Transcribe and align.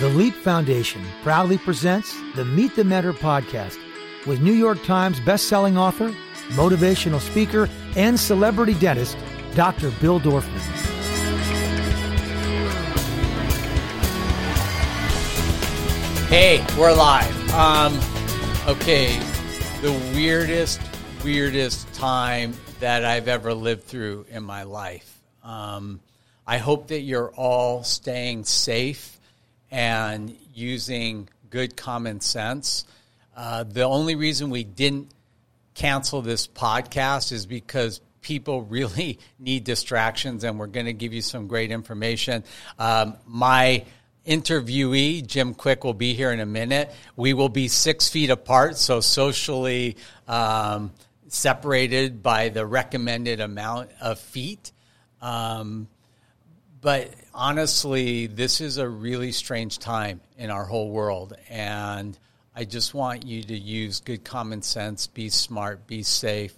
The 0.00 0.10
Leap 0.10 0.34
Foundation 0.34 1.02
proudly 1.22 1.56
presents 1.56 2.14
the 2.34 2.44
Meet 2.44 2.76
the 2.76 2.84
Mentor 2.84 3.14
podcast 3.14 3.78
with 4.26 4.42
New 4.42 4.52
York 4.52 4.84
Times 4.84 5.18
bestselling 5.20 5.78
author, 5.78 6.14
motivational 6.48 7.18
speaker, 7.18 7.66
and 7.96 8.20
celebrity 8.20 8.74
dentist, 8.74 9.16
Dr. 9.54 9.90
Bill 9.92 10.20
Dorfman. 10.20 10.60
Hey, 16.28 16.62
we're 16.78 16.92
live. 16.92 17.50
Um, 17.54 17.98
okay, 18.68 19.18
the 19.80 19.92
weirdest, 20.14 20.78
weirdest 21.24 21.90
time 21.94 22.52
that 22.80 23.02
I've 23.02 23.28
ever 23.28 23.54
lived 23.54 23.84
through 23.84 24.26
in 24.28 24.42
my 24.42 24.64
life. 24.64 25.22
Um, 25.42 26.00
I 26.46 26.58
hope 26.58 26.88
that 26.88 27.00
you're 27.00 27.30
all 27.30 27.82
staying 27.82 28.44
safe 28.44 29.15
and 29.70 30.36
using 30.54 31.28
good 31.50 31.76
common 31.76 32.20
sense. 32.20 32.84
Uh, 33.36 33.64
the 33.64 33.82
only 33.82 34.14
reason 34.14 34.50
we 34.50 34.64
didn't 34.64 35.10
cancel 35.74 36.22
this 36.22 36.46
podcast 36.46 37.32
is 37.32 37.46
because 37.46 38.00
people 38.22 38.62
really 38.76 39.18
need 39.38 39.64
distractions, 39.64 40.44
and 40.44 40.58
we're 40.58 40.66
going 40.66 40.86
to 40.86 40.92
give 40.92 41.12
you 41.12 41.22
some 41.22 41.46
great 41.46 41.70
information. 41.70 42.44
Um, 42.78 43.16
my 43.26 43.84
interviewee, 44.26 45.24
Jim 45.26 45.54
Kwik, 45.54 45.84
will 45.84 45.94
be 45.94 46.14
here 46.14 46.32
in 46.32 46.40
a 46.40 46.46
minute. 46.46 46.92
We 47.14 47.32
will 47.32 47.48
be 47.48 47.68
six 47.68 48.08
feet 48.08 48.30
apart, 48.30 48.76
so 48.76 49.00
socially 49.00 49.96
um, 50.26 50.92
separated 51.28 52.22
by 52.22 52.48
the 52.48 52.66
recommended 52.66 53.40
amount 53.40 53.90
of 54.00 54.18
feet. 54.18 54.72
Um, 55.20 55.88
but 56.80 57.10
honestly, 57.36 58.26
this 58.26 58.60
is 58.60 58.78
a 58.78 58.88
really 58.88 59.30
strange 59.30 59.78
time 59.78 60.20
in 60.38 60.50
our 60.50 60.64
whole 60.64 60.90
world. 60.90 61.36
And 61.50 62.18
I 62.54 62.64
just 62.64 62.94
want 62.94 63.26
you 63.26 63.42
to 63.42 63.56
use 63.56 64.00
good 64.00 64.24
common 64.24 64.62
sense, 64.62 65.06
be 65.06 65.28
smart, 65.28 65.86
be 65.86 66.02
safe. 66.02 66.54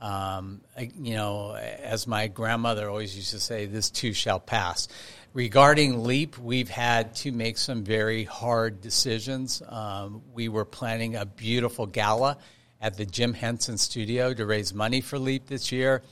Um, 0.00 0.60
you 0.98 1.14
know, 1.14 1.54
as 1.54 2.06
my 2.06 2.28
grandmother 2.28 2.88
always 2.88 3.16
used 3.16 3.30
to 3.30 3.40
say, 3.40 3.66
this 3.66 3.90
too 3.90 4.12
shall 4.12 4.40
pass. 4.40 4.88
Regarding 5.32 6.04
LEAP, 6.04 6.38
we've 6.38 6.68
had 6.68 7.14
to 7.16 7.32
make 7.32 7.56
some 7.56 7.84
very 7.84 8.24
hard 8.24 8.80
decisions. 8.80 9.62
Um, 9.66 10.22
we 10.34 10.48
were 10.48 10.64
planning 10.64 11.16
a 11.16 11.24
beautiful 11.24 11.86
gala 11.86 12.36
at 12.80 12.96
the 12.96 13.06
Jim 13.06 13.32
Henson 13.32 13.78
studio 13.78 14.34
to 14.34 14.44
raise 14.46 14.74
money 14.74 15.00
for 15.00 15.18
LEAP 15.18 15.46
this 15.46 15.70
year. 15.70 16.02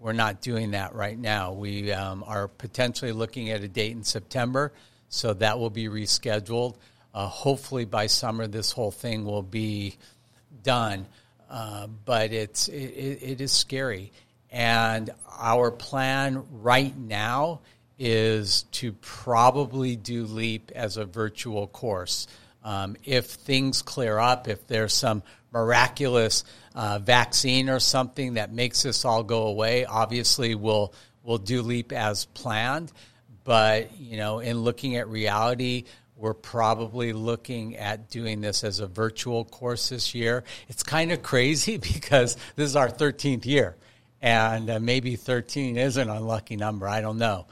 We're 0.00 0.12
not 0.14 0.40
doing 0.40 0.70
that 0.70 0.94
right 0.94 1.18
now. 1.18 1.52
We 1.52 1.92
um, 1.92 2.24
are 2.26 2.48
potentially 2.48 3.12
looking 3.12 3.50
at 3.50 3.60
a 3.60 3.68
date 3.68 3.92
in 3.92 4.02
September, 4.02 4.72
so 5.10 5.34
that 5.34 5.58
will 5.58 5.68
be 5.68 5.88
rescheduled. 5.88 6.76
Uh, 7.12 7.26
hopefully, 7.26 7.84
by 7.84 8.06
summer, 8.06 8.46
this 8.46 8.72
whole 8.72 8.90
thing 8.90 9.26
will 9.26 9.42
be 9.42 9.98
done. 10.62 11.06
Uh, 11.50 11.86
but 11.86 12.32
it's 12.32 12.68
it, 12.68 12.78
it 13.22 13.40
is 13.42 13.52
scary, 13.52 14.10
and 14.50 15.10
our 15.38 15.70
plan 15.70 16.44
right 16.62 16.96
now 16.96 17.60
is 17.98 18.62
to 18.72 18.92
probably 18.92 19.96
do 19.96 20.24
Leap 20.24 20.72
as 20.74 20.96
a 20.96 21.04
virtual 21.04 21.66
course. 21.66 22.26
Um, 22.64 22.96
if 23.04 23.26
things 23.26 23.82
clear 23.82 24.18
up, 24.18 24.48
if 24.48 24.66
there's 24.66 24.94
some 24.94 25.22
miraculous 25.52 26.44
uh, 26.74 26.98
vaccine 26.98 27.68
or 27.68 27.80
something 27.80 28.34
that 28.34 28.52
makes 28.52 28.82
this 28.82 29.04
all 29.04 29.22
go 29.22 29.44
away, 29.44 29.84
obviously 29.84 30.54
we'll 30.54 30.92
we'll 31.22 31.38
do 31.38 31.62
Leap 31.62 31.92
as 31.92 32.26
planned. 32.26 32.92
But 33.44 33.98
you 33.98 34.16
know, 34.16 34.40
in 34.40 34.58
looking 34.60 34.96
at 34.96 35.08
reality, 35.08 35.84
we're 36.16 36.34
probably 36.34 37.12
looking 37.12 37.76
at 37.76 38.10
doing 38.10 38.40
this 38.40 38.62
as 38.62 38.80
a 38.80 38.86
virtual 38.86 39.44
course 39.44 39.88
this 39.88 40.14
year. 40.14 40.44
It's 40.68 40.82
kind 40.82 41.12
of 41.12 41.22
crazy 41.22 41.76
because 41.92 42.36
this 42.56 42.68
is 42.68 42.76
our 42.76 42.88
13th 42.88 43.46
year, 43.46 43.76
and 44.20 44.70
uh, 44.70 44.80
maybe 44.80 45.16
13 45.16 45.76
is 45.76 45.96
an 45.96 46.10
unlucky 46.10 46.56
number. 46.56 46.86
I 46.86 47.00
don't 47.00 47.18
know 47.18 47.46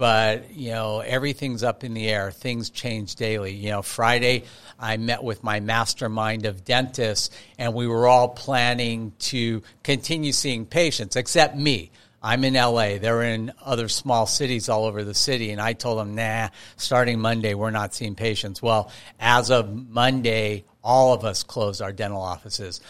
but 0.00 0.50
you 0.54 0.70
know 0.70 1.00
everything's 1.00 1.62
up 1.62 1.84
in 1.84 1.92
the 1.92 2.08
air. 2.08 2.30
Things 2.30 2.70
change 2.70 3.16
daily. 3.16 3.52
You 3.52 3.72
know 3.72 3.82
friday 3.82 4.44
i 4.78 4.96
met 4.96 5.22
with 5.22 5.44
my 5.44 5.60
mastermind 5.60 6.46
of 6.46 6.64
dentists 6.64 7.28
and 7.58 7.74
we 7.74 7.86
were 7.86 8.06
all 8.06 8.30
planning 8.30 9.12
to 9.18 9.62
continue 9.82 10.32
seeing 10.32 10.64
patients 10.64 11.16
except 11.16 11.54
me. 11.54 11.90
I'm 12.22 12.44
in 12.44 12.54
la 12.54 12.96
they're 12.96 13.22
in 13.24 13.52
other 13.62 13.88
small 13.88 14.24
cities 14.24 14.70
all 14.70 14.86
over 14.86 15.04
the 15.04 15.12
city 15.12 15.50
and 15.50 15.60
i 15.60 15.74
told 15.74 15.98
them 15.98 16.14
nah 16.14 16.48
starting 16.78 17.20
monday 17.20 17.52
we're 17.52 17.70
not 17.70 17.92
seeing 17.92 18.14
patients. 18.14 18.62
Well 18.62 18.90
as 19.20 19.50
of 19.50 19.70
monday 19.90 20.64
all 20.82 21.12
of 21.12 21.26
us 21.26 21.42
closed 21.42 21.82
our 21.82 21.92
dental 21.92 22.22
offices. 22.22 22.80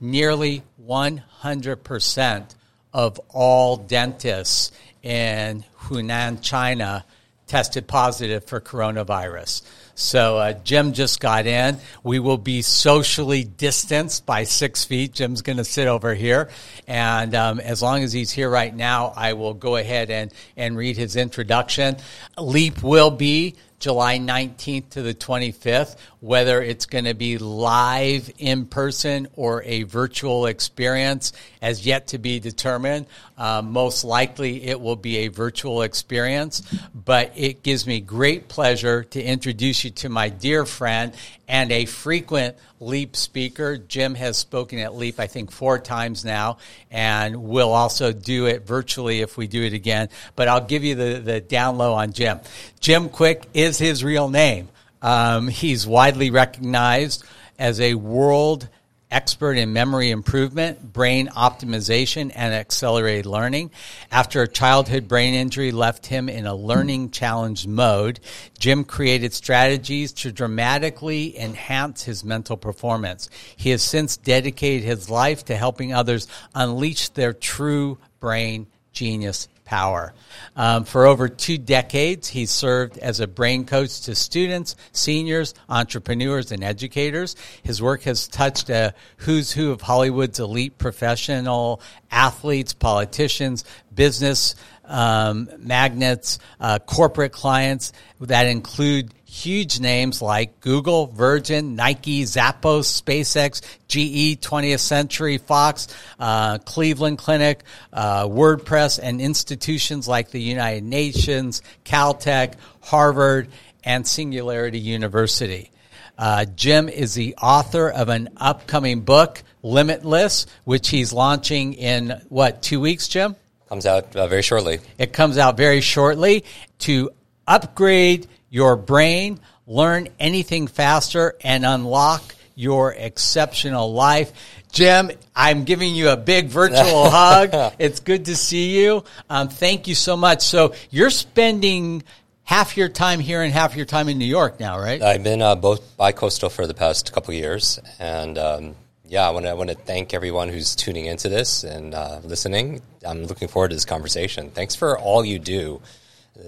Nearly 0.00 0.62
100% 0.86 2.54
of 2.92 3.20
all 3.28 3.76
dentists 3.76 4.72
in 5.02 5.64
Hunan, 5.82 6.42
China, 6.42 7.04
tested 7.46 7.88
positive 7.88 8.44
for 8.44 8.60
coronavirus. 8.60 9.62
So 9.96 10.38
uh, 10.38 10.52
Jim 10.52 10.92
just 10.92 11.20
got 11.20 11.46
in. 11.46 11.78
We 12.02 12.20
will 12.20 12.38
be 12.38 12.62
socially 12.62 13.44
distanced 13.44 14.24
by 14.24 14.44
six 14.44 14.84
feet. 14.84 15.12
Jim's 15.12 15.42
going 15.42 15.58
to 15.58 15.64
sit 15.64 15.88
over 15.88 16.14
here, 16.14 16.48
and 16.86 17.34
um, 17.34 17.60
as 17.60 17.82
long 17.82 18.02
as 18.02 18.12
he's 18.12 18.30
here 18.30 18.48
right 18.48 18.74
now, 18.74 19.12
I 19.14 19.34
will 19.34 19.52
go 19.52 19.76
ahead 19.76 20.10
and 20.10 20.32
and 20.56 20.76
read 20.76 20.96
his 20.96 21.16
introduction. 21.16 21.96
Leap 22.38 22.82
will 22.82 23.10
be 23.10 23.56
July 23.80 24.18
19th 24.18 24.90
to 24.90 25.02
the 25.02 25.14
25th. 25.14 25.96
Whether 26.20 26.62
it's 26.62 26.86
going 26.86 27.06
to 27.06 27.14
be 27.14 27.38
live 27.38 28.30
in 28.38 28.66
person 28.66 29.26
or 29.34 29.62
a 29.64 29.82
virtual 29.82 30.46
experience 30.46 31.32
as 31.60 31.84
yet 31.84 32.08
to 32.08 32.18
be 32.18 32.38
determined. 32.38 33.06
Uh, 33.36 33.62
most 33.62 34.04
likely 34.04 34.64
it 34.64 34.80
will 34.80 34.96
be 34.96 35.18
a 35.18 35.28
virtual 35.28 35.82
experience, 35.82 36.62
but 36.94 37.32
it 37.34 37.62
gives 37.62 37.86
me 37.86 38.00
great 38.00 38.48
pleasure 38.48 39.02
to 39.04 39.22
introduce 39.22 39.82
you 39.82 39.90
to 39.90 40.08
my 40.08 40.28
dear 40.28 40.66
friend 40.66 41.14
and 41.50 41.72
a 41.72 41.84
frequent 41.84 42.56
LEAP 42.78 43.16
speaker. 43.16 43.76
Jim 43.76 44.14
has 44.14 44.38
spoken 44.38 44.78
at 44.78 44.94
LEAP, 44.94 45.18
I 45.18 45.26
think, 45.26 45.50
four 45.50 45.80
times 45.80 46.24
now, 46.24 46.58
and 46.92 47.42
we'll 47.42 47.72
also 47.72 48.12
do 48.12 48.46
it 48.46 48.64
virtually 48.64 49.20
if 49.20 49.36
we 49.36 49.48
do 49.48 49.64
it 49.64 49.72
again. 49.72 50.08
But 50.36 50.46
I'll 50.46 50.64
give 50.64 50.84
you 50.84 50.94
the, 50.94 51.20
the 51.22 51.40
down 51.40 51.76
low 51.76 51.92
on 51.92 52.12
Jim. 52.12 52.38
Jim 52.78 53.08
Kwik 53.08 53.46
is 53.52 53.78
his 53.78 54.04
real 54.04 54.28
name. 54.28 54.68
Um, 55.02 55.48
he's 55.48 55.88
widely 55.88 56.30
recognized 56.30 57.24
as 57.58 57.80
a 57.80 57.94
world 57.94 58.68
expert 59.10 59.54
in 59.54 59.72
memory 59.72 60.10
improvement, 60.10 60.92
brain 60.92 61.28
optimization, 61.28 62.30
and 62.34 62.54
accelerated 62.54 63.26
learning. 63.26 63.70
After 64.10 64.42
a 64.42 64.48
childhood 64.48 65.08
brain 65.08 65.34
injury 65.34 65.72
left 65.72 66.06
him 66.06 66.28
in 66.28 66.46
a 66.46 66.54
learning 66.54 67.10
challenge 67.10 67.66
mode, 67.66 68.20
Jim 68.58 68.84
created 68.84 69.34
strategies 69.34 70.12
to 70.12 70.32
dramatically 70.32 71.38
enhance 71.38 72.04
his 72.04 72.24
mental 72.24 72.56
performance. 72.56 73.28
He 73.56 73.70
has 73.70 73.82
since 73.82 74.16
dedicated 74.16 74.84
his 74.84 75.10
life 75.10 75.44
to 75.46 75.56
helping 75.56 75.92
others 75.92 76.28
unleash 76.54 77.08
their 77.10 77.32
true 77.32 77.98
brain 78.20 78.66
genius 78.92 79.48
power. 79.70 80.12
Um, 80.56 80.84
for 80.84 81.06
over 81.06 81.28
two 81.28 81.56
decades, 81.56 82.26
he 82.26 82.44
served 82.44 82.98
as 82.98 83.20
a 83.20 83.28
brain 83.28 83.64
coach 83.64 84.00
to 84.02 84.16
students, 84.16 84.74
seniors, 84.90 85.54
entrepreneurs, 85.68 86.50
and 86.50 86.64
educators. 86.64 87.36
His 87.62 87.80
work 87.80 88.02
has 88.02 88.26
touched 88.26 88.68
a 88.68 88.94
who's 89.18 89.52
who 89.52 89.70
of 89.70 89.80
Hollywood's 89.80 90.40
elite 90.40 90.76
professional 90.76 91.80
athletes, 92.10 92.72
politicians, 92.72 93.64
business 93.94 94.56
um, 94.86 95.48
magnets, 95.58 96.40
uh, 96.58 96.80
corporate 96.80 97.30
clients 97.30 97.92
that 98.18 98.48
include 98.48 99.14
huge 99.30 99.78
names 99.78 100.20
like 100.20 100.60
Google, 100.60 101.06
Virgin, 101.06 101.76
Nike, 101.76 102.24
Zappos, 102.24 103.00
SpaceX, 103.00 103.62
GE, 103.86 104.40
20th 104.40 104.80
Century 104.80 105.38
Fox, 105.38 105.86
uh, 106.18 106.58
Cleveland 106.58 107.18
Clinic, 107.18 107.62
uh, 107.92 108.24
WordPress, 108.24 108.98
and 109.00 109.20
institutions 109.20 110.08
like 110.08 110.32
the 110.32 110.42
United 110.42 110.82
Nations, 110.82 111.62
Caltech, 111.84 112.54
Harvard, 112.82 113.48
and 113.84 114.04
Singularity 114.04 114.80
University. 114.80 115.70
Uh, 116.18 116.44
Jim 116.56 116.88
is 116.88 117.14
the 117.14 117.36
author 117.36 117.88
of 117.88 118.08
an 118.08 118.30
upcoming 118.36 119.02
book, 119.02 119.44
Limitless, 119.62 120.46
which 120.64 120.88
he's 120.88 121.12
launching 121.12 121.74
in 121.74 122.20
what, 122.30 122.62
two 122.62 122.80
weeks, 122.80 123.06
Jim? 123.06 123.36
Comes 123.68 123.86
out 123.86 124.16
uh, 124.16 124.26
very 124.26 124.42
shortly. 124.42 124.80
It 124.98 125.12
comes 125.12 125.38
out 125.38 125.56
very 125.56 125.80
shortly 125.80 126.44
to 126.80 127.10
upgrade 127.46 128.26
your 128.50 128.76
brain, 128.76 129.40
learn 129.66 130.08
anything 130.18 130.66
faster, 130.66 131.36
and 131.42 131.64
unlock 131.64 132.34
your 132.54 132.92
exceptional 132.92 133.92
life. 133.92 134.32
Jim, 134.70 135.10
I'm 135.34 135.64
giving 135.64 135.94
you 135.94 136.10
a 136.10 136.16
big 136.16 136.48
virtual 136.48 137.08
hug. 137.10 137.72
It's 137.78 138.00
good 138.00 138.26
to 138.26 138.36
see 138.36 138.78
you. 138.78 139.04
Um, 139.30 139.48
thank 139.48 139.88
you 139.88 139.94
so 139.94 140.16
much. 140.16 140.42
So 140.42 140.74
you're 140.90 141.10
spending 141.10 142.02
half 142.44 142.76
your 142.76 142.88
time 142.88 143.20
here 143.20 143.42
and 143.42 143.52
half 143.52 143.76
your 143.76 143.86
time 143.86 144.08
in 144.08 144.18
New 144.18 144.26
York 144.26 144.60
now, 144.60 144.78
right? 144.78 145.00
I've 145.00 145.22
been 145.22 145.40
uh, 145.40 145.54
both 145.54 145.96
bi-coastal 145.96 146.50
for 146.50 146.66
the 146.66 146.74
past 146.74 147.12
couple 147.12 147.32
years, 147.32 147.78
and 147.98 148.36
um, 148.36 148.74
yeah, 149.06 149.26
I 149.26 149.30
want 149.30 149.46
to 149.46 149.50
I 149.50 149.54
want 149.54 149.70
to 149.70 149.76
thank 149.76 150.14
everyone 150.14 150.48
who's 150.48 150.76
tuning 150.76 151.06
into 151.06 151.28
this 151.28 151.64
and 151.64 151.94
uh, 151.94 152.20
listening. 152.24 152.82
I'm 153.06 153.24
looking 153.24 153.48
forward 153.48 153.68
to 153.68 153.76
this 153.76 153.84
conversation. 153.84 154.50
Thanks 154.50 154.74
for 154.74 154.98
all 154.98 155.24
you 155.24 155.38
do, 155.38 155.80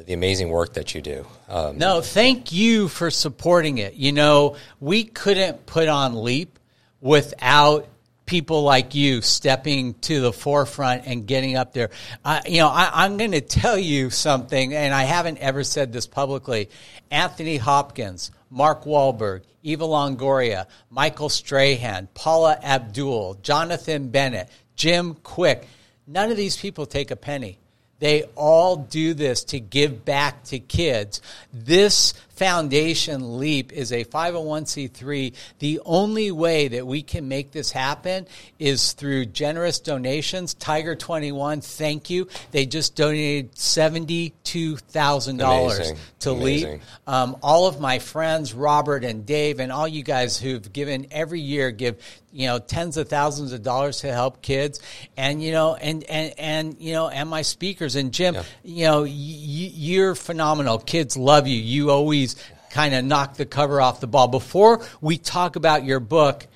the 0.06 0.12
amazing 0.12 0.48
work 0.48 0.74
that 0.74 0.94
you 0.94 1.02
do. 1.02 1.26
Um, 1.48 1.78
no, 1.78 2.00
thank 2.00 2.52
you 2.52 2.88
for 2.88 3.10
supporting 3.10 3.78
it. 3.78 3.94
You 3.94 4.12
know, 4.12 4.56
we 4.80 5.04
couldn't 5.04 5.66
put 5.66 5.88
on 5.88 6.22
Leap 6.22 6.58
without 7.00 7.88
people 8.24 8.62
like 8.62 8.94
you 8.94 9.20
stepping 9.20 9.94
to 9.94 10.20
the 10.20 10.32
forefront 10.32 11.06
and 11.06 11.26
getting 11.26 11.56
up 11.56 11.72
there. 11.72 11.90
Uh, 12.24 12.40
you 12.46 12.58
know, 12.58 12.68
I, 12.68 13.04
am 13.04 13.16
going 13.16 13.32
to 13.32 13.40
tell 13.40 13.76
you 13.76 14.10
something, 14.10 14.74
and 14.74 14.94
I 14.94 15.02
haven't 15.02 15.38
ever 15.38 15.64
said 15.64 15.92
this 15.92 16.06
publicly. 16.06 16.70
Anthony 17.10 17.56
Hopkins, 17.56 18.30
Mark 18.48 18.84
Wahlberg, 18.84 19.42
Eva 19.62 19.84
Longoria, 19.84 20.66
Michael 20.90 21.28
Strahan, 21.28 22.08
Paula 22.14 22.58
Abdul, 22.62 23.34
Jonathan 23.42 24.08
Bennett, 24.08 24.48
Jim 24.76 25.14
Kwik. 25.14 25.64
None 26.06 26.30
of 26.30 26.36
these 26.36 26.56
people 26.56 26.86
take 26.86 27.10
a 27.10 27.16
penny. 27.16 27.58
They 28.02 28.25
all 28.34 28.78
do 28.78 29.14
this 29.14 29.44
to 29.44 29.60
give 29.60 30.04
back 30.04 30.43
to 30.46 30.58
kids. 30.58 31.22
This 31.52 32.14
Foundation 32.37 33.38
Leap 33.38 33.73
is 33.73 33.90
a 33.93 34.05
501c3. 34.05 35.32
The 35.58 35.81
only 35.84 36.31
way 36.31 36.69
that 36.69 36.87
we 36.87 37.02
can 37.02 37.26
make 37.29 37.50
this 37.52 37.73
happen 37.73 38.26
is 38.58 38.93
through 38.93 39.26
generous 39.26 39.81
donations. 39.81 40.55
Tiger 40.55 40.94
21, 40.94 41.61
thank 41.61 42.08
you. 42.11 42.29
They 42.50 42.64
just 42.67 42.96
donated 42.96 43.52
$72,000 43.52 45.96
to 46.20 46.31
Amazing. 46.31 46.73
Leap. 46.73 46.81
Um, 47.06 47.37
all 47.43 47.67
of 47.67 47.79
my 47.81 47.99
friends, 47.99 48.55
Robert 48.55 49.05
and 49.05 49.26
Dave, 49.26 49.61
and 49.61 49.70
all 49.70 49.87
you 49.87 50.02
guys 50.02 50.38
who've 50.38 50.73
given 50.73 51.08
every 51.11 51.40
year 51.40 51.70
give 51.70 51.99
you 52.32 52.46
know 52.46 52.58
tens 52.58 52.96
of 52.96 53.08
thousands 53.08 53.52
of 53.52 53.62
dollars 53.62 54.00
to 54.00 54.12
help 54.12 54.43
kids 54.43 54.81
and 55.17 55.43
you 55.43 55.52
know 55.52 55.75
and 55.75 56.02
and 56.05 56.34
and 56.38 56.76
you 56.81 56.93
know 56.93 57.08
and 57.08 57.29
my 57.29 57.43
speakers 57.43 57.94
and 57.94 58.12
jim 58.12 58.34
yeah. 58.34 58.43
you 58.64 58.87
know 58.87 59.02
y- 59.02 59.11
you're 59.11 60.14
phenomenal 60.14 60.79
kids 60.79 61.17
love 61.17 61.46
you 61.46 61.56
you 61.56 61.90
always 61.90 62.21
kind 62.70 62.94
of 62.94 63.04
knock 63.04 63.36
the 63.36 63.46
cover 63.46 63.80
off 63.80 64.00
the 64.00 64.06
ball. 64.06 64.28
Before 64.28 64.84
we 65.00 65.19
talk 65.19 65.56
about 65.56 65.84
your 65.84 66.00
book, 66.00 66.46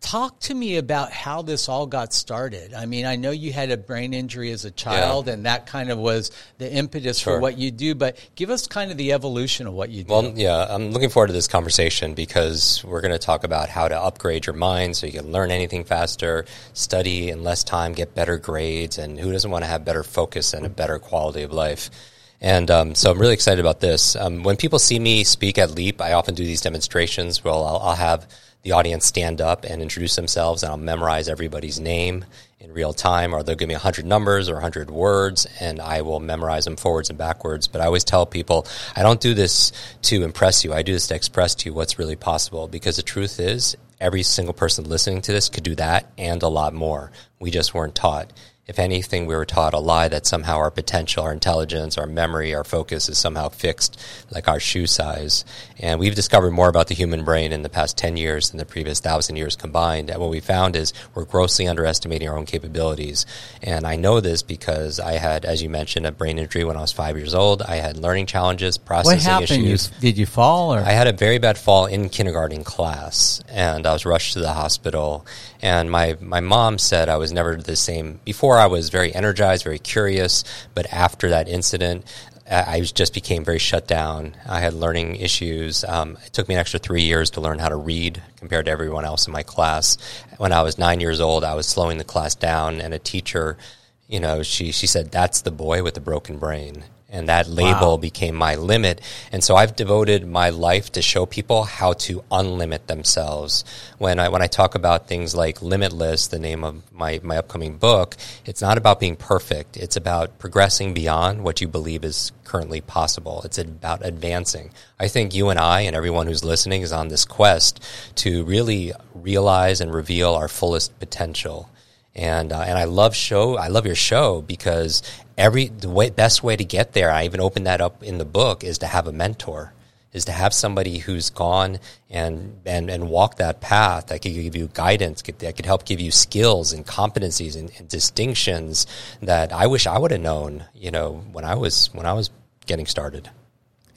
talk 0.00 0.38
to 0.38 0.54
me 0.54 0.76
about 0.76 1.12
how 1.12 1.42
this 1.42 1.68
all 1.68 1.86
got 1.86 2.12
started. 2.12 2.72
I 2.72 2.86
mean, 2.86 3.04
I 3.04 3.16
know 3.16 3.30
you 3.30 3.52
had 3.52 3.70
a 3.70 3.76
brain 3.76 4.14
injury 4.14 4.50
as 4.52 4.64
a 4.64 4.70
child, 4.70 5.26
yeah. 5.26 5.34
and 5.34 5.46
that 5.46 5.66
kind 5.66 5.90
of 5.90 5.98
was 5.98 6.30
the 6.58 6.72
impetus 6.72 7.18
sure. 7.18 7.34
for 7.34 7.40
what 7.40 7.58
you 7.58 7.70
do. 7.70 7.94
But 7.94 8.16
give 8.34 8.50
us 8.50 8.66
kind 8.66 8.90
of 8.90 8.96
the 8.96 9.12
evolution 9.12 9.66
of 9.66 9.74
what 9.74 9.90
you 9.90 10.04
do. 10.04 10.12
Well, 10.12 10.32
yeah, 10.36 10.66
I'm 10.68 10.92
looking 10.92 11.10
forward 11.10 11.28
to 11.28 11.32
this 11.32 11.48
conversation 11.48 12.14
because 12.14 12.82
we're 12.84 13.00
going 13.00 13.12
to 13.12 13.18
talk 13.18 13.44
about 13.44 13.68
how 13.68 13.88
to 13.88 14.00
upgrade 14.00 14.46
your 14.46 14.56
mind 14.56 14.96
so 14.96 15.06
you 15.06 15.12
can 15.12 15.32
learn 15.32 15.50
anything 15.50 15.84
faster, 15.84 16.46
study 16.72 17.30
in 17.30 17.42
less 17.42 17.64
time, 17.64 17.92
get 17.92 18.14
better 18.14 18.38
grades, 18.38 18.98
and 18.98 19.18
who 19.18 19.32
doesn't 19.32 19.50
want 19.50 19.64
to 19.64 19.68
have 19.68 19.84
better 19.84 20.04
focus 20.04 20.54
and 20.54 20.64
a 20.64 20.70
better 20.70 20.98
quality 20.98 21.42
of 21.42 21.52
life. 21.52 21.90
And 22.40 22.70
um, 22.70 22.94
so 22.94 23.10
I'm 23.10 23.18
really 23.18 23.34
excited 23.34 23.60
about 23.60 23.80
this. 23.80 24.14
Um, 24.14 24.42
when 24.42 24.56
people 24.56 24.78
see 24.78 24.98
me 24.98 25.24
speak 25.24 25.58
at 25.58 25.72
Leap, 25.72 26.00
I 26.00 26.12
often 26.12 26.34
do 26.34 26.44
these 26.44 26.60
demonstrations 26.60 27.42
where 27.42 27.52
I'll, 27.52 27.80
I'll, 27.82 27.94
have 27.96 28.28
the 28.62 28.72
audience 28.72 29.06
stand 29.06 29.40
up 29.40 29.64
and 29.64 29.82
introduce 29.82 30.14
themselves, 30.14 30.62
and 30.62 30.70
I'll 30.70 30.78
memorize 30.78 31.28
everybody's 31.28 31.80
name 31.80 32.24
in 32.60 32.72
real 32.72 32.92
time, 32.92 33.34
or 33.34 33.42
they'll 33.42 33.56
give 33.56 33.68
me 33.68 33.74
100 33.74 34.04
numbers 34.04 34.48
or 34.48 34.54
100 34.54 34.90
words, 34.90 35.46
and 35.60 35.80
I 35.80 36.02
will 36.02 36.20
memorize 36.20 36.64
them 36.64 36.76
forwards 36.76 37.08
and 37.08 37.18
backwards. 37.18 37.66
But 37.66 37.80
I 37.80 37.86
always 37.86 38.04
tell 38.04 38.26
people, 38.26 38.66
I 38.94 39.02
don't 39.02 39.20
do 39.20 39.34
this 39.34 39.72
to 40.02 40.22
impress 40.22 40.64
you. 40.64 40.72
I 40.72 40.82
do 40.82 40.92
this 40.92 41.08
to 41.08 41.14
express 41.14 41.54
to 41.56 41.68
you 41.68 41.74
what's 41.74 41.98
really 41.98 42.16
possible, 42.16 42.68
because 42.68 42.96
the 42.96 43.02
truth 43.02 43.40
is, 43.40 43.76
every 44.00 44.22
single 44.22 44.54
person 44.54 44.88
listening 44.88 45.22
to 45.22 45.32
this 45.32 45.48
could 45.48 45.64
do 45.64 45.74
that 45.76 46.10
and 46.16 46.42
a 46.42 46.48
lot 46.48 46.72
more. 46.72 47.10
We 47.40 47.50
just 47.50 47.74
weren't 47.74 47.94
taught 47.94 48.32
if 48.68 48.78
anything, 48.78 49.24
we 49.24 49.34
were 49.34 49.46
taught 49.46 49.72
a 49.72 49.78
lie 49.78 50.08
that 50.08 50.26
somehow 50.26 50.58
our 50.58 50.70
potential, 50.70 51.24
our 51.24 51.32
intelligence, 51.32 51.96
our 51.96 52.06
memory, 52.06 52.54
our 52.54 52.64
focus 52.64 53.08
is 53.08 53.16
somehow 53.16 53.48
fixed, 53.48 53.98
like 54.30 54.46
our 54.46 54.60
shoe 54.60 54.86
size. 54.86 55.46
And 55.78 55.98
we've 55.98 56.14
discovered 56.14 56.50
more 56.50 56.68
about 56.68 56.88
the 56.88 56.94
human 56.94 57.24
brain 57.24 57.50
in 57.52 57.62
the 57.62 57.70
past 57.70 57.96
10 57.96 58.18
years 58.18 58.50
than 58.50 58.58
the 58.58 58.66
previous 58.66 59.00
thousand 59.00 59.36
years 59.36 59.56
combined. 59.56 60.10
And 60.10 60.20
what 60.20 60.28
we 60.28 60.40
found 60.40 60.76
is 60.76 60.92
we're 61.14 61.24
grossly 61.24 61.66
underestimating 61.66 62.28
our 62.28 62.36
own 62.36 62.44
capabilities. 62.44 63.24
And 63.62 63.86
I 63.86 63.96
know 63.96 64.20
this 64.20 64.42
because 64.42 65.00
I 65.00 65.12
had, 65.12 65.46
as 65.46 65.62
you 65.62 65.70
mentioned, 65.70 66.06
a 66.06 66.12
brain 66.12 66.38
injury 66.38 66.64
when 66.64 66.76
I 66.76 66.82
was 66.82 66.92
five 66.92 67.16
years 67.16 67.34
old. 67.34 67.62
I 67.62 67.76
had 67.76 67.96
learning 67.96 68.26
challenges, 68.26 68.76
processing 68.76 69.16
what 69.16 69.22
happened? 69.22 69.64
issues. 69.64 69.90
You, 69.94 70.00
did 70.02 70.18
you 70.18 70.26
fall? 70.26 70.74
Or? 70.74 70.80
I 70.80 70.90
had 70.90 71.06
a 71.06 71.12
very 71.14 71.38
bad 71.38 71.56
fall 71.56 71.86
in 71.86 72.10
kindergarten 72.10 72.64
class, 72.64 73.42
and 73.48 73.86
I 73.86 73.94
was 73.94 74.04
rushed 74.04 74.34
to 74.34 74.40
the 74.40 74.52
hospital. 74.52 75.24
And 75.60 75.90
my, 75.90 76.16
my 76.20 76.40
mom 76.40 76.78
said 76.78 77.08
I 77.08 77.16
was 77.16 77.32
never 77.32 77.56
the 77.56 77.76
same 77.76 78.20
before 78.24 78.58
I 78.58 78.66
was 78.66 78.90
very 78.90 79.12
energized, 79.14 79.64
very 79.64 79.78
curious, 79.78 80.44
but 80.74 80.86
after 80.92 81.30
that 81.30 81.48
incident, 81.48 82.04
I 82.50 82.80
just 82.80 83.12
became 83.12 83.44
very 83.44 83.58
shut 83.58 83.86
down. 83.86 84.34
I 84.48 84.60
had 84.60 84.72
learning 84.72 85.16
issues. 85.16 85.84
Um, 85.84 86.16
it 86.24 86.32
took 86.32 86.48
me 86.48 86.54
an 86.54 86.60
extra 86.60 86.80
three 86.80 87.02
years 87.02 87.30
to 87.30 87.42
learn 87.42 87.58
how 87.58 87.68
to 87.68 87.76
read 87.76 88.22
compared 88.36 88.64
to 88.66 88.70
everyone 88.70 89.04
else 89.04 89.26
in 89.26 89.34
my 89.34 89.42
class. 89.42 89.98
When 90.38 90.52
I 90.52 90.62
was 90.62 90.78
nine 90.78 91.00
years 91.00 91.20
old, 91.20 91.44
I 91.44 91.54
was 91.54 91.66
slowing 91.66 91.98
the 91.98 92.04
class 92.04 92.34
down, 92.34 92.80
and 92.80 92.94
a 92.94 92.98
teacher, 92.98 93.58
you 94.06 94.18
know, 94.18 94.42
she 94.42 94.72
she 94.72 94.86
said, 94.86 95.10
"That's 95.10 95.42
the 95.42 95.50
boy 95.50 95.82
with 95.82 95.92
the 95.92 96.00
broken 96.00 96.38
brain." 96.38 96.84
And 97.10 97.28
that 97.28 97.48
label 97.48 97.92
wow. 97.92 97.96
became 97.96 98.34
my 98.34 98.54
limit. 98.54 99.00
And 99.32 99.42
so 99.42 99.56
I've 99.56 99.74
devoted 99.74 100.26
my 100.26 100.50
life 100.50 100.92
to 100.92 101.02
show 101.02 101.24
people 101.24 101.64
how 101.64 101.94
to 101.94 102.22
unlimit 102.30 102.86
themselves. 102.86 103.64
When 103.96 104.18
I 104.18 104.28
when 104.28 104.42
I 104.42 104.46
talk 104.46 104.74
about 104.74 105.08
things 105.08 105.34
like 105.34 105.62
Limitless, 105.62 106.26
the 106.26 106.38
name 106.38 106.64
of 106.64 106.82
my 106.92 107.20
my 107.22 107.38
upcoming 107.38 107.78
book, 107.78 108.16
it's 108.44 108.60
not 108.60 108.76
about 108.76 109.00
being 109.00 109.16
perfect. 109.16 109.76
It's 109.76 109.96
about 109.96 110.38
progressing 110.38 110.92
beyond 110.92 111.44
what 111.44 111.60
you 111.60 111.68
believe 111.68 112.04
is 112.04 112.32
currently 112.44 112.80
possible. 112.80 113.42
It's 113.44 113.58
about 113.58 114.04
advancing. 114.04 114.70
I 115.00 115.08
think 115.08 115.34
you 115.34 115.48
and 115.48 115.58
I 115.58 115.82
and 115.82 115.96
everyone 115.96 116.26
who's 116.26 116.44
listening 116.44 116.82
is 116.82 116.92
on 116.92 117.08
this 117.08 117.24
quest 117.24 117.82
to 118.16 118.44
really 118.44 118.92
realize 119.14 119.80
and 119.80 119.92
reveal 119.92 120.34
our 120.34 120.48
fullest 120.48 120.98
potential 120.98 121.70
and 122.18 122.52
uh, 122.52 122.60
and 122.60 122.76
I 122.76 122.84
love 122.84 123.14
show 123.14 123.56
I 123.56 123.68
love 123.68 123.86
your 123.86 123.94
show 123.94 124.42
because 124.42 125.02
every 125.38 125.68
the 125.68 125.88
way, 125.88 126.10
best 126.10 126.42
way 126.42 126.56
to 126.56 126.64
get 126.64 126.92
there 126.92 127.10
I 127.10 127.24
even 127.24 127.40
opened 127.40 127.66
that 127.66 127.80
up 127.80 128.02
in 128.02 128.18
the 128.18 128.24
book 128.24 128.64
is 128.64 128.78
to 128.78 128.86
have 128.86 129.06
a 129.06 129.12
mentor 129.12 129.72
is 130.12 130.24
to 130.24 130.32
have 130.32 130.52
somebody 130.52 130.98
who's 130.98 131.30
gone 131.30 131.78
and 132.10 132.60
and 132.66 132.90
and 132.90 133.08
walk 133.08 133.36
that 133.36 133.60
path 133.60 134.08
that 134.08 134.20
could 134.20 134.34
give 134.34 134.56
you 134.56 134.68
guidance 134.74 135.22
that 135.22 135.56
could 135.56 135.66
help 135.66 135.84
give 135.84 136.00
you 136.00 136.10
skills 136.10 136.72
and 136.72 136.86
competencies 136.86 137.56
and, 137.56 137.70
and 137.78 137.88
distinctions 137.88 138.86
that 139.22 139.52
I 139.52 139.66
wish 139.66 139.86
I 139.86 139.98
would 139.98 140.10
have 140.10 140.20
known 140.20 140.64
you 140.74 140.90
know 140.90 141.24
when 141.32 141.44
I 141.44 141.54
was 141.54 141.92
when 141.94 142.04
I 142.04 142.12
was 142.12 142.30
getting 142.66 142.86
started 142.86 143.30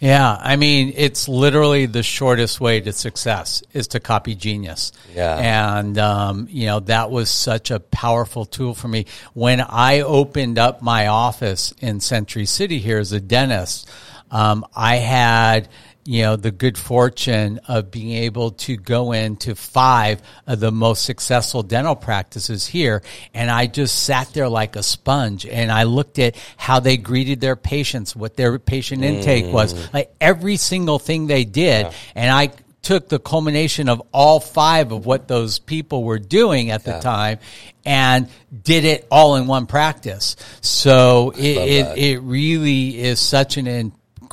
yeah, 0.01 0.35
I 0.41 0.55
mean, 0.55 0.93
it's 0.97 1.29
literally 1.29 1.85
the 1.85 2.01
shortest 2.01 2.59
way 2.59 2.81
to 2.81 2.91
success 2.91 3.61
is 3.71 3.89
to 3.89 3.99
copy 3.99 4.33
genius. 4.33 4.91
Yeah. 5.13 5.37
And, 5.77 5.99
um, 5.99 6.47
you 6.49 6.65
know, 6.65 6.79
that 6.79 7.11
was 7.11 7.29
such 7.29 7.69
a 7.69 7.79
powerful 7.79 8.45
tool 8.45 8.73
for 8.73 8.87
me. 8.87 9.05
When 9.35 9.61
I 9.61 10.01
opened 10.01 10.57
up 10.57 10.81
my 10.81 11.05
office 11.05 11.71
in 11.81 11.99
Century 11.99 12.47
City 12.47 12.79
here 12.79 12.97
as 12.97 13.11
a 13.11 13.21
dentist, 13.21 13.87
um, 14.31 14.65
I 14.75 14.95
had, 14.95 15.69
you 16.03 16.23
know, 16.23 16.35
the 16.35 16.51
good 16.51 16.77
fortune 16.77 17.59
of 17.67 17.91
being 17.91 18.11
able 18.23 18.51
to 18.51 18.75
go 18.75 19.11
into 19.11 19.55
five 19.55 20.21
of 20.47 20.59
the 20.59 20.71
most 20.71 21.05
successful 21.05 21.61
dental 21.63 21.95
practices 21.95 22.65
here. 22.65 23.03
And 23.33 23.51
I 23.51 23.67
just 23.67 24.03
sat 24.03 24.33
there 24.33 24.49
like 24.49 24.75
a 24.75 24.83
sponge 24.83 25.45
and 25.45 25.71
I 25.71 25.83
looked 25.83 26.17
at 26.17 26.35
how 26.57 26.79
they 26.79 26.97
greeted 26.97 27.39
their 27.39 27.55
patients, 27.55 28.15
what 28.15 28.35
their 28.35 28.57
patient 28.57 29.03
intake 29.03 29.45
mm. 29.45 29.51
was, 29.51 29.93
like 29.93 30.11
every 30.19 30.57
single 30.57 30.97
thing 30.97 31.27
they 31.27 31.45
did. 31.45 31.85
Yeah. 31.85 31.93
And 32.15 32.31
I 32.31 32.51
took 32.81 33.09
the 33.09 33.19
culmination 33.19 33.89
of 33.89 34.01
all 34.11 34.39
five 34.39 34.91
of 34.91 35.05
what 35.05 35.27
those 35.27 35.59
people 35.59 36.03
were 36.03 36.19
doing 36.19 36.71
at 36.71 36.83
the 36.83 36.91
yeah. 36.91 36.99
time 36.99 37.39
and 37.85 38.27
did 38.63 38.85
it 38.85 39.07
all 39.11 39.35
in 39.35 39.47
one 39.47 39.67
practice. 39.67 40.35
So 40.61 41.31
it, 41.35 41.57
it, 41.57 41.97
it, 41.97 42.19
really 42.19 42.99
is 42.99 43.19
such 43.19 43.57
an 43.57 43.67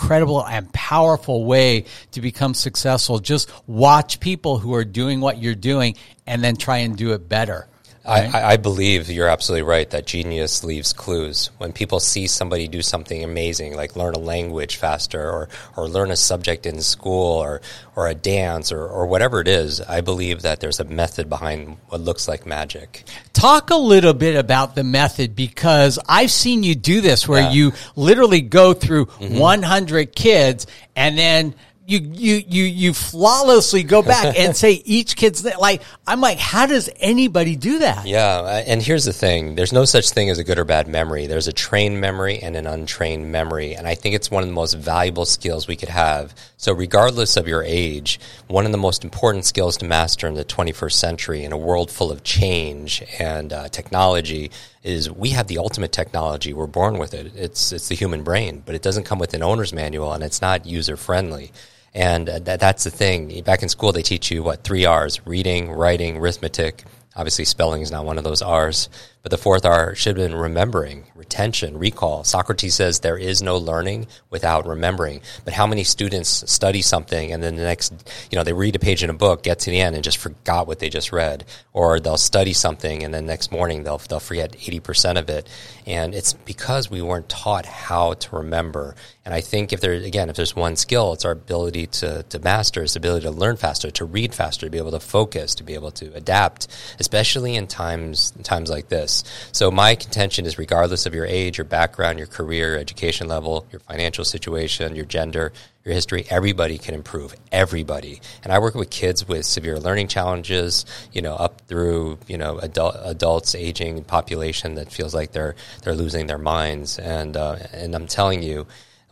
incredible 0.00 0.46
and 0.46 0.72
powerful 0.72 1.44
way 1.44 1.84
to 2.12 2.20
become 2.20 2.54
successful. 2.54 3.18
Just 3.18 3.50
watch 3.66 4.20
people 4.20 4.58
who 4.58 4.74
are 4.74 4.84
doing 4.84 5.20
what 5.20 5.38
you're 5.38 5.56
doing 5.56 5.96
and 6.26 6.42
then 6.42 6.56
try 6.56 6.78
and 6.78 6.96
do 6.96 7.12
it 7.14 7.28
better. 7.28 7.66
Right? 8.08 8.34
I, 8.34 8.52
I 8.52 8.56
believe 8.56 9.10
you're 9.10 9.28
absolutely 9.28 9.62
right 9.62 9.88
that 9.90 10.06
genius 10.06 10.64
leaves 10.64 10.92
clues. 10.92 11.50
When 11.58 11.72
people 11.72 12.00
see 12.00 12.26
somebody 12.26 12.68
do 12.68 12.82
something 12.82 13.22
amazing, 13.22 13.76
like 13.76 13.96
learn 13.96 14.14
a 14.14 14.18
language 14.18 14.76
faster 14.76 15.20
or, 15.30 15.48
or 15.76 15.88
learn 15.88 16.10
a 16.10 16.16
subject 16.16 16.66
in 16.66 16.80
school 16.80 17.38
or, 17.38 17.60
or 17.96 18.08
a 18.08 18.14
dance 18.14 18.72
or, 18.72 18.86
or 18.86 19.06
whatever 19.06 19.40
it 19.40 19.48
is, 19.48 19.80
I 19.80 20.00
believe 20.00 20.42
that 20.42 20.60
there's 20.60 20.80
a 20.80 20.84
method 20.84 21.28
behind 21.28 21.76
what 21.88 22.00
looks 22.00 22.28
like 22.28 22.46
magic. 22.46 23.04
Talk 23.32 23.70
a 23.70 23.76
little 23.76 24.14
bit 24.14 24.36
about 24.36 24.74
the 24.74 24.84
method 24.84 25.36
because 25.36 25.98
I've 26.08 26.30
seen 26.30 26.62
you 26.62 26.74
do 26.74 27.00
this 27.00 27.28
where 27.28 27.42
Yeah. 27.42 27.50
you 27.52 27.72
literally 27.96 28.40
go 28.40 28.72
through 28.74 29.06
mm-hmm. 29.06 29.38
100 29.38 30.14
kids 30.14 30.66
and 30.96 31.16
then 31.16 31.54
you, 31.88 32.00
you, 32.00 32.42
you, 32.46 32.64
you 32.64 32.92
flawlessly 32.92 33.82
go 33.82 34.02
back 34.02 34.38
and 34.38 34.54
say 34.54 34.82
each 34.84 35.16
kid's 35.16 35.42
na- 35.42 35.58
like, 35.58 35.80
I'm 36.06 36.20
like, 36.20 36.36
how 36.36 36.66
does 36.66 36.90
anybody 37.00 37.56
do 37.56 37.78
that? 37.78 38.06
Yeah, 38.06 38.62
and 38.66 38.82
here's 38.82 39.06
the 39.06 39.12
thing 39.14 39.54
there's 39.54 39.72
no 39.72 39.86
such 39.86 40.10
thing 40.10 40.28
as 40.28 40.38
a 40.38 40.44
good 40.44 40.58
or 40.58 40.66
bad 40.66 40.86
memory. 40.86 41.26
There's 41.26 41.48
a 41.48 41.52
trained 41.52 41.98
memory 41.98 42.40
and 42.40 42.56
an 42.56 42.66
untrained 42.66 43.32
memory. 43.32 43.74
And 43.74 43.88
I 43.88 43.94
think 43.94 44.14
it's 44.14 44.30
one 44.30 44.42
of 44.42 44.50
the 44.50 44.54
most 44.54 44.74
valuable 44.74 45.24
skills 45.24 45.66
we 45.66 45.76
could 45.76 45.88
have. 45.88 46.34
So, 46.58 46.74
regardless 46.74 47.38
of 47.38 47.48
your 47.48 47.62
age, 47.62 48.20
one 48.48 48.66
of 48.66 48.72
the 48.72 48.78
most 48.78 49.02
important 49.02 49.46
skills 49.46 49.78
to 49.78 49.86
master 49.86 50.26
in 50.26 50.34
the 50.34 50.44
21st 50.44 50.92
century 50.92 51.42
in 51.42 51.52
a 51.52 51.56
world 51.56 51.90
full 51.90 52.12
of 52.12 52.22
change 52.22 53.02
and 53.18 53.50
uh, 53.50 53.68
technology 53.70 54.50
is 54.82 55.10
we 55.10 55.30
have 55.30 55.46
the 55.46 55.56
ultimate 55.56 55.92
technology. 55.92 56.52
We're 56.52 56.66
born 56.66 56.98
with 56.98 57.14
it. 57.14 57.32
It's, 57.34 57.72
it's 57.72 57.88
the 57.88 57.94
human 57.94 58.24
brain, 58.24 58.62
but 58.66 58.74
it 58.74 58.82
doesn't 58.82 59.04
come 59.04 59.18
with 59.18 59.32
an 59.32 59.42
owner's 59.42 59.72
manual 59.72 60.12
and 60.12 60.22
it's 60.22 60.42
not 60.42 60.66
user 60.66 60.98
friendly. 60.98 61.50
And 61.94 62.28
uh, 62.28 62.38
that, 62.40 62.60
that's 62.60 62.84
the 62.84 62.90
thing. 62.90 63.42
Back 63.42 63.62
in 63.62 63.68
school, 63.68 63.92
they 63.92 64.02
teach 64.02 64.30
you 64.30 64.42
what 64.42 64.64
three 64.64 64.84
R's: 64.84 65.24
reading, 65.26 65.70
writing, 65.70 66.16
arithmetic. 66.18 66.84
Obviously, 67.16 67.44
spelling 67.44 67.82
is 67.82 67.90
not 67.90 68.04
one 68.04 68.18
of 68.18 68.24
those 68.24 68.42
R's. 68.42 68.88
But 69.22 69.30
the 69.32 69.38
fourth 69.38 69.64
R 69.66 69.94
should 69.94 70.16
have 70.16 70.30
been 70.30 70.38
remembering, 70.38 71.06
retention, 71.14 71.76
recall. 71.76 72.24
Socrates 72.24 72.76
says 72.76 73.00
there 73.00 73.18
is 73.18 73.42
no 73.42 73.58
learning 73.58 74.06
without 74.30 74.66
remembering. 74.66 75.20
But 75.44 75.54
how 75.54 75.66
many 75.66 75.84
students 75.84 76.50
study 76.50 76.82
something 76.82 77.32
and 77.32 77.42
then 77.42 77.56
the 77.56 77.64
next, 77.64 77.92
you 78.30 78.36
know, 78.36 78.44
they 78.44 78.52
read 78.52 78.76
a 78.76 78.78
page 78.78 79.02
in 79.02 79.10
a 79.10 79.14
book, 79.14 79.42
get 79.42 79.58
to 79.60 79.70
the 79.70 79.80
end, 79.80 79.96
and 79.96 80.04
just 80.04 80.18
forgot 80.18 80.66
what 80.66 80.78
they 80.78 80.88
just 80.88 81.12
read, 81.12 81.44
or 81.72 81.98
they'll 82.00 82.16
study 82.16 82.52
something 82.52 83.02
and 83.02 83.12
then 83.12 83.26
next 83.26 83.50
morning 83.50 83.82
they'll 83.82 83.98
they'll 83.98 84.20
forget 84.20 84.54
eighty 84.56 84.80
percent 84.80 85.18
of 85.18 85.28
it, 85.28 85.48
and 85.84 86.14
it's 86.14 86.32
because 86.32 86.90
we 86.90 87.02
weren't 87.02 87.28
taught 87.28 87.66
how 87.66 88.14
to 88.14 88.36
remember. 88.36 88.94
And 89.24 89.34
I 89.34 89.40
think 89.42 89.72
if 89.72 89.80
there 89.80 89.92
again, 89.92 90.30
if 90.30 90.36
there's 90.36 90.56
one 90.56 90.76
skill, 90.76 91.12
it's 91.12 91.24
our 91.24 91.32
ability 91.32 91.86
to 92.00 92.22
to 92.22 92.38
master, 92.38 92.82
it's 92.82 92.96
ability 92.96 93.26
to 93.26 93.32
learn 93.32 93.56
faster, 93.56 93.90
to 93.90 94.04
read 94.04 94.34
faster, 94.34 94.66
to 94.66 94.70
be 94.70 94.78
able 94.78 94.92
to 94.92 95.00
focus, 95.00 95.54
to 95.56 95.64
be 95.64 95.74
able 95.74 95.90
to 95.92 96.14
adapt, 96.14 96.68
especially 97.00 97.56
in 97.56 97.66
times 97.66 98.32
in 98.36 98.42
times 98.42 98.70
like 98.70 98.88
this. 98.88 99.07
So 99.52 99.70
my 99.70 99.94
contention 99.94 100.46
is, 100.46 100.58
regardless 100.58 101.06
of 101.06 101.14
your 101.14 101.26
age, 101.26 101.58
your 101.58 101.64
background, 101.64 102.18
your 102.18 102.26
career, 102.26 102.70
your 102.70 102.78
education 102.78 103.28
level, 103.28 103.66
your 103.72 103.80
financial 103.80 104.24
situation, 104.24 104.94
your 104.94 105.04
gender, 105.04 105.52
your 105.84 105.94
history, 105.94 106.24
everybody 106.28 106.78
can 106.78 106.94
improve. 106.94 107.34
Everybody. 107.50 108.20
And 108.44 108.52
I 108.52 108.58
work 108.58 108.74
with 108.74 108.90
kids 108.90 109.26
with 109.26 109.44
severe 109.44 109.78
learning 109.78 110.08
challenges, 110.08 110.84
you 111.12 111.22
know, 111.22 111.34
up 111.34 111.62
through 111.62 112.18
you 112.26 112.38
know 112.38 112.58
adult, 112.58 112.96
adults, 113.02 113.54
aging 113.54 114.04
population 114.04 114.74
that 114.74 114.92
feels 114.92 115.14
like 115.14 115.32
they're 115.32 115.56
they're 115.82 115.94
losing 115.94 116.26
their 116.26 116.38
minds. 116.38 116.98
And 116.98 117.36
uh, 117.36 117.56
and 117.72 117.94
I'm 117.94 118.06
telling 118.06 118.42
you. 118.42 118.66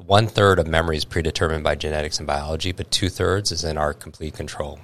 One 0.05 0.27
third 0.27 0.59
of 0.59 0.67
memory 0.67 0.99
is 0.99 1.07
predetermined 1.07 1.65
by 1.65 1.75
genetics 1.75 2.19
and 2.19 2.27
biology, 2.27 2.73
but 2.73 2.91
two 2.91 3.09
thirds 3.09 3.51
is 3.51 3.65
in 3.65 3.79
our 3.79 3.95
complete 3.95 4.35
control. 4.35 4.79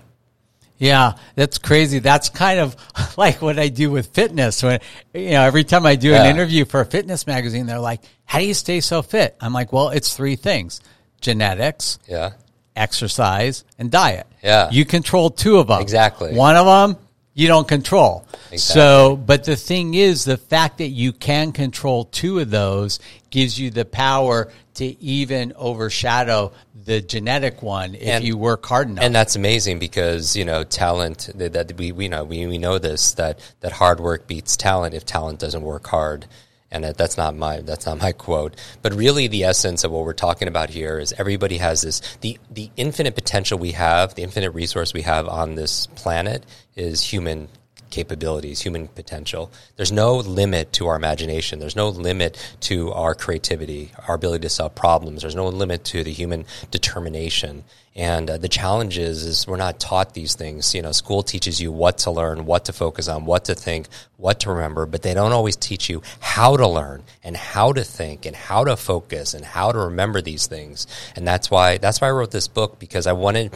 Yeah, 0.82 1.12
that's 1.36 1.58
crazy. 1.58 2.00
That's 2.00 2.28
kind 2.28 2.58
of 2.58 2.74
like 3.16 3.40
what 3.40 3.56
I 3.56 3.68
do 3.68 3.90
with 3.92 4.08
fitness. 4.08 4.64
When 4.64 4.80
you 5.14 5.30
know, 5.30 5.42
every 5.42 5.62
time 5.62 5.86
I 5.86 5.94
do 5.94 6.12
an 6.12 6.26
interview 6.26 6.64
for 6.64 6.80
a 6.80 6.84
fitness 6.84 7.24
magazine, 7.24 7.66
they're 7.66 7.78
like, 7.78 8.00
"How 8.24 8.40
do 8.40 8.44
you 8.46 8.54
stay 8.54 8.80
so 8.80 9.00
fit?" 9.00 9.36
I'm 9.40 9.52
like, 9.52 9.72
"Well, 9.72 9.90
it's 9.90 10.12
three 10.14 10.34
things: 10.34 10.80
genetics, 11.20 12.00
Yeah. 12.08 12.30
exercise, 12.74 13.62
and 13.78 13.92
diet. 13.92 14.26
Yeah. 14.42 14.70
You 14.72 14.84
control 14.84 15.30
two 15.30 15.58
of 15.58 15.68
them. 15.68 15.80
Exactly. 15.80 16.34
One 16.34 16.56
of 16.56 16.66
them 16.66 17.01
you 17.34 17.48
don't 17.48 17.66
control. 17.66 18.26
Exactly. 18.50 18.58
So, 18.58 19.16
but 19.16 19.44
the 19.44 19.56
thing 19.56 19.94
is, 19.94 20.24
the 20.24 20.36
fact 20.36 20.78
that 20.78 20.88
you 20.88 21.12
can 21.12 21.52
control 21.52 22.04
two 22.04 22.38
of 22.40 22.50
those 22.50 23.00
gives 23.30 23.58
you 23.58 23.70
the 23.70 23.84
power 23.84 24.52
to 24.74 24.84
even 25.02 25.52
overshadow 25.56 26.52
the 26.84 27.00
genetic 27.00 27.62
one 27.62 27.94
if 27.94 28.08
And- 28.08 28.24
you 28.24 28.36
work 28.36 28.66
hard 28.66 28.88
enough. 28.88 29.04
And 29.04 29.14
that's 29.14 29.36
amazing 29.36 29.78
because 29.78 30.36
you 30.36 30.44
know 30.44 30.64
talent 30.64 31.30
that, 31.34 31.52
that 31.52 31.76
we 31.76 31.92
we 31.92 32.08
know 32.08 32.24
we, 32.24 32.46
we 32.46 32.58
know 32.58 32.78
this 32.78 33.12
that 33.14 33.38
that 33.60 33.72
hard 33.72 34.00
work 34.00 34.26
beats 34.26 34.56
talent 34.56 34.94
if 34.94 35.04
talent 35.04 35.38
doesn't 35.38 35.62
work 35.62 35.86
hard. 35.86 36.26
And 36.72 36.84
that, 36.84 36.96
that's 36.96 37.16
not 37.16 37.36
my 37.36 37.60
that's 37.60 37.86
not 37.86 37.98
my 37.98 38.12
quote, 38.12 38.56
but 38.80 38.94
really 38.94 39.28
the 39.28 39.44
essence 39.44 39.84
of 39.84 39.92
what 39.92 40.04
we're 40.04 40.14
talking 40.14 40.48
about 40.48 40.70
here 40.70 40.98
is 40.98 41.12
everybody 41.18 41.58
has 41.58 41.82
this 41.82 42.00
the 42.22 42.38
the 42.50 42.70
infinite 42.76 43.14
potential 43.14 43.58
we 43.58 43.72
have, 43.72 44.14
the 44.14 44.22
infinite 44.22 44.50
resource 44.50 44.94
we 44.94 45.02
have 45.02 45.28
on 45.28 45.54
this 45.54 45.86
planet 45.88 46.44
is 46.74 47.02
human 47.02 47.48
capabilities, 47.92 48.60
human 48.60 48.88
potential. 48.88 49.52
There's 49.76 49.92
no 49.92 50.16
limit 50.16 50.72
to 50.74 50.88
our 50.88 50.96
imagination. 50.96 51.60
There's 51.60 51.76
no 51.76 51.90
limit 51.90 52.36
to 52.62 52.90
our 52.92 53.14
creativity, 53.14 53.92
our 54.08 54.16
ability 54.16 54.42
to 54.42 54.48
solve 54.48 54.74
problems. 54.74 55.22
There's 55.22 55.36
no 55.36 55.46
limit 55.46 55.84
to 55.84 56.02
the 56.02 56.12
human 56.12 56.46
determination. 56.72 57.62
And 57.94 58.30
uh, 58.30 58.38
the 58.38 58.48
challenge 58.48 58.96
is, 58.96 59.24
is 59.24 59.46
we're 59.46 59.56
not 59.58 59.78
taught 59.78 60.14
these 60.14 60.34
things. 60.34 60.74
You 60.74 60.80
know, 60.80 60.92
school 60.92 61.22
teaches 61.22 61.60
you 61.60 61.70
what 61.70 61.98
to 61.98 62.10
learn, 62.10 62.46
what 62.46 62.64
to 62.64 62.72
focus 62.72 63.06
on, 63.06 63.26
what 63.26 63.44
to 63.44 63.54
think, 63.54 63.86
what 64.16 64.40
to 64.40 64.50
remember, 64.50 64.86
but 64.86 65.02
they 65.02 65.12
don't 65.12 65.32
always 65.32 65.56
teach 65.56 65.90
you 65.90 66.00
how 66.20 66.56
to 66.56 66.66
learn 66.66 67.02
and 67.22 67.36
how 67.36 67.72
to 67.72 67.84
think 67.84 68.24
and 68.24 68.34
how 68.34 68.64
to 68.64 68.76
focus 68.76 69.34
and 69.34 69.44
how 69.44 69.72
to 69.72 69.78
remember 69.78 70.22
these 70.22 70.46
things. 70.46 70.86
And 71.14 71.28
that's 71.28 71.50
why 71.50 71.76
that's 71.76 72.00
why 72.00 72.08
I 72.08 72.12
wrote 72.12 72.30
this 72.30 72.48
book 72.48 72.78
because 72.78 73.06
I 73.06 73.12
wanted 73.12 73.52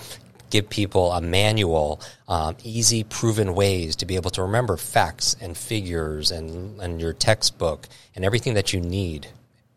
give 0.51 0.69
people 0.69 1.13
a 1.13 1.21
manual, 1.21 2.01
um, 2.29 2.57
easy, 2.63 3.05
proven 3.05 3.55
ways 3.55 3.97
to 3.97 4.07
be 4.07 4.17
able 4.17 4.31
to 4.31 4.43
remember 4.43 4.77
facts 4.77 5.37
and 5.41 5.57
figures 5.57 6.31
and, 6.31 6.81
and 6.81 7.01
your 7.01 7.13
textbook 7.13 7.89
and 8.15 8.25
everything 8.25 8.55
that 8.55 8.73
you 8.73 8.81
need. 8.81 9.29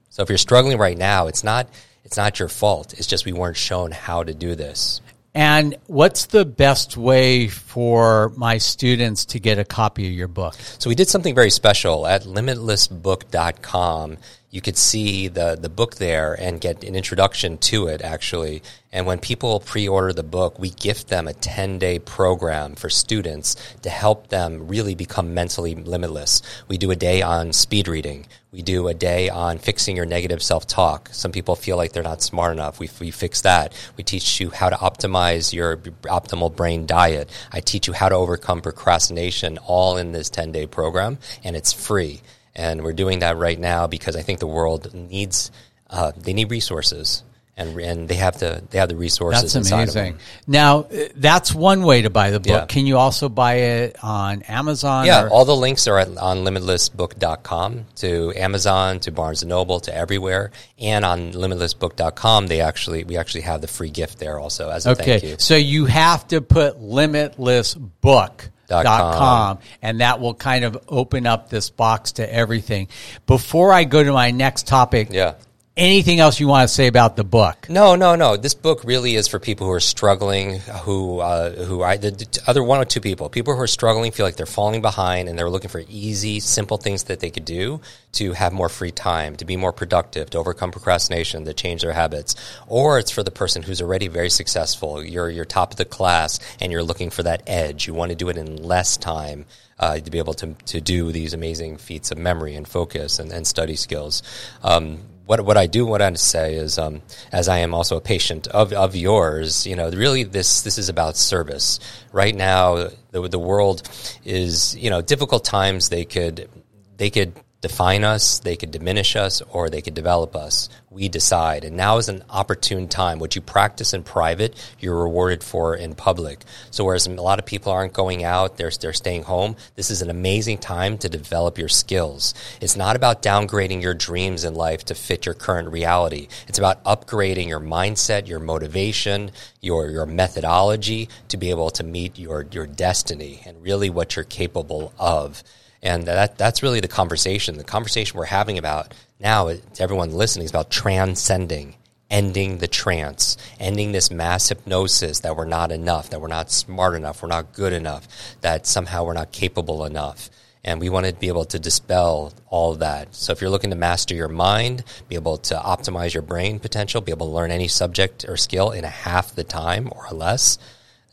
So 0.10 0.24
if 0.24 0.30
you're 0.30 0.38
struggling 0.38 0.78
right 0.78 0.98
now, 0.98 1.28
it's 1.28 1.44
not 1.44 1.68
it's 2.04 2.18
not 2.18 2.40
your 2.40 2.48
fault. 2.48 2.94
It's 2.94 3.08
just 3.08 3.26
we 3.26 3.34
weren't 3.34 3.58
shown 3.58 3.92
how 3.92 4.24
to 4.24 4.34
do 4.34 4.56
this. 4.56 5.02
And 5.36 5.78
what's 5.86 6.26
the 6.26 6.44
best 6.44 6.98
way 6.98 7.48
for 7.48 8.30
my 8.36 8.58
students 8.58 9.26
to 9.26 9.40
get 9.40 9.60
a 9.60 9.64
copy 9.64 10.08
of 10.08 10.14
your 10.14 10.28
book? 10.28 10.56
So 10.80 10.90
we 10.90 10.96
did 10.96 11.08
something 11.08 11.36
very 11.36 11.52
special 11.52 12.08
at 12.08 12.24
limitlessbook.com. 12.24 14.18
You 14.50 14.62
could 14.62 14.78
see 14.78 15.28
the, 15.28 15.56
the 15.56 15.70
book 15.70 15.96
there 15.96 16.34
and 16.34 16.60
get 16.60 16.84
an 16.84 16.96
introduction 16.96 17.60
to 17.60 17.88
it, 17.88 18.02
actually. 18.02 18.64
And 18.92 19.06
when 19.06 19.20
people 19.20 19.60
pre 19.60 19.88
order 19.88 20.14
the 20.14 20.24
book, 20.24 20.58
we 20.58 20.72
gift 20.72 21.10
them 21.10 21.28
a 21.28 21.34
10 21.34 21.78
day 21.78 22.00
program 22.00 22.74
for 22.74 22.90
students 22.90 23.56
to 23.84 23.90
help 23.90 24.30
them 24.30 24.68
really 24.68 24.96
become 24.96 25.36
mentally 25.36 25.76
limitless. 25.76 26.42
We 26.68 26.78
do 26.80 26.90
a 26.90 26.96
day 26.96 27.22
on 27.22 27.54
speed 27.54 27.88
reading. 27.88 28.26
We 28.52 28.64
do 28.64 28.88
a 28.88 28.96
day 28.96 29.30
on 29.30 29.60
fixing 29.60 29.96
your 29.96 30.08
negative 30.08 30.42
self 30.42 30.66
talk. 30.66 31.10
Some 31.12 31.32
people 31.32 31.56
feel 31.56 31.78
like 31.78 31.92
they're 31.92 32.02
not 32.02 32.24
smart 32.24 32.52
enough. 32.52 32.80
We, 32.80 32.90
we 33.00 33.12
fix 33.12 33.42
that. 33.42 33.74
We 33.96 34.04
teach 34.04 34.40
you 34.40 34.50
how 34.50 34.70
to 34.70 34.76
optimize 34.76 35.54
your 35.54 35.78
optimal 35.78 36.56
brain 36.56 36.88
diet. 36.88 37.30
I 37.52 37.60
teach 37.60 37.86
you 37.88 37.94
how 37.94 38.10
to 38.10 38.16
overcome 38.16 38.62
procrastination 38.62 39.60
all 39.60 39.98
in 39.98 40.14
this 40.14 40.32
10 40.32 40.52
day 40.52 40.66
program, 40.66 41.20
and 41.44 41.56
it's 41.56 41.72
free. 41.72 42.22
And 42.56 42.84
we're 42.84 42.94
doing 42.94 43.20
that 43.20 43.38
right 43.38 43.60
now 43.60 43.86
because 43.86 44.16
I 44.16 44.24
think 44.24 44.40
the 44.40 44.48
world 44.48 44.92
needs, 44.96 45.52
uh, 45.92 46.12
they 46.18 46.34
need 46.34 46.50
resources. 46.50 47.24
And, 47.60 47.78
and 47.80 48.08
they 48.08 48.16
have 48.16 48.40
the 48.40 48.64
they 48.70 48.78
have 48.80 48.90
the 48.90 48.96
resources. 48.96 49.42
That's 49.44 49.56
inside 49.56 49.90
of 49.90 49.96
amazing. 49.96 50.18
Now, 50.48 50.80
uh, 50.80 51.10
that's 51.16 51.54
one 51.54 51.84
way 51.84 52.02
to 52.04 52.10
buy 52.10 52.32
the 52.32 52.40
book. 52.40 52.48
Yeah. 52.48 52.66
Can 52.66 52.86
you 52.88 52.98
also 52.98 53.30
buy 53.30 53.56
it 53.56 53.98
on 54.04 54.42
Amazon? 54.44 55.06
Yeah, 55.06 55.24
or- 55.26 55.30
all 55.30 55.46
the 55.46 55.56
links 55.56 55.86
are 55.88 56.00
at, 56.00 56.08
on 56.18 56.40
limitlessbook.com 56.46 57.86
to 57.98 58.34
Amazon, 58.36 59.00
to 59.02 59.12
Barnes 59.12 59.42
and 59.44 59.50
Noble, 59.50 59.80
to 59.82 59.94
everywhere. 59.96 60.52
And 60.80 61.04
on 61.04 61.34
limitlessbook.com, 61.34 62.48
they 62.48 62.62
actually 62.62 63.04
we 63.04 63.18
actually 63.18 63.42
have 63.42 63.62
the 63.62 63.68
free 63.68 63.90
gift 63.90 64.20
there 64.20 64.40
also 64.40 64.70
as 64.70 64.86
a 64.86 64.96
thank 64.96 65.24
you. 65.24 65.36
so 65.38 65.56
you 65.56 65.86
have 65.86 66.28
to 66.30 66.42
put 66.42 66.80
limitlessbook.com 66.82 68.50
Dot 68.70 69.16
com. 69.18 69.58
and 69.82 70.02
that 70.02 70.20
will 70.20 70.36
kind 70.36 70.64
of 70.64 70.78
open 70.88 71.26
up 71.26 71.50
this 71.50 71.72
box 71.72 72.12
to 72.14 72.34
everything. 72.34 72.88
Before 73.26 73.74
I 73.74 73.84
go 73.84 74.04
to 74.04 74.12
my 74.14 74.30
next 74.30 74.68
topic, 74.68 75.08
Yeah. 75.10 75.34
Anything 75.80 76.20
else 76.20 76.40
you 76.40 76.48
want 76.48 76.68
to 76.68 76.74
say 76.74 76.88
about 76.88 77.16
the 77.16 77.24
book? 77.24 77.68
No, 77.70 77.96
no, 77.96 78.16
no. 78.16 78.38
This 78.38 78.54
book 78.54 78.84
really 78.84 79.16
is 79.16 79.28
for 79.28 79.40
people 79.40 79.66
who 79.66 79.74
are 79.74 79.80
struggling, 79.80 80.60
who 80.60 81.20
uh, 81.20 81.64
who 81.64 81.82
I 81.82 81.98
the, 81.98 82.12
the 82.12 82.42
other 82.46 82.62
one 82.62 82.80
or 82.80 82.86
two 82.86 83.00
people, 83.00 83.30
people 83.30 83.56
who 83.56 83.62
are 83.62 83.68
struggling, 83.68 84.12
feel 84.12 84.26
like 84.26 84.36
they're 84.36 84.46
falling 84.46 84.82
behind, 84.82 85.30
and 85.30 85.40
they're 85.40 85.50
looking 85.50 85.70
for 85.70 85.84
easy, 85.88 86.40
simple 86.40 86.78
things 86.78 87.06
that 87.06 87.22
they 87.22 87.32
could 87.32 87.46
do 87.46 87.82
to 88.14 88.34
have 88.34 88.54
more 88.54 88.70
free 88.70 88.92
time, 88.92 89.36
to 89.38 89.46
be 89.46 89.56
more 89.56 89.74
productive, 89.74 90.30
to 90.32 90.38
overcome 90.38 90.72
procrastination, 90.72 91.46
to 91.46 91.54
change 91.54 91.82
their 91.82 91.94
habits. 91.94 92.36
Or 92.68 93.00
it's 93.00 93.12
for 93.12 93.24
the 93.24 93.32
person 93.32 93.64
who's 93.64 93.82
already 93.82 94.08
very 94.08 94.30
successful. 94.30 95.04
You're 95.04 95.30
you're 95.30 95.46
top 95.46 95.72
of 95.72 95.78
the 95.78 95.86
class, 95.86 96.40
and 96.60 96.72
you're 96.72 96.84
looking 96.84 97.10
for 97.10 97.24
that 97.24 97.44
edge. 97.48 97.88
You 97.88 97.94
want 97.94 98.10
to 98.10 98.16
do 98.16 98.30
it 98.30 98.38
in 98.38 98.58
less 98.58 98.98
time. 98.98 99.46
Uh, 99.82 99.98
to 99.98 100.12
be 100.12 100.18
able 100.18 100.34
to, 100.34 100.54
to 100.66 100.82
do 100.82 101.14
these 101.14 101.34
amazing 101.34 101.78
feats 101.78 102.12
of 102.12 102.18
memory 102.18 102.54
and 102.54 102.68
focus 102.68 103.18
and, 103.18 103.32
and 103.32 103.48
study 103.48 103.78
skills. 103.78 104.24
Um, 104.62 105.00
what 105.30 105.46
what 105.46 105.58
I 105.58 105.68
do 105.68 105.86
want 105.86 106.02
to 106.02 106.18
say 106.18 106.56
is, 106.56 106.80
um, 106.80 107.04
as 107.32 107.48
I 107.48 107.60
am 107.60 107.76
also 107.76 107.96
a 107.98 108.02
patient 108.02 108.48
of, 108.48 108.74
of 108.74 108.96
yours, 108.96 109.68
you 109.68 109.76
know, 109.76 109.92
really 109.92 110.24
this 110.24 110.64
this 110.64 110.80
is 110.80 110.90
about 110.90 111.18
service. 111.18 111.80
Right 112.12 112.36
now, 112.36 112.90
the 113.12 113.28
the 113.30 113.38
world 113.38 113.88
is 114.26 114.76
you 114.76 114.90
know 114.90 115.04
difficult 115.04 115.46
times. 115.46 115.90
They 115.90 116.04
could 116.04 116.50
they 116.98 117.12
could 117.12 117.34
define 117.62 118.06
us, 118.06 118.40
they 118.40 118.56
could 118.56 118.72
diminish 118.72 119.16
us, 119.16 119.42
or 119.50 119.70
they 119.70 119.82
could 119.82 119.94
develop 119.94 120.36
us. 120.36 120.70
We 120.90 121.10
decide. 121.10 121.66
And 121.66 121.76
now 121.76 121.98
is 121.98 122.08
an 122.08 122.24
opportune 122.30 122.88
time. 122.88 123.20
What 123.20 123.36
you 123.36 123.42
practice 123.42 123.94
in 123.94 124.04
private, 124.04 124.56
you're 124.80 125.04
rewarded 125.04 125.44
for 125.44 125.76
in 125.76 125.94
public. 125.94 126.44
So 126.72 126.86
whereas 126.86 127.06
a 127.06 127.12
lot 127.12 127.38
of 127.38 127.46
people 127.46 127.72
aren't 127.72 127.94
going 127.94 128.24
out, 128.24 128.58
they're, 128.58 128.72
they're 128.72 128.94
staying 128.94 129.24
home, 129.24 129.58
this 129.76 129.92
is 129.92 130.02
an 130.02 130.10
amazing 130.10 130.60
time 130.60 130.98
to 131.00 131.10
develop 131.10 131.58
your 131.58 131.68
skills. 131.68 132.34
It's 132.62 132.78
not 132.78 132.96
about 132.96 133.22
downgrading 133.22 133.82
your 133.82 133.94
dreams 133.94 134.46
in 134.46 134.54
life 134.54 134.86
to 134.86 134.96
fit 134.96 135.26
your 135.26 135.36
current 135.36 135.70
reality. 135.70 136.30
It's 136.48 136.60
about 136.60 136.84
upgrading 136.86 137.50
your 137.50 137.60
mindset, 137.60 138.28
your 138.28 138.40
motivation, 138.40 139.32
your, 139.60 139.90
your 139.90 140.06
methodology 140.06 141.10
to 141.28 141.38
be 141.38 141.50
able 141.50 141.72
to 141.72 141.84
meet 141.84 142.18
your, 142.18 142.46
your 142.52 142.68
destiny 142.68 143.42
and 143.46 143.62
really 143.62 143.90
what 143.90 144.16
you're 144.16 144.26
capable 144.26 144.94
of. 144.98 145.44
And 145.82 146.06
that, 146.08 146.38
that's 146.38 146.62
really 146.62 146.80
the 146.80 146.88
conversation. 146.88 147.58
The 147.58 147.64
conversation 147.64 148.18
we're 148.18 148.26
having 148.26 148.58
about 148.58 148.94
now, 149.20 149.50
to 149.50 149.84
everyone 149.84 150.12
listening, 150.12 150.46
is 150.46 150.52
about 150.52 150.70
transcending, 150.70 151.76
ending 152.10 152.58
the 152.58 152.68
trance, 152.68 153.38
ending 153.60 153.92
this 153.92 154.12
mass 154.12 154.50
hypnosis 154.50 155.22
that 155.22 155.36
we're 155.36 155.46
not 155.46 155.72
enough, 155.72 156.10
that 156.10 156.20
we're 156.20 156.28
not 156.28 156.52
smart 156.52 156.96
enough, 156.96 157.22
we're 157.22 157.30
not 157.30 157.54
good 157.54 157.74
enough, 157.74 158.08
that 158.42 158.66
somehow 158.66 159.06
we're 159.06 159.14
not 159.14 159.32
capable 159.32 159.86
enough. 159.86 160.30
And 160.62 160.82
we 160.82 160.90
want 160.90 161.06
to 161.06 161.14
be 161.14 161.30
able 161.30 161.46
to 161.46 161.60
dispel 161.60 162.34
all 162.50 162.76
that. 162.76 163.16
So 163.16 163.32
if 163.32 163.40
you're 163.40 163.50
looking 163.50 163.70
to 163.70 163.78
master 163.78 164.14
your 164.14 164.28
mind, 164.28 164.84
be 165.08 165.16
able 165.16 165.38
to 165.38 165.56
optimize 165.56 166.14
your 166.14 166.22
brain 166.22 166.60
potential, 166.60 167.00
be 167.00 167.14
able 167.14 167.28
to 167.28 167.34
learn 167.34 167.52
any 167.52 167.70
subject 167.70 168.26
or 168.28 168.36
skill 168.36 168.72
in 168.72 168.84
a 168.84 168.90
half 168.90 169.34
the 169.34 169.46
time 169.46 169.90
or 169.96 170.10
less, 170.12 170.58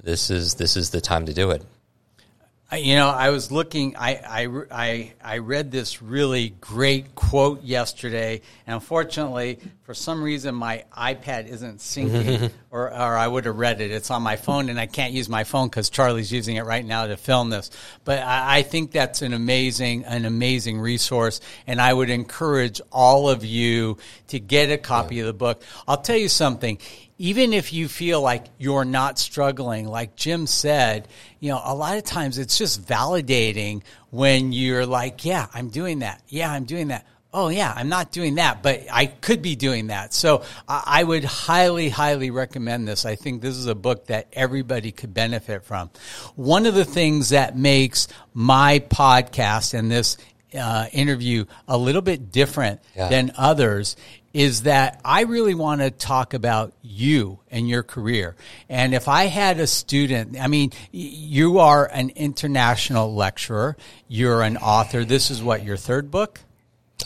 this 0.03 0.31
is 0.31 0.55
this 0.55 0.77
is 0.77 0.91
the 0.91 1.01
time 1.01 1.27
to 1.27 1.35
do 1.35 1.53
it. 1.53 1.65
You 2.73 2.97
know, 2.97 3.09
I 3.09 3.31
was 3.31 3.53
looking. 3.53 3.95
I, 3.97 4.17
I, 4.17 4.65
I, 4.73 5.13
I 5.23 5.39
read 5.39 5.71
this 5.71 6.03
really 6.03 6.49
great 6.61 7.15
quote 7.15 7.63
yesterday, 7.63 8.41
and 8.67 8.75
unfortunately, 8.75 9.61
for 9.85 9.95
some 9.95 10.21
reason, 10.21 10.57
my 10.57 10.85
iPad 10.93 11.47
isn't 11.47 11.79
syncing, 11.79 12.51
or, 12.73 12.89
or 12.89 12.93
I 13.17 13.29
would 13.29 13.45
have 13.45 13.57
read 13.57 13.81
it. 13.81 13.93
It's 13.93 14.11
on 14.11 14.23
my 14.23 14.35
phone, 14.35 14.69
and 14.69 14.81
I 14.81 14.87
can't 14.87 15.13
use 15.13 15.29
my 15.29 15.45
phone 15.45 15.69
because 15.69 15.91
Charlie's 15.91 16.33
using 16.33 16.57
it 16.57 16.65
right 16.65 16.85
now 16.85 17.07
to 17.07 17.17
film 17.17 17.51
this. 17.51 17.71
But 18.05 18.19
I, 18.19 18.57
I 18.57 18.63
think 18.63 18.91
that's 18.91 19.23
an 19.23 19.33
amazing, 19.33 20.05
an 20.05 20.25
amazing 20.25 20.81
resource, 20.81 21.41
and 21.69 21.81
I 21.81 21.93
would 21.93 22.11
encourage 22.11 22.81
all 22.91 23.29
of 23.29 23.45
you 23.45 23.99
to 24.29 24.41
get 24.41 24.73
a 24.73 24.77
copy 24.77 25.17
yeah. 25.17 25.23
of 25.23 25.27
the 25.29 25.35
book. 25.35 25.63
I'll 25.87 26.03
tell 26.03 26.17
you 26.17 26.29
something 26.29 26.79
even 27.19 27.53
if 27.53 27.73
you 27.73 27.89
feel 27.89 28.21
like 28.21 28.47
you're 28.59 28.85
not 28.85 29.19
struggling, 29.19 29.87
like 29.87 30.17
Jim 30.17 30.47
said, 30.47 31.09
you 31.41 31.51
know, 31.51 31.61
a 31.65 31.75
lot 31.75 31.97
of 31.97 32.05
times 32.05 32.39
it's 32.39 32.59
just 32.59 32.85
validating 32.87 33.83
when 34.11 34.53
you're 34.53 34.87
like, 34.87 35.25
yeah, 35.25 35.47
I'm 35.55 35.69
doing 35.69 36.01
that. 36.01 36.23
Yeah, 36.29 36.53
I'm 36.53 36.65
doing 36.65 36.89
that. 36.89 37.07
Oh, 37.33 37.49
yeah, 37.49 37.73
I'm 37.75 37.91
not 37.91 38.13
doing 38.13 38.37
that, 38.37 38.63
but 38.63 38.85
I 38.91 39.07
could 39.07 39.43
be 39.43 39.57
doing 39.57 39.89
that. 39.89 40.15
So 40.15 40.43
I 40.69 41.05
would 41.05 41.25
highly, 41.25 41.91
highly 41.91 42.31
recommend 42.31 42.89
this. 42.89 43.05
I 43.05 43.15
think 43.15 43.43
this 43.43 43.57
is 43.57 43.67
a 43.67 43.75
book 43.75 44.07
that 44.07 44.29
everybody 44.33 44.91
could 44.91 45.13
benefit 45.13 45.65
from. 45.65 45.91
One 46.35 46.65
of 46.65 46.75
the 46.75 46.85
things 46.85 47.31
that 47.31 47.57
makes 47.57 48.09
my 48.33 48.79
podcast 48.79 49.75
and 49.75 49.91
this 49.91 50.17
uh, 50.59 50.87
interview 50.93 51.45
a 51.69 51.77
little 51.77 52.01
bit 52.01 52.31
different 52.31 52.81
yeah. 52.95 53.09
than 53.09 53.33
others 53.37 53.97
is 54.37 54.65
that 54.65 55.01
I 55.03 55.23
really 55.23 55.55
want 55.55 55.81
to 55.81 55.91
talk 55.91 56.35
about 56.35 56.75
you 56.83 57.39
and 57.51 57.67
your 57.67 57.83
career. 57.83 58.37
And 58.69 58.95
if 58.95 59.09
I 59.09 59.29
had 59.29 59.59
a 59.59 59.67
student, 59.67 60.39
I 60.39 60.47
mean, 60.47 60.73
you 60.93 61.59
are 61.59 61.87
an 61.87 62.11
international 62.11 63.15
lecturer, 63.15 63.79
you're 64.09 64.43
an 64.43 64.59
author. 64.59 65.07
This 65.07 65.31
is 65.31 65.43
what, 65.43 65.65
your 65.65 65.79
third 65.79 66.11
book? 66.11 66.41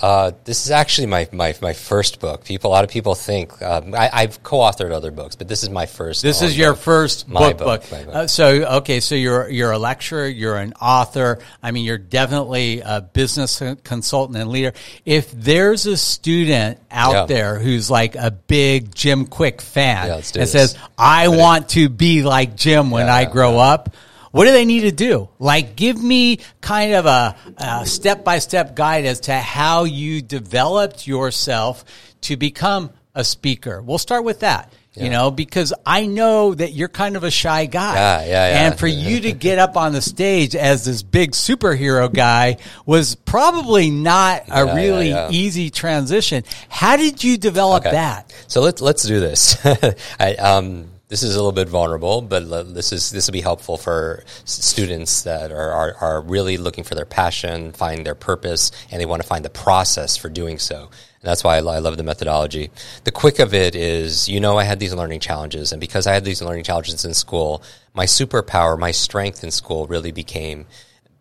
Uh, 0.01 0.31
this 0.45 0.65
is 0.65 0.71
actually 0.71 1.09
my, 1.09 1.29
my, 1.33 1.55
my 1.61 1.73
first 1.73 2.21
book. 2.21 2.45
People, 2.45 2.71
a 2.71 2.73
lot 2.73 2.85
of 2.85 2.91
people 2.91 3.15
think 3.15 3.61
um, 3.61 3.93
I, 3.95 4.23
have 4.23 4.43
co-authored 4.43 4.93
other 4.93 5.11
books, 5.11 5.35
but 5.35 5.49
this 5.49 5.63
is 5.63 5.69
my 5.69 5.87
first. 5.87 6.23
This 6.23 6.43
is 6.43 6.57
your 6.57 6.73
book. 6.73 6.83
first 6.83 7.29
book. 7.29 7.59
book. 7.59 7.91
book. 7.91 8.07
Uh, 8.09 8.27
so 8.27 8.77
okay, 8.77 9.01
so 9.01 9.15
you're 9.15 9.49
you're 9.49 9.73
a 9.73 9.79
lecturer, 9.79 10.27
you're 10.27 10.57
an 10.57 10.75
author. 10.81 11.41
I 11.63 11.73
mean, 11.73 11.85
you're 11.85 11.99
definitely 11.99 12.81
a 12.81 13.01
business 13.01 13.61
consultant 13.83 14.39
and 14.39 14.49
leader. 14.49 14.73
If 15.05 15.33
there's 15.33 15.87
a 15.87 15.97
student 15.97 16.79
out 16.91 17.13
yeah. 17.13 17.27
there 17.27 17.59
who's 17.59 17.91
like 17.91 18.15
a 18.15 18.31
big 18.31 18.95
Jim 18.95 19.27
Kwik 19.27 19.61
fan 19.61 20.07
yeah, 20.07 20.15
and 20.15 20.23
this. 20.23 20.53
says, 20.53 20.79
"I 20.97 21.29
want 21.29 21.71
to 21.71 21.89
be 21.89 22.23
like 22.23 22.57
Jim 22.57 22.91
when 22.91 23.07
yeah, 23.07 23.15
I 23.15 23.25
grow 23.25 23.59
up." 23.59 23.95
What 24.31 24.45
do 24.45 24.53
they 24.53 24.65
need 24.65 24.83
to 24.83 24.93
do? 24.93 25.29
Like, 25.39 25.77
give 25.77 26.03
me 26.03 26.39
kind 26.61 26.95
of 26.95 27.07
a 27.07 27.85
step 27.87 28.25
by 28.25 28.39
step 28.39 28.77
guide 28.77 29.05
as 29.05 29.21
to 29.21 29.37
how 29.37 29.85
you 29.85 30.23
developed 30.23 31.07
yourself 31.07 31.85
to 32.23 32.37
become 32.37 32.91
a 33.15 33.25
speaker. 33.25 33.83
We'll 33.83 33.99
start 33.99 34.25
with 34.25 34.41
that. 34.41 34.73
Yeah. 34.95 35.05
You 35.05 35.11
know, 35.11 35.31
because 35.31 35.73
I 35.87 36.07
know 36.07 36.53
that 36.53 36.73
you're 36.73 36.89
kind 36.89 37.15
of 37.15 37.23
a 37.23 37.31
shy 37.31 37.67
guy. 37.67 37.95
Yeah, 37.95 38.21
yeah, 38.21 38.27
yeah. 38.27 38.67
And 38.67 38.79
for 38.79 38.89
you 38.89 39.21
to 39.21 39.33
get 39.33 39.61
up 39.61 39.77
on 39.77 39.93
the 39.93 40.03
stage 40.03 40.57
as 40.57 40.85
this 40.85 41.05
big 41.05 41.31
superhero 41.31 42.13
guy 42.13 42.57
was 42.87 43.15
probably 43.15 43.91
not 43.91 44.49
a 44.49 44.67
yeah, 44.67 44.75
really 44.75 45.11
yeah, 45.11 45.29
easy 45.31 45.71
transition. 45.71 46.43
How 46.69 46.97
did 46.97 47.23
you 47.23 47.39
develop 47.39 47.87
okay. 47.87 47.93
that? 47.93 48.35
So 48.49 48.63
let's 48.63 48.83
let's 48.83 49.05
do 49.05 49.21
this. 49.21 49.65
I, 50.19 50.35
um, 50.35 50.91
this 51.11 51.25
is 51.25 51.35
a 51.35 51.39
little 51.39 51.53
bit 51.53 51.69
vulnerable, 51.69 52.23
but 52.23 52.73
this 52.73 52.93
is 52.93 53.11
this 53.11 53.27
will 53.27 53.33
be 53.33 53.41
helpful 53.41 53.77
for 53.77 54.23
students 54.45 55.23
that 55.23 55.51
are, 55.51 55.73
are, 55.73 55.97
are 56.01 56.21
really 56.23 56.57
looking 56.57 56.85
for 56.85 56.95
their 56.95 57.05
passion, 57.05 57.73
find 57.73 58.07
their 58.07 58.15
purpose, 58.15 58.71
and 58.91 59.01
they 59.01 59.07
want 59.07 59.21
to 59.21 59.27
find 59.27 59.45
the 59.45 59.51
process 59.51 60.17
for 60.17 60.29
doing 60.29 60.57
so. 60.59 60.85
And 60.85 61.29
that's 61.29 61.43
why 61.43 61.57
I, 61.57 61.59
I 61.59 61.79
love 61.81 61.97
the 61.97 62.05
methodology. 62.05 62.71
The 63.03 63.11
quick 63.11 63.41
of 63.41 63.53
it 63.53 63.75
is, 63.75 64.29
you 64.29 64.39
know, 64.39 64.57
I 64.57 64.63
had 64.63 64.79
these 64.79 64.95
learning 64.95 65.19
challenges, 65.19 65.73
and 65.73 65.81
because 65.81 66.07
I 66.07 66.15
had 66.15 66.25
these 66.25 66.43
learning 66.43 66.63
challenges 66.63 67.05
in 67.05 67.13
school, 67.13 67.61
my 67.93 68.07
superpower, 68.07 68.79
my 68.79 68.93
strength 68.93 69.43
in 69.43 69.51
school 69.51 69.89
really 69.89 70.13
became 70.13 70.67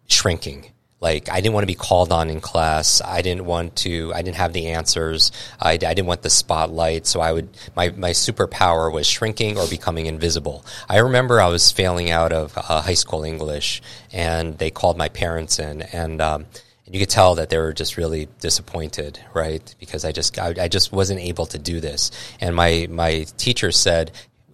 shrinking 0.08 0.71
like 1.01 1.29
I 1.29 1.39
didn't 1.39 1.53
want 1.53 1.63
to 1.63 1.67
be 1.67 1.75
called 1.75 2.12
on 2.12 2.29
in 2.29 2.41
class. 2.41 3.01
I 3.01 3.21
didn't 3.21 3.45
want 3.45 3.77
to. 3.77 4.13
I 4.13 4.21
didn't 4.21 4.38
have 4.38 4.53
the 4.53 4.67
answers. 4.67 5.31
I, 5.59 5.73
I 5.73 5.77
didn't 5.77 6.07
want 6.07 6.21
the 6.21 6.29
spotlight. 6.29 7.07
So 7.07 7.21
I 7.21 7.31
would. 7.31 7.49
My 7.75 7.89
my 7.91 8.12
superpower 8.12 8.91
was 8.91 9.07
shrinking 9.07 9.57
or 9.57 9.67
becoming 9.67 10.07
invisible. 10.07 10.65
I 10.89 10.97
remember 10.99 11.39
I 11.39 11.47
was 11.47 11.71
failing 11.71 12.12
out 12.12 12.33
of 12.33 12.57
uh, 12.57 12.81
high 12.81 12.95
school 12.95 13.23
English, 13.23 13.81
and 14.12 14.57
they 14.57 14.71
called 14.71 14.97
my 14.97 15.09
parents 15.09 15.59
in, 15.59 15.83
and 15.83 16.21
um, 16.21 16.45
and 16.85 16.95
you 16.95 16.99
could 16.99 17.09
tell 17.09 17.35
that 17.35 17.49
they 17.49 17.57
were 17.57 17.73
just 17.73 17.95
really 17.95 18.27
disappointed, 18.41 19.19
right? 19.33 19.75
Because 19.79 20.03
I 20.03 20.12
just 20.12 20.38
I, 20.38 20.53
I 20.59 20.67
just 20.67 20.91
wasn't 20.91 21.21
able 21.21 21.45
to 21.47 21.57
do 21.57 21.79
this. 21.79 22.12
And 22.41 22.55
my 22.55 22.88
my 22.89 23.25
teacher 23.38 23.71
said, 23.71 24.12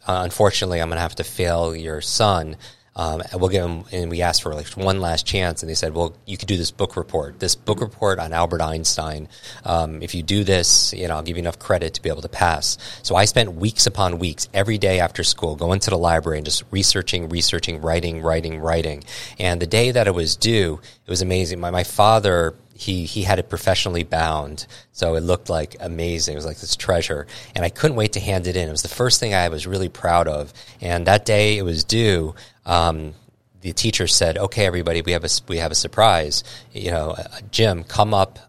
uh, 0.08 0.22
unfortunately, 0.24 0.80
I'm 0.80 0.90
going 0.90 0.98
to 0.98 1.02
have 1.02 1.16
to 1.16 1.24
fail 1.24 1.76
your 1.76 2.02
son 2.02 2.58
um, 2.98 3.22
we'll 3.34 3.50
give 3.50 3.64
them, 3.64 3.84
and 3.92 4.10
we 4.10 4.22
asked 4.22 4.44
for 4.44 4.54
like 4.54 4.68
one 4.70 5.02
last 5.02 5.26
chance, 5.26 5.62
and 5.62 5.70
they 5.70 5.74
said, 5.76 5.94
"Well, 5.94 6.16
you 6.26 6.38
could 6.38 6.48
do 6.48 6.56
this 6.56 6.72
book 6.72 6.96
report, 6.96 7.40
this 7.40 7.54
book 7.54 7.82
report 7.82 8.20
on 8.20 8.32
Albert 8.32 8.62
Einstein. 8.62 9.28
Um, 9.66 10.02
if 10.02 10.16
you 10.16 10.24
do 10.24 10.44
this, 10.46 10.94
you 10.94 11.08
know, 11.08 11.16
I'll 11.16 11.24
give 11.24 11.36
you 11.36 11.42
enough 11.42 11.60
credit 11.60 11.96
to 11.96 12.02
be 12.02 12.10
able 12.10 12.22
to 12.22 12.30
pass." 12.30 12.78
So 13.04 13.16
I 13.16 13.26
spent 13.26 13.54
weeks 13.54 13.86
upon 13.86 14.20
weeks 14.20 14.48
every 14.54 14.78
day 14.78 15.00
after 15.00 15.24
school 15.24 15.56
going 15.58 15.80
to 15.82 15.90
the 15.90 15.98
library 15.98 16.38
and 16.38 16.46
just 16.46 16.64
researching, 16.72 17.28
researching, 17.28 17.82
writing, 17.82 18.22
writing, 18.22 18.60
writing. 18.60 19.04
And 19.40 19.62
the 19.62 19.68
day 19.68 19.92
that 19.92 20.08
it 20.08 20.16
was 20.16 20.38
due, 20.38 20.80
it 21.06 21.10
was 21.10 21.22
amazing. 21.22 21.60
My 21.60 21.72
my 21.72 21.84
father 21.84 22.56
he 22.76 23.06
he 23.06 23.24
had 23.24 23.40
it 23.40 23.50
professionally 23.50 24.04
bound, 24.04 24.68
so 24.92 25.16
it 25.16 25.22
looked 25.22 25.50
like 25.50 25.78
amazing. 25.80 26.34
It 26.34 26.36
was 26.36 26.46
like 26.46 26.60
this 26.60 26.76
treasure, 26.76 27.26
and 27.56 27.64
I 27.64 27.70
couldn't 27.70 27.96
wait 27.96 28.14
to 28.14 28.20
hand 28.20 28.48
it 28.48 28.58
in. 28.58 28.68
It 28.68 28.72
was 28.72 28.82
the 28.82 28.90
first 28.90 29.20
thing 29.20 29.34
I 29.34 29.48
was 29.48 29.66
really 29.66 29.88
proud 29.88 30.28
of. 30.28 30.54
And 30.82 31.08
that 31.08 31.26
day 31.26 31.58
it 31.58 31.64
was 31.64 31.86
due. 31.86 32.36
Um, 32.66 33.14
the 33.62 33.72
teacher 33.72 34.08
said, 34.08 34.38
"Okay, 34.38 34.66
everybody, 34.66 35.02
we 35.02 35.14
have 35.14 35.24
a 35.24 35.30
we 35.48 35.58
have 35.58 35.72
a 35.72 35.76
surprise. 35.76 36.44
You 36.74 36.92
know, 36.92 37.12
uh, 37.12 37.24
Jim, 37.50 37.86
come 37.86 38.14
up 38.14 38.40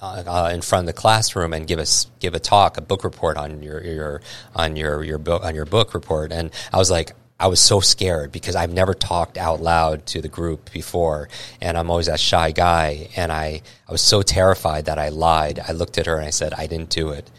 uh, 0.00 0.24
uh, 0.26 0.50
in 0.52 0.62
front 0.62 0.82
of 0.82 0.86
the 0.94 1.00
classroom 1.00 1.52
and 1.52 1.66
give 1.66 1.78
us 1.78 2.10
give 2.18 2.34
a 2.34 2.40
talk, 2.40 2.76
a 2.76 2.82
book 2.82 3.04
report 3.04 3.36
on 3.36 3.62
your 3.62 3.82
your 3.84 4.20
on 4.54 4.74
your 4.74 5.04
your 5.04 5.18
book 5.18 5.44
on 5.44 5.54
your 5.54 5.64
book 5.64 5.94
report. 5.94 6.32
And 6.32 6.50
I 6.72 6.78
was 6.78 6.90
like, 6.90 7.12
I 7.38 7.48
was 7.48 7.60
so 7.60 7.80
scared 7.80 8.32
because 8.32 8.56
I've 8.56 8.72
never 8.72 8.94
talked 8.94 9.36
out 9.36 9.60
loud 9.60 10.06
to 10.06 10.22
the 10.22 10.28
group 10.28 10.72
before, 10.72 11.28
and 11.60 11.76
I'm 11.76 11.90
always 11.90 12.06
that 12.06 12.18
shy 12.18 12.50
guy. 12.50 13.10
And 13.14 13.30
I, 13.30 13.60
I 13.86 13.92
was 13.92 14.00
so 14.00 14.22
terrified 14.22 14.86
that 14.86 14.98
I 14.98 15.10
lied. 15.10 15.60
I 15.66 15.72
looked 15.72 15.98
at 15.98 16.06
her 16.06 16.16
and 16.16 16.26
I 16.26 16.30
said, 16.30 16.54
I 16.54 16.66
didn't 16.66 16.90
do 16.90 17.10
it. 17.10 17.30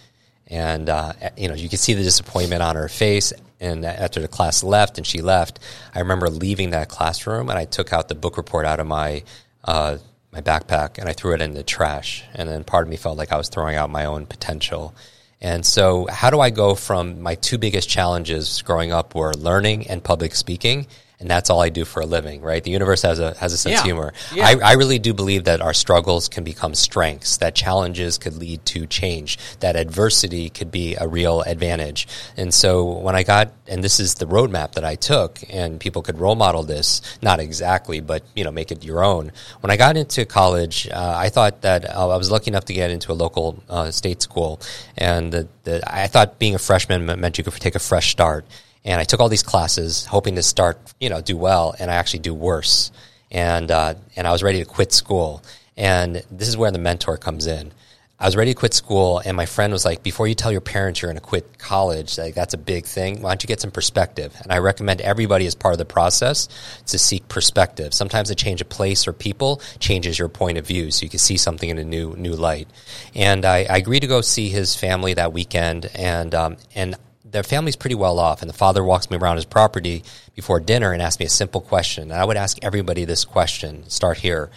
And, 0.50 0.88
uh, 0.88 1.14
you 1.36 1.50
know, 1.50 1.56
you 1.56 1.68
could 1.68 1.80
see 1.80 1.94
the 1.94 2.04
disappointment 2.04 2.62
on 2.62 2.76
her 2.76 2.88
face. 2.88 3.34
And 3.60 3.84
after 3.84 4.22
the 4.22 4.28
class 4.28 4.64
left 4.64 4.98
and 4.98 5.06
she 5.06 5.22
left, 5.22 5.60
I 5.96 6.00
remember 6.00 6.30
leaving 6.30 6.70
that 6.70 6.90
classroom 6.90 7.50
and 7.50 7.58
I 7.58 7.66
took 7.66 7.92
out 7.92 8.08
the 8.08 8.16
book 8.16 8.38
report 8.38 8.66
out 8.66 8.80
of 8.80 8.86
my, 8.86 9.24
uh, 9.64 9.98
my 10.32 10.42
backpack 10.42 11.00
and 11.00 11.10
I 11.10 11.14
threw 11.14 11.34
it 11.34 11.42
in 11.42 11.54
the 11.54 11.64
trash. 11.64 12.24
And 12.36 12.48
then 12.48 12.64
part 12.64 12.86
of 12.86 12.90
me 12.90 12.98
felt 12.98 13.18
like 13.18 13.32
I 13.32 13.38
was 13.38 13.50
throwing 13.50 13.76
out 13.76 13.90
my 13.90 14.06
own 14.06 14.28
potential. 14.28 14.94
And 15.40 15.66
so, 15.66 16.08
how 16.10 16.30
do 16.30 16.40
I 16.40 16.50
go 16.50 16.74
from 16.74 17.22
my 17.22 17.36
two 17.36 17.58
biggest 17.58 17.88
challenges 17.88 18.62
growing 18.64 18.92
up 18.92 19.14
were 19.14 19.34
learning 19.34 19.88
and 19.88 20.04
public 20.04 20.34
speaking 20.34 20.88
and 21.20 21.30
that's 21.30 21.50
all 21.50 21.62
I 21.62 21.70
do 21.70 21.84
for 21.84 22.02
a 22.02 22.06
living, 22.06 22.42
right? 22.42 22.64
The 22.64 22.70
universe 22.72 23.02
has 23.02 23.20
a 23.20 23.34
has 23.38 23.52
a 23.54 23.58
sense 23.58 23.74
Yeah. 23.74 23.80
of 23.80 23.86
humor. 23.86 24.14
Yeah. 24.34 24.46
I, 24.48 24.56
I 24.64 24.74
really 24.74 25.00
do 25.00 25.14
believe 25.14 25.46
that 25.46 25.62
our 25.62 25.74
struggles 25.74 26.30
can 26.30 26.44
become 26.44 26.76
strengths, 26.76 27.38
that 27.38 27.56
challenges 27.56 28.18
could 28.18 28.38
lead 28.38 28.64
to 28.68 28.86
change, 28.86 29.40
that 29.62 29.76
adversity 29.76 30.50
could 30.50 30.70
be 30.70 30.96
a 30.96 31.08
real 31.08 31.42
advantage. 31.42 32.08
And 32.38 32.54
so 32.54 32.84
when 32.86 33.16
I 33.16 33.24
got, 33.24 33.52
and 33.68 33.84
this 33.84 34.00
is 34.00 34.16
the 34.16 34.26
roadmap 34.28 34.74
that 34.74 34.86
I 34.86 34.96
took, 34.96 35.40
and 35.50 35.80
people 35.80 36.02
could 36.04 36.20
role 36.20 36.36
model 36.36 36.62
this, 36.64 37.02
not 37.22 37.40
exactly, 37.40 38.00
but 38.00 38.24
you 38.36 38.44
know, 38.44 38.52
make 38.52 38.72
it 38.72 38.84
your 38.84 39.04
own. 39.04 39.32
When 39.62 39.72
I 39.72 39.78
got 39.78 39.98
into 39.98 40.24
college, 40.26 40.88
uh, 40.90 41.14
I 41.18 41.30
thought 41.30 41.62
that 41.62 41.90
uh, 41.90 42.10
I 42.10 42.18
was 42.18 42.30
lucky 42.30 42.52
enough 42.52 42.66
to 42.66 42.74
get 42.74 42.92
into 42.92 43.12
a 43.12 43.18
local 43.18 43.64
uh, 43.70 43.90
state 43.92 44.22
school, 44.22 44.62
and 44.98 45.32
the, 45.34 45.48
the, 45.64 45.82
I 45.92 46.08
thought 46.08 46.38
being 46.38 46.54
a 46.56 46.60
freshman 46.60 47.06
meant- 47.08 47.20
meant 47.20 47.38
you 47.40 47.44
could 47.44 47.54
take 47.54 47.76
a 47.76 47.80
fresh 47.80 48.12
start. 48.12 48.46
And 48.88 49.02
I 49.02 49.04
took 49.04 49.20
all 49.20 49.28
these 49.28 49.44
classes, 49.44 50.06
hoping 50.06 50.36
to 50.36 50.42
start, 50.44 50.80
you 51.00 51.10
know, 51.10 51.20
do 51.20 51.36
well, 51.36 51.76
and 51.78 51.92
I 51.92 51.96
actually 51.96 52.22
do 52.22 52.34
worse. 52.34 52.90
And 53.30 53.70
uh, 53.70 53.96
and 54.16 54.26
I 54.26 54.32
was 54.32 54.42
ready 54.42 54.60
to 54.60 54.66
quit 54.66 54.94
school. 54.94 55.44
And 55.76 56.24
this 56.32 56.48
is 56.48 56.56
where 56.56 56.72
the 56.72 56.80
mentor 56.80 57.18
comes 57.18 57.48
in. 57.48 57.74
I 58.20 58.26
was 58.26 58.36
ready 58.36 58.52
to 58.52 58.60
quit 58.60 58.74
school, 58.74 59.22
and 59.24 59.38
my 59.38 59.46
friend 59.46 59.72
was 59.72 59.84
like, 59.84 60.02
"Before 60.04 60.26
you 60.26 60.34
tell 60.34 60.54
your 60.54 60.62
parents 60.62 61.02
you're 61.02 61.12
going 61.12 61.20
to 61.20 61.24
quit 61.24 61.60
college, 61.60 62.18
like 62.18 62.34
that's 62.34 62.54
a 62.54 62.58
big 62.58 62.86
thing. 62.86 63.22
Why 63.22 63.30
don't 63.30 63.44
you 63.44 63.48
get 63.48 63.60
some 63.60 63.72
perspective?" 63.72 64.34
And 64.42 64.54
I 64.54 64.60
recommend 64.60 65.02
everybody 65.02 65.46
as 65.46 65.54
part 65.54 65.74
of 65.74 65.78
the 65.78 65.86
process 65.86 66.48
to 66.88 66.98
seek 66.98 67.28
perspective. 67.28 67.94
Sometimes 67.94 68.32
a 68.32 68.36
change 68.36 68.62
of 68.62 68.70
place 68.70 69.06
or 69.06 69.14
people 69.14 69.62
changes 69.80 70.18
your 70.18 70.30
point 70.30 70.58
of 70.58 70.66
view, 70.66 70.92
so 70.92 71.04
you 71.04 71.10
can 71.10 71.20
see 71.20 71.38
something 71.38 71.70
in 71.70 71.78
a 71.78 71.84
new 71.84 72.16
new 72.16 72.34
light. 72.34 72.70
And 73.14 73.46
I, 73.46 73.66
I 73.70 73.78
agreed 73.78 74.00
to 74.00 74.08
go 74.08 74.22
see 74.22 74.48
his 74.48 74.76
family 74.76 75.14
that 75.14 75.34
weekend, 75.34 75.92
and 75.94 76.34
um, 76.34 76.58
and 76.74 76.96
their 77.32 77.44
family's 77.44 77.76
pretty 77.76 77.96
well 77.96 78.20
off, 78.20 78.42
and 78.42 78.50
the 78.50 78.54
father 78.54 78.84
walks 78.84 79.10
me 79.10 79.18
around 79.18 79.36
his 79.36 79.46
property 79.46 80.04
before 80.36 80.60
dinner 80.60 80.92
and 80.92 81.02
asks 81.02 81.20
me 81.20 81.26
a 81.26 81.30
simple 81.30 81.62
question. 81.62 82.04
And 82.04 82.14
I 82.14 82.26
would 82.26 82.38
ask 82.38 82.58
everybody 82.62 83.06
this 83.06 83.26
question. 83.26 83.90
Start 83.90 84.18
here. 84.18 84.50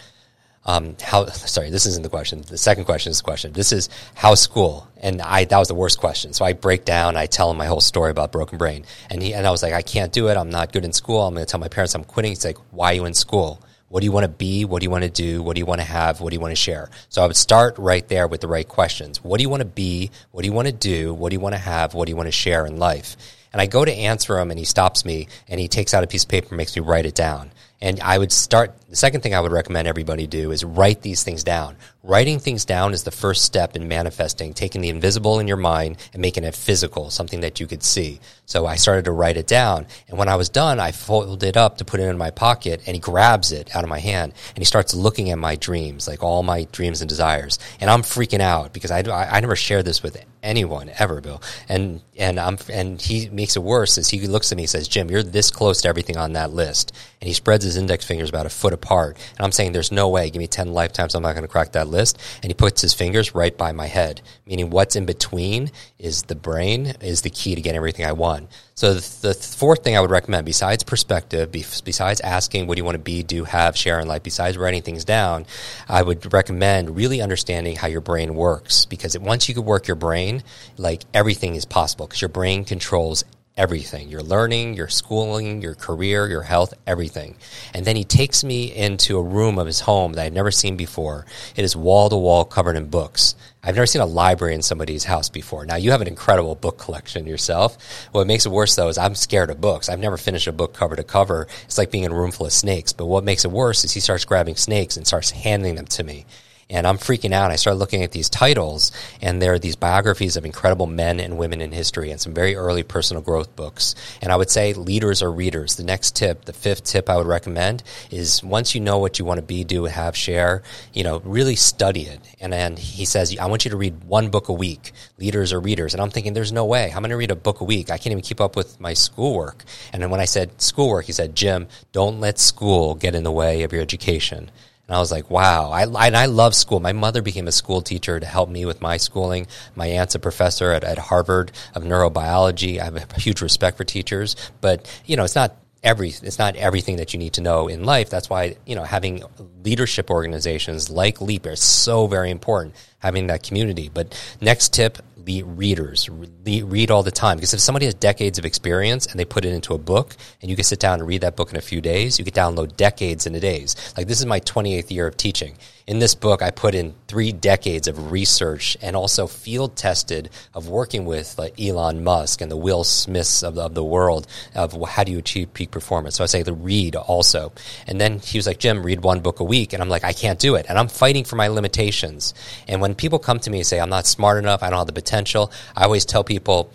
Um, 0.65 0.95
how? 1.01 1.25
Sorry, 1.27 1.69
this 1.69 1.85
isn't 1.85 2.03
the 2.03 2.09
question. 2.09 2.41
The 2.41 2.57
second 2.57 2.85
question 2.85 3.11
is 3.11 3.17
the 3.17 3.23
question. 3.23 3.53
This 3.53 3.71
is 3.71 3.89
how 4.13 4.35
school? 4.35 4.87
And 4.97 5.21
I 5.21 5.45
that 5.45 5.57
was 5.57 5.67
the 5.67 5.75
worst 5.75 5.99
question. 5.99 6.33
So 6.33 6.45
I 6.45 6.53
break 6.53 6.85
down. 6.85 7.17
I 7.17 7.25
tell 7.25 7.49
him 7.51 7.57
my 7.57 7.65
whole 7.65 7.81
story 7.81 8.11
about 8.11 8.31
broken 8.31 8.57
brain, 8.57 8.85
and 9.09 9.21
he 9.21 9.33
and 9.33 9.45
I 9.45 9.51
was 9.51 9.63
like, 9.63 9.73
I 9.73 9.81
can't 9.81 10.13
do 10.13 10.29
it. 10.29 10.37
I'm 10.37 10.49
not 10.49 10.71
good 10.71 10.85
in 10.85 10.93
school. 10.93 11.21
I'm 11.21 11.33
going 11.33 11.45
to 11.45 11.49
tell 11.49 11.59
my 11.59 11.67
parents 11.67 11.95
I'm 11.95 12.03
quitting. 12.03 12.31
He's 12.31 12.45
like, 12.45 12.57
Why 12.71 12.91
are 12.91 12.95
you 12.95 13.05
in 13.05 13.13
school? 13.13 13.61
What 13.91 13.99
do 13.99 14.05
you 14.05 14.13
want 14.13 14.23
to 14.23 14.29
be? 14.29 14.63
What 14.63 14.79
do 14.79 14.85
you 14.85 14.89
want 14.89 15.03
to 15.03 15.09
do? 15.09 15.43
What 15.43 15.55
do 15.55 15.59
you 15.59 15.65
want 15.65 15.81
to 15.81 15.85
have? 15.85 16.21
What 16.21 16.29
do 16.29 16.35
you 16.35 16.39
want 16.39 16.53
to 16.53 16.55
share? 16.55 16.89
So 17.09 17.21
I 17.21 17.27
would 17.27 17.35
start 17.35 17.77
right 17.77 18.07
there 18.07 18.25
with 18.25 18.39
the 18.39 18.47
right 18.47 18.65
questions. 18.65 19.21
What 19.21 19.37
do 19.37 19.41
you 19.41 19.49
want 19.49 19.59
to 19.59 19.65
be? 19.65 20.11
What 20.31 20.43
do 20.43 20.47
you 20.47 20.53
want 20.53 20.69
to 20.69 20.73
do? 20.73 21.13
What 21.13 21.29
do 21.29 21.33
you 21.35 21.41
want 21.41 21.55
to 21.55 21.59
have? 21.59 21.93
What 21.93 22.05
do 22.05 22.11
you 22.11 22.15
want 22.15 22.27
to 22.27 22.31
share 22.31 22.65
in 22.65 22.77
life? 22.77 23.17
And 23.51 23.61
I 23.61 23.65
go 23.65 23.83
to 23.83 23.91
answer 23.91 24.39
him 24.39 24.49
and 24.49 24.57
he 24.57 24.63
stops 24.63 25.03
me 25.03 25.27
and 25.49 25.59
he 25.59 25.67
takes 25.67 25.93
out 25.93 26.05
a 26.05 26.07
piece 26.07 26.23
of 26.23 26.29
paper 26.29 26.47
and 26.51 26.57
makes 26.57 26.73
me 26.73 26.81
write 26.81 27.05
it 27.05 27.15
down. 27.15 27.51
And 27.81 27.99
I 27.99 28.17
would 28.17 28.31
start, 28.31 28.73
the 28.91 28.97
second 28.97 29.21
thing 29.21 29.33
I 29.33 29.39
would 29.39 29.53
recommend 29.53 29.87
everybody 29.87 30.27
do 30.27 30.51
is 30.51 30.65
write 30.65 31.01
these 31.01 31.23
things 31.23 31.45
down. 31.45 31.77
Writing 32.03 32.39
things 32.39 32.65
down 32.65 32.91
is 32.91 33.03
the 33.03 33.11
first 33.11 33.45
step 33.45 33.77
in 33.77 33.87
manifesting, 33.87 34.53
taking 34.53 34.81
the 34.81 34.89
invisible 34.89 35.39
in 35.39 35.47
your 35.47 35.55
mind 35.55 35.95
and 36.11 36.21
making 36.21 36.43
it 36.43 36.53
physical, 36.53 37.09
something 37.09 37.39
that 37.39 37.61
you 37.61 37.67
could 37.67 37.83
see. 37.83 38.19
So 38.45 38.65
I 38.65 38.75
started 38.75 39.05
to 39.05 39.13
write 39.13 39.37
it 39.37 39.47
down. 39.47 39.87
And 40.09 40.17
when 40.17 40.27
I 40.27 40.35
was 40.35 40.49
done, 40.49 40.81
I 40.81 40.91
folded 40.91 41.41
it 41.47 41.55
up 41.55 41.77
to 41.77 41.85
put 41.85 42.01
it 42.01 42.03
in 42.03 42.17
my 42.17 42.31
pocket 42.31 42.81
and 42.85 42.93
he 42.93 42.99
grabs 42.99 43.53
it 43.53 43.73
out 43.73 43.85
of 43.85 43.89
my 43.89 43.99
hand 43.99 44.33
and 44.49 44.57
he 44.57 44.65
starts 44.65 44.93
looking 44.93 45.29
at 45.29 45.37
my 45.37 45.55
dreams, 45.55 46.05
like 46.05 46.21
all 46.21 46.43
my 46.43 46.65
dreams 46.73 46.99
and 46.99 47.07
desires. 47.07 47.59
And 47.79 47.89
I'm 47.89 48.01
freaking 48.01 48.41
out 48.41 48.73
because 48.73 48.91
I, 48.91 49.03
I, 49.09 49.37
I 49.37 49.39
never 49.39 49.55
shared 49.55 49.85
this 49.85 50.03
with 50.03 50.21
anyone 50.43 50.91
ever, 50.99 51.21
Bill. 51.21 51.41
And, 51.69 52.01
and 52.17 52.37
I'm, 52.37 52.57
and 52.69 53.01
he 53.01 53.29
makes 53.29 53.55
it 53.55 53.63
worse 53.63 53.97
as 53.97 54.09
he 54.09 54.27
looks 54.27 54.51
at 54.51 54.57
me 54.57 54.63
and 54.63 54.69
says, 54.69 54.89
Jim, 54.89 55.09
you're 55.09 55.23
this 55.23 55.49
close 55.49 55.81
to 55.83 55.87
everything 55.87 56.17
on 56.17 56.33
that 56.33 56.51
list. 56.51 56.93
And 57.21 57.27
he 57.27 57.33
spreads 57.33 57.63
his 57.63 57.77
index 57.77 58.03
fingers 58.03 58.27
about 58.27 58.47
a 58.47 58.49
foot 58.49 58.73
apart. 58.73 58.80
Part 58.81 59.17
and 59.37 59.45
I'm 59.45 59.51
saying, 59.51 59.71
there's 59.71 59.91
no 59.91 60.09
way. 60.09 60.29
Give 60.29 60.39
me 60.39 60.47
10 60.47 60.73
lifetimes. 60.73 61.15
I'm 61.15 61.23
not 61.23 61.33
going 61.33 61.43
to 61.43 61.47
crack 61.47 61.73
that 61.73 61.87
list. 61.87 62.19
And 62.41 62.49
he 62.49 62.53
puts 62.53 62.81
his 62.81 62.93
fingers 62.93 63.33
right 63.35 63.57
by 63.57 63.71
my 63.71 63.87
head, 63.87 64.21
meaning 64.45 64.69
what's 64.69 64.95
in 64.95 65.05
between 65.05 65.71
is 65.99 66.23
the 66.23 66.35
brain 66.35 66.93
is 67.01 67.21
the 67.21 67.29
key 67.29 67.55
to 67.55 67.61
getting 67.61 67.77
everything 67.77 68.05
I 68.05 68.11
want. 68.11 68.49
So 68.75 68.95
the, 68.95 69.27
the 69.27 69.33
fourth 69.33 69.83
thing 69.83 69.95
I 69.95 70.01
would 70.01 70.09
recommend, 70.09 70.45
besides 70.45 70.83
perspective, 70.83 71.51
be, 71.51 71.63
besides 71.83 72.19
asking 72.21 72.67
what 72.67 72.75
do 72.75 72.79
you 72.79 72.85
want 72.85 72.95
to 72.95 72.99
be, 72.99 73.23
do, 73.23 73.43
have, 73.43 73.77
share 73.77 73.99
in 73.99 74.07
life, 74.07 74.23
besides 74.23 74.57
writing 74.57 74.81
things 74.81 75.05
down, 75.05 75.45
I 75.87 76.01
would 76.01 76.33
recommend 76.33 76.95
really 76.95 77.21
understanding 77.21 77.75
how 77.75 77.87
your 77.87 78.01
brain 78.01 78.33
works. 78.33 78.85
Because 78.85 79.17
once 79.19 79.47
you 79.47 79.55
can 79.55 79.65
work 79.65 79.87
your 79.87 79.95
brain, 79.95 80.43
like 80.77 81.03
everything 81.13 81.55
is 81.55 81.65
possible. 81.65 82.07
Because 82.07 82.21
your 82.21 82.29
brain 82.29 82.65
controls 82.65 83.23
everything 83.57 84.09
your 84.09 84.21
learning, 84.21 84.73
your 84.73 84.87
schooling, 84.87 85.61
your 85.61 85.75
career, 85.75 86.27
your 86.27 86.41
health, 86.41 86.73
everything. 86.87 87.35
And 87.73 87.85
then 87.85 87.95
he 87.95 88.03
takes 88.03 88.43
me 88.43 88.73
into 88.73 89.17
a 89.17 89.23
room 89.23 89.59
of 89.59 89.67
his 89.67 89.81
home 89.81 90.13
that 90.13 90.25
I've 90.25 90.33
never 90.33 90.51
seen 90.51 90.77
before. 90.77 91.25
It 91.55 91.63
is 91.63 91.75
wall 91.75 92.09
to 92.09 92.17
wall 92.17 92.45
covered 92.45 92.77
in 92.77 92.87
books. 92.87 93.35
I've 93.63 93.75
never 93.75 93.85
seen 93.85 94.01
a 94.01 94.07
library 94.07 94.55
in 94.55 94.63
somebody's 94.63 95.03
house 95.03 95.29
before. 95.29 95.65
Now, 95.65 95.75
you 95.75 95.91
have 95.91 96.01
an 96.01 96.07
incredible 96.07 96.55
book 96.55 96.79
collection 96.79 97.27
yourself. 97.27 97.77
What 98.11 98.25
makes 98.25 98.45
it 98.45 98.51
worse, 98.51 98.75
though, 98.75 98.87
is 98.87 98.97
I'm 98.97 99.13
scared 99.13 99.51
of 99.51 99.61
books. 99.61 99.87
I've 99.87 99.99
never 99.99 100.17
finished 100.17 100.47
a 100.47 100.51
book 100.51 100.73
cover 100.73 100.95
to 100.95 101.03
cover. 101.03 101.47
It's 101.65 101.77
like 101.77 101.91
being 101.91 102.05
in 102.05 102.11
a 102.11 102.15
room 102.15 102.31
full 102.31 102.47
of 102.47 102.53
snakes. 102.53 102.93
But 102.93 103.05
what 103.05 103.23
makes 103.23 103.45
it 103.45 103.51
worse 103.51 103.83
is 103.83 103.91
he 103.91 103.99
starts 103.99 104.25
grabbing 104.25 104.55
snakes 104.55 104.97
and 104.97 105.05
starts 105.05 105.29
handing 105.29 105.75
them 105.75 105.85
to 105.87 106.03
me 106.03 106.25
and 106.71 106.87
I'm 106.87 106.97
freaking 106.97 107.33
out. 107.33 107.51
I 107.51 107.57
started 107.57 107.77
looking 107.77 108.03
at 108.03 108.11
these 108.11 108.29
titles, 108.29 108.91
and 109.21 109.41
there 109.41 109.53
are 109.53 109.59
these 109.59 109.75
biographies 109.75 110.37
of 110.37 110.45
incredible 110.45 110.87
men 110.87 111.19
and 111.19 111.37
women 111.37 111.61
in 111.61 111.71
history 111.71 112.09
and 112.11 112.19
some 112.19 112.33
very 112.33 112.55
early 112.55 112.81
personal 112.81 113.21
growth 113.21 113.55
books. 113.55 113.93
And 114.21 114.31
I 114.31 114.37
would 114.37 114.49
say 114.49 114.73
leaders 114.73 115.21
are 115.21 115.31
readers. 115.31 115.75
The 115.75 115.83
next 115.83 116.15
tip, 116.15 116.45
the 116.45 116.53
fifth 116.53 116.85
tip 116.85 117.09
I 117.09 117.17
would 117.17 117.27
recommend 117.27 117.83
is 118.09 118.41
once 118.43 118.73
you 118.73 118.81
know 118.81 118.97
what 118.97 119.19
you 119.19 119.25
want 119.25 119.39
to 119.39 119.45
be, 119.45 119.63
do, 119.63 119.83
have, 119.85 120.15
share, 120.15 120.63
you 120.93 121.03
know, 121.03 121.19
really 121.25 121.55
study 121.55 122.03
it. 122.03 122.19
And 122.39 122.53
then 122.53 122.77
he 122.77 123.05
says, 123.05 123.37
I 123.37 123.47
want 123.47 123.65
you 123.65 123.71
to 123.71 123.77
read 123.77 124.05
one 124.05 124.29
book 124.29 124.47
a 124.47 124.53
week. 124.53 124.93
Leaders 125.19 125.51
are 125.51 125.59
readers. 125.59 125.93
And 125.93 126.01
I'm 126.01 126.09
thinking, 126.09 126.33
there's 126.33 126.53
no 126.53 126.65
way. 126.65 126.85
I'm 126.85 127.01
going 127.01 127.09
to 127.09 127.17
read 127.17 127.31
a 127.31 127.35
book 127.35 127.59
a 127.59 127.65
week. 127.65 127.91
I 127.91 127.97
can't 127.97 128.07
even 128.07 128.21
keep 128.21 128.39
up 128.39 128.55
with 128.55 128.79
my 128.79 128.93
schoolwork. 128.93 129.65
And 129.91 130.01
then 130.01 130.09
when 130.09 130.21
I 130.21 130.25
said 130.25 130.61
schoolwork, 130.61 131.05
he 131.05 131.11
said, 131.11 131.35
Jim, 131.35 131.67
don't 131.91 132.19
let 132.19 132.39
school 132.39 132.95
get 132.95 133.13
in 133.13 133.23
the 133.23 133.31
way 133.31 133.63
of 133.63 133.73
your 133.73 133.81
education. 133.81 134.49
And 134.91 134.97
I 134.97 134.99
was 134.99 135.09
like, 135.09 135.29
wow. 135.29 135.71
I, 135.71 135.83
and 136.05 136.17
I 136.17 136.25
love 136.25 136.53
school. 136.53 136.81
My 136.81 136.91
mother 136.91 137.21
became 137.21 137.47
a 137.47 137.51
school 137.53 137.81
teacher 137.81 138.19
to 138.19 138.25
help 138.25 138.49
me 138.49 138.65
with 138.65 138.81
my 138.81 138.97
schooling. 138.97 139.47
My 139.73 139.87
aunt's 139.87 140.15
a 140.15 140.19
professor 140.19 140.73
at, 140.73 140.83
at 140.83 140.97
Harvard 140.97 141.53
of 141.73 141.83
neurobiology. 141.83 142.77
I 142.77 142.83
have 142.83 142.95
a 142.97 143.17
huge 143.17 143.41
respect 143.41 143.77
for 143.77 143.85
teachers, 143.85 144.35
but 144.59 144.85
you 145.05 145.15
know, 145.15 145.23
it's 145.23 145.33
not 145.33 145.55
every, 145.81 146.09
it's 146.09 146.37
not 146.37 146.57
everything 146.57 146.97
that 146.97 147.13
you 147.13 147.19
need 147.19 147.31
to 147.35 147.41
know 147.41 147.69
in 147.69 147.85
life. 147.85 148.09
That's 148.09 148.29
why, 148.29 148.57
you 148.65 148.75
know, 148.75 148.83
having 148.83 149.23
leadership 149.63 150.09
organizations 150.09 150.89
like 150.89 151.21
LEAP 151.21 151.45
are 151.45 151.55
so 151.55 152.07
very 152.07 152.29
important, 152.29 152.75
having 152.99 153.27
that 153.27 153.43
community. 153.43 153.89
But 153.93 154.13
next 154.41 154.73
tip, 154.73 154.97
readers 155.25 156.09
Re- 156.09 156.63
read 156.63 156.91
all 156.91 157.03
the 157.03 157.11
time. 157.11 157.37
Because 157.37 157.53
if 157.53 157.59
somebody 157.59 157.85
has 157.85 157.93
decades 157.93 158.39
of 158.39 158.45
experience 158.45 159.05
and 159.05 159.19
they 159.19 159.25
put 159.25 159.45
it 159.45 159.53
into 159.53 159.73
a 159.73 159.77
book 159.77 160.15
and 160.41 160.49
you 160.49 160.55
can 160.55 160.63
sit 160.63 160.79
down 160.79 160.99
and 160.99 161.07
read 161.07 161.21
that 161.21 161.35
book 161.35 161.51
in 161.51 161.57
a 161.57 161.61
few 161.61 161.81
days 161.81 162.17
you 162.17 162.25
could 162.25 162.33
download 162.33 162.75
decades 162.77 163.25
in 163.25 163.35
a 163.35 163.39
days. 163.39 163.75
Like 163.95 164.07
this 164.07 164.19
is 164.19 164.25
my 164.25 164.39
28th 164.39 164.91
year 164.91 165.07
of 165.07 165.17
teaching. 165.17 165.57
In 165.87 165.99
this 165.99 166.15
book 166.15 166.41
i 166.41 166.51
put 166.51 166.73
in 166.75 166.93
three 167.07 167.31
decades 167.31 167.87
of 167.87 168.11
research 168.11 168.77
and 168.81 168.95
also 168.95 169.27
field 169.27 169.75
tested 169.75 170.29
of 170.53 170.69
working 170.69 171.05
with 171.05 171.37
like 171.37 171.59
elon 171.59 172.03
musk 172.03 172.41
and 172.41 172.51
the 172.51 172.57
will 172.57 172.83
smiths 172.83 173.43
of 173.43 173.55
the, 173.55 173.63
of 173.63 173.73
the 173.73 173.83
world 173.83 174.27
of 174.55 174.75
how 174.89 175.03
do 175.03 175.11
you 175.11 175.19
achieve 175.19 175.53
peak 175.53 175.71
performance? 175.71 176.15
So 176.15 176.23
i 176.23 176.27
say 176.27 176.43
the 176.43 176.53
read 176.53 176.95
also. 176.95 177.51
And 177.87 177.99
then 177.99 178.19
he 178.19 178.37
was 178.37 178.47
like 178.47 178.59
jim 178.59 178.83
read 178.83 179.03
one 179.03 179.19
book 179.19 179.39
a 179.39 179.43
week. 179.43 179.73
And 179.73 179.81
i'm 179.81 179.89
like 179.89 180.03
i 180.03 180.13
can't 180.13 180.39
do 180.39 180.55
it. 180.55 180.65
And 180.69 180.79
i'm 180.79 180.87
fighting 180.87 181.23
for 181.23 181.35
my 181.35 181.47
limitations. 181.47 182.33
And 182.67 182.81
when 182.81 182.95
people 182.95 183.19
come 183.19 183.39
to 183.39 183.49
me 183.49 183.59
and 183.59 183.67
say 183.67 183.79
i'm 183.79 183.89
not 183.89 184.05
smart 184.05 184.37
enough 184.37 184.63
i 184.63 184.69
don't 184.69 184.79
have 184.79 184.87
the 184.87 184.93
potential 184.93 185.10
i 185.13 185.83
always 185.83 186.05
tell 186.05 186.23
people 186.23 186.71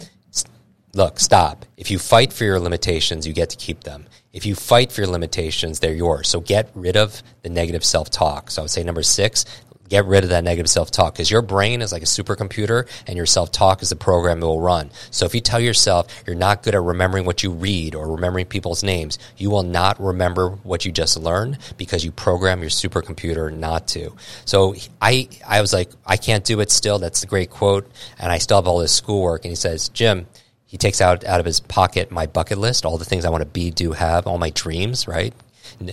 look, 0.97 1.21
stop. 1.21 1.67
If 1.77 1.91
you 1.91 1.99
fight 1.99 2.33
for 2.33 2.45
your 2.45 2.59
limitations, 2.59 3.27
you 3.27 3.33
get 3.33 3.51
to 3.51 3.57
keep 3.57 3.85
them. 3.85 4.07
If 4.33 4.47
you 4.47 4.55
fight 4.55 4.91
for 4.91 5.03
your 5.03 5.11
limitations, 5.11 5.79
they're 5.79 5.95
yours. 5.95 6.29
So 6.29 6.41
get 6.41 6.71
rid 6.75 6.97
of 6.97 7.23
the 7.43 7.49
negative 7.49 7.85
self 7.85 8.11
talk. 8.11 8.51
So 8.51 8.63
I 8.63 8.65
would 8.65 8.71
say 8.71 8.83
number 8.83 9.03
six, 9.03 9.45
get 9.89 10.05
rid 10.07 10.25
of 10.25 10.31
that 10.31 10.45
negative 10.45 10.71
self-talk 10.71 11.15
because 11.15 11.31
your 11.31 11.43
brain 11.43 11.83
is 11.83 11.93
like 11.93 12.03
a 12.03 12.07
supercomputer 12.07 12.89
and 13.07 13.17
your 13.17 13.27
self-talk 13.27 13.83
is 13.83 13.91
the 13.91 13.97
program 13.97 14.43
it 14.43 14.47
will 14.47 14.61
run. 14.61 14.91
So 15.11 15.27
if 15.27 15.35
you 15.35 15.41
tell 15.41 15.61
yourself 15.61 16.25
you're 16.27 16.37
not 16.37 16.63
good 16.63 16.75
at 16.75 16.83
remembering 16.83 17.25
what 17.25 17.43
you 17.43 17.51
read 17.51 17.95
or 17.95 18.13
remembering 18.13 18.47
people's 18.47 18.83
names, 18.83 19.19
you 19.37 19.51
will 19.51 19.63
not 19.63 20.01
remember 20.01 20.51
what 20.51 20.85
you 20.85 20.93
just 20.93 21.19
learned 21.19 21.59
because 21.77 22.05
you 22.05 22.13
program 22.13 22.61
your 22.61 22.71
supercomputer 22.71 23.53
not 23.53 23.89
to. 23.89 24.15
So 24.45 24.75
I, 25.01 25.29
I 25.47 25.61
was 25.61 25.73
like, 25.73 25.91
I 26.07 26.17
can't 26.17 26.45
do 26.45 26.61
it 26.61 26.71
still. 26.71 26.99
That's 26.99 27.23
a 27.23 27.27
great 27.27 27.51
quote. 27.51 27.91
And 28.19 28.33
I 28.33 28.39
still 28.39 28.59
have 28.59 28.67
all 28.67 28.79
this 28.79 28.93
schoolwork. 28.93 29.45
And 29.45 29.51
he 29.51 29.57
says, 29.57 29.89
Jim, 29.91 30.27
he 30.67 30.77
takes 30.77 31.01
out 31.01 31.25
out 31.25 31.41
of 31.41 31.47
his 31.47 31.61
pocket 31.61 32.11
my 32.11 32.27
bucket 32.27 32.59
list, 32.59 32.85
all 32.85 32.99
the 32.99 33.05
things 33.05 33.25
I 33.25 33.31
want 33.31 33.43
to 33.43 33.49
be, 33.49 33.71
do, 33.71 33.93
have, 33.93 34.27
all 34.27 34.39
my 34.39 34.51
dreams, 34.51 35.07
right? 35.07 35.33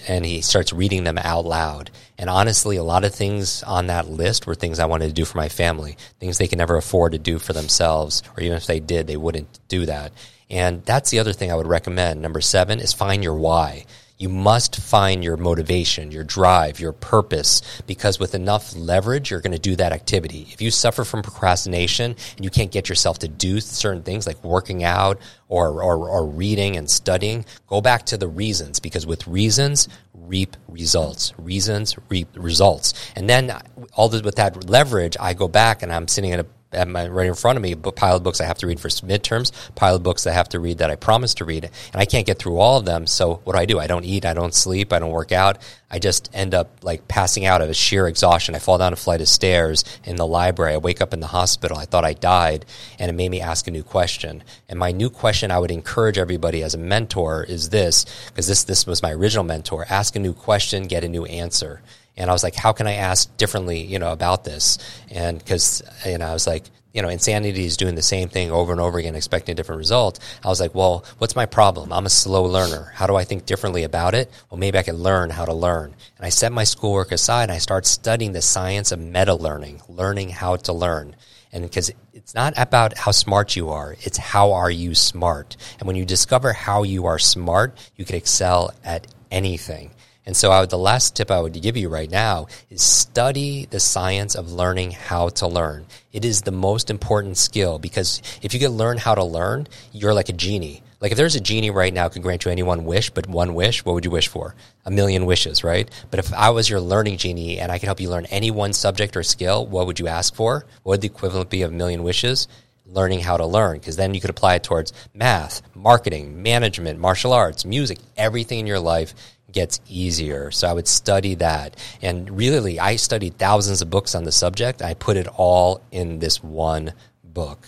And 0.08 0.26
he 0.26 0.42
starts 0.42 0.74
reading 0.74 1.04
them 1.04 1.18
out 1.18 1.46
loud. 1.46 1.92
And 2.18 2.30
honestly, 2.30 2.78
a 2.78 2.84
lot 2.84 3.04
of 3.04 3.14
things 3.14 3.64
on 3.64 3.88
that 3.88 4.08
list 4.08 4.46
were 4.48 4.56
things 4.56 4.80
I 4.80 4.86
wanted 4.86 5.08
to 5.08 5.14
do 5.14 5.26
for 5.26 5.38
my 5.38 5.50
family, 5.50 5.98
things 6.20 6.38
they 6.38 6.48
can 6.48 6.58
never 6.60 6.78
afford 6.78 7.14
to 7.14 7.20
do 7.20 7.40
for 7.40 7.54
themselves, 7.54 8.24
or 8.36 8.44
even 8.44 8.58
if 8.58 8.66
they 8.66 8.80
did, 8.80 9.08
they 9.08 9.18
wouldn't 9.18 9.60
do 9.68 9.86
that. 9.86 10.12
And 10.50 10.86
that's 10.86 11.10
the 11.10 11.20
other 11.20 11.34
thing 11.34 11.52
I 11.52 11.56
would 11.56 11.68
recommend. 11.68 12.22
Number 12.22 12.42
seven 12.42 12.80
is 12.80 12.94
find 12.94 13.24
your 13.24 13.36
why. 13.36 13.86
You 14.24 14.30
must 14.30 14.78
find 14.78 15.22
your 15.22 15.36
motivation, 15.36 16.10
your 16.10 16.24
drive, 16.24 16.80
your 16.80 16.94
purpose, 16.94 17.62
because 17.88 18.20
with 18.20 18.34
enough 18.34 18.74
leverage, 18.74 19.30
you're 19.30 19.42
going 19.42 19.52
to 19.52 19.60
do 19.60 19.76
that 19.76 19.92
activity. 19.92 20.48
If 20.50 20.62
you 20.62 20.72
suffer 20.72 21.04
from 21.04 21.24
procrastination 21.24 22.16
and 22.38 22.46
you 22.46 22.50
can't 22.50 22.72
get 22.72 22.88
yourself 22.88 23.20
to 23.20 23.28
do 23.28 23.60
certain 23.60 24.02
things 24.02 24.26
like 24.26 24.42
working 24.42 24.82
out 24.82 25.20
or, 25.50 25.84
or, 25.84 26.08
or 26.08 26.26
reading 26.26 26.78
and 26.78 26.90
studying, 26.90 27.44
go 27.68 27.82
back 27.82 28.06
to 28.06 28.18
the 28.18 28.30
reasons, 28.30 28.80
because 28.80 29.06
with 29.06 29.28
reasons, 29.28 29.90
reap 30.14 30.56
results. 30.70 31.34
Reasons 31.38 31.98
reap 32.08 32.30
results. 32.34 32.94
And 33.18 33.30
then 33.30 33.52
all 33.92 34.08
this, 34.08 34.22
with 34.22 34.36
that 34.36 34.70
leverage, 34.70 35.18
I 35.20 35.34
go 35.34 35.50
back 35.50 35.84
and 35.84 35.92
I'm 35.92 36.08
sitting 36.08 36.32
at 36.32 36.40
a 36.40 36.46
at 36.74 36.88
my, 36.88 37.08
right 37.08 37.28
in 37.28 37.36
front 37.36 37.58
of 37.58 37.64
me, 37.64 37.76
pile 37.76 38.18
of 38.18 38.24
books 38.24 38.42
I 38.42 38.46
have 38.46 38.58
to 38.60 38.68
read 38.68 38.80
for 38.80 38.90
midterms, 38.90 39.52
pile 39.76 39.96
of 39.96 40.04
books 40.04 40.28
I 40.28 40.32
have 40.32 40.50
to 40.50 40.60
read 40.60 40.80
that 40.80 40.90
I 40.90 40.96
promised 40.96 41.38
to 41.38 41.46
read, 41.46 41.66
and 41.66 42.02
I 42.02 42.06
can't 42.06 42.26
get 42.26 42.40
through 42.40 42.58
all 42.58 42.80
of 42.80 42.86
them. 42.86 43.08
So 43.08 43.42
what 43.44 43.54
do 43.54 43.60
I 43.60 43.66
do? 43.66 43.80
I 43.80 43.88
don't 43.88 44.06
eat, 44.06 44.26
I 44.26 44.34
don't 44.34 44.54
sleep, 44.54 44.94
I 44.94 45.00
don't 45.00 45.12
work 45.12 45.32
out. 45.32 45.58
I 45.90 46.00
just 46.00 46.32
end 46.34 46.56
up 46.56 46.72
like 46.82 47.08
passing 47.08 47.46
out 47.46 47.62
of 47.62 47.70
a 47.70 47.74
sheer 47.74 48.08
exhaustion. 48.08 48.56
I 48.56 48.60
fall 48.60 48.80
down 48.80 48.94
a 48.94 48.96
flight 48.96 49.22
of 49.22 49.28
stairs 49.28 49.84
in 50.04 50.16
the 50.16 50.26
library. 50.26 50.74
I 50.74 50.78
wake 50.78 51.02
up 51.02 51.14
in 51.14 51.20
the 51.20 51.28
hospital. 51.28 51.78
I 51.78 51.86
thought 51.86 52.04
I 52.04 52.14
died, 52.14 52.66
and 52.98 53.10
it 53.10 53.14
made 53.14 53.30
me 53.30 53.42
ask 53.42 53.68
a 53.68 53.72
new 53.72 53.84
question. 53.84 54.44
And 54.68 54.80
my 54.80 54.92
new 54.92 55.12
question 55.12 55.52
I 55.52 55.60
would 55.60 55.70
encourage 55.70 56.18
everybody 56.18 56.64
as 56.64 56.74
a 56.74 56.80
mentor 56.80 57.44
is 57.44 57.70
this, 57.70 58.06
because 58.30 58.48
this 58.48 58.64
this 58.64 58.88
was 58.88 59.04
my 59.04 59.12
original 59.12 59.44
mentor: 59.44 59.86
ask 59.88 60.16
a 60.16 60.20
new 60.20 60.34
question, 60.34 60.88
get 60.88 61.04
a 61.04 61.10
new 61.10 61.26
answer. 61.26 61.82
And 62.16 62.30
I 62.30 62.34
was 62.34 62.44
like, 62.44 62.56
how 62.56 62.74
can 62.74 62.88
I 62.88 62.94
ask 62.94 63.36
differently, 63.38 63.82
you 63.82 64.00
know, 64.00 64.12
about 64.12 64.44
this? 64.44 64.78
And 65.10 65.40
because, 65.40 65.82
you 66.06 66.18
know, 66.18 66.28
I 66.28 66.34
was 66.34 66.46
like, 66.46 66.64
you 66.94 67.02
know, 67.02 67.10
insanity 67.10 67.66
is 67.66 67.76
doing 67.76 67.96
the 67.96 68.04
same 68.04 68.30
thing 68.30 68.52
over 68.52 68.72
and 68.72 68.80
over 68.80 69.00
again, 69.00 69.16
expecting 69.16 69.54
a 69.54 69.56
different 69.56 69.80
result. 69.80 70.20
I 70.44 70.48
was 70.48 70.60
like, 70.60 70.76
well, 70.76 71.04
what's 71.18 71.36
my 71.36 71.48
problem? 71.48 71.92
I'm 71.92 72.06
a 72.06 72.10
slow 72.10 72.44
learner. 72.44 72.92
How 72.94 73.08
do 73.08 73.16
I 73.16 73.24
think 73.24 73.48
differently 73.48 73.84
about 73.84 74.14
it? 74.14 74.30
Well, 74.50 74.60
maybe 74.60 74.78
I 74.78 74.84
can 74.84 74.98
learn 74.98 75.32
how 75.32 75.46
to 75.46 75.54
learn. 75.54 75.96
And 76.18 76.26
I 76.26 76.30
set 76.30 76.52
my 76.52 76.64
schoolwork 76.64 77.12
aside 77.12 77.44
and 77.44 77.52
I 77.52 77.58
start 77.58 77.88
studying 77.88 78.34
the 78.34 78.44
science 78.44 78.92
of 78.92 79.00
meta 79.00 79.34
learning, 79.34 79.82
learning 79.90 80.30
how 80.30 80.58
to 80.58 80.74
learn. 80.74 81.16
And 81.52 81.64
because 81.64 81.92
it's 82.14 82.36
not 82.36 82.54
about 82.58 82.96
how 82.96 83.12
smart 83.12 83.56
you 83.56 83.70
are, 83.70 83.96
it's 84.02 84.18
how 84.18 84.54
are 84.54 84.72
you 84.72 84.94
smart. 84.94 85.58
And 85.80 85.88
when 85.88 85.96
you 85.96 86.06
discover 86.06 86.54
how 86.54 86.84
you 86.84 87.08
are 87.08 87.20
smart, 87.20 87.76
you 87.96 88.06
can 88.06 88.16
excel 88.16 88.72
at 88.84 89.08
anything. 89.32 89.92
And 90.26 90.38
so 90.38 90.52
would, 90.52 90.70
the 90.70 90.78
last 90.78 91.16
tip 91.16 91.30
I 91.30 91.42
would 91.42 91.60
give 91.62 91.76
you 91.76 91.90
right 91.90 92.10
now 92.10 92.48
is 92.70 92.82
study 92.82 93.66
the 93.66 93.80
science 93.80 94.36
of 94.36 94.54
learning 94.54 94.92
how 94.92 95.30
to 95.30 95.48
learn. 95.48 95.86
It 96.14 96.24
is 96.24 96.42
the 96.42 96.52
most 96.52 96.90
important 96.90 97.38
skill 97.38 97.78
because 97.78 98.22
if 98.42 98.54
you 98.54 98.60
can 98.60 98.72
learn 98.72 98.98
how 98.98 99.16
to 99.16 99.24
learn, 99.24 99.68
you're 99.92 100.14
like 100.14 100.30
a 100.30 100.34
genie. 100.34 100.82
Like 101.02 101.12
if 101.12 101.18
there's 101.18 101.36
a 101.36 101.42
genie 101.42 101.72
right 101.72 101.94
now 101.94 102.08
could 102.08 102.22
grant 102.22 102.46
you 102.46 102.52
any 102.52 102.64
one 102.64 102.86
wish, 102.86 103.10
but 103.10 103.28
one 103.28 103.54
wish, 103.54 103.84
what 103.84 103.94
would 103.96 104.06
you 104.06 104.12
wish 104.12 104.30
for? 104.30 104.56
A 104.86 104.92
million 104.92 105.26
wishes, 105.26 105.62
right? 105.62 105.90
But 106.10 106.20
if 106.20 106.34
I 106.34 106.52
was 106.52 106.70
your 106.70 106.80
learning 106.80 107.18
genie 107.18 107.60
and 107.60 107.74
I 107.74 107.78
could 107.78 107.88
help 107.88 108.00
you 108.00 108.10
learn 108.10 108.26
any 108.28 108.52
one 108.52 108.72
subject 108.72 109.18
or 109.18 109.24
skill, 109.24 109.66
what 109.66 109.88
would 109.88 110.00
you 110.00 110.08
ask 110.08 110.34
for? 110.34 110.66
What 110.84 110.92
would 110.92 111.02
the 111.02 111.08
equivalent 111.08 111.50
be 111.50 111.64
of 111.64 111.72
a 111.72 111.76
million 111.76 112.04
wishes? 112.04 112.48
learning 112.86 113.22
how 113.22 113.38
to 113.38 113.46
learn 113.46 113.80
because 113.80 113.96
then 113.96 114.14
you 114.14 114.22
could 114.22 114.30
apply 114.30 114.56
it 114.56 114.64
towards 114.64 114.94
math, 115.14 115.62
marketing, 115.74 116.44
management, 116.44 117.00
martial 117.00 117.34
arts, 117.34 117.66
music, 117.66 117.98
everything 118.18 118.60
in 118.60 118.68
your 118.68 118.80
life 118.80 119.16
gets 119.54 119.80
easier. 119.88 120.52
So 120.52 120.68
I 120.68 120.74
would 120.74 120.88
study 120.88 121.36
that. 121.36 121.78
And 122.02 122.30
really, 122.38 122.80
I 122.80 122.98
studied 122.98 123.38
thousands 123.38 123.82
of 123.82 123.90
books 123.90 124.16
on 124.16 124.24
the 124.24 124.32
subject. 124.32 124.82
I 124.82 124.94
put 124.94 125.18
it 125.18 125.28
all 125.28 125.82
in 125.92 126.20
this 126.20 126.44
one 126.44 126.94
book. 127.24 127.68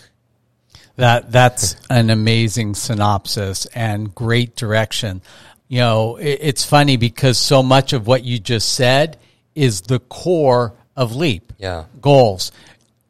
That 0.96 1.30
that's 1.30 1.76
an 1.90 2.10
amazing 2.10 2.74
synopsis 2.74 3.66
and 3.66 4.14
great 4.14 4.56
direction. 4.56 5.22
You 5.68 5.80
know, 5.80 6.16
it, 6.16 6.38
it's 6.42 6.64
funny 6.64 6.96
because 6.96 7.38
so 7.38 7.62
much 7.62 7.92
of 7.92 8.06
what 8.06 8.24
you 8.24 8.38
just 8.38 8.74
said 8.74 9.18
is 9.54 9.82
the 9.82 9.98
core 9.98 10.74
of 10.96 11.14
Leap. 11.14 11.52
Yeah. 11.58 11.84
Goals 12.00 12.50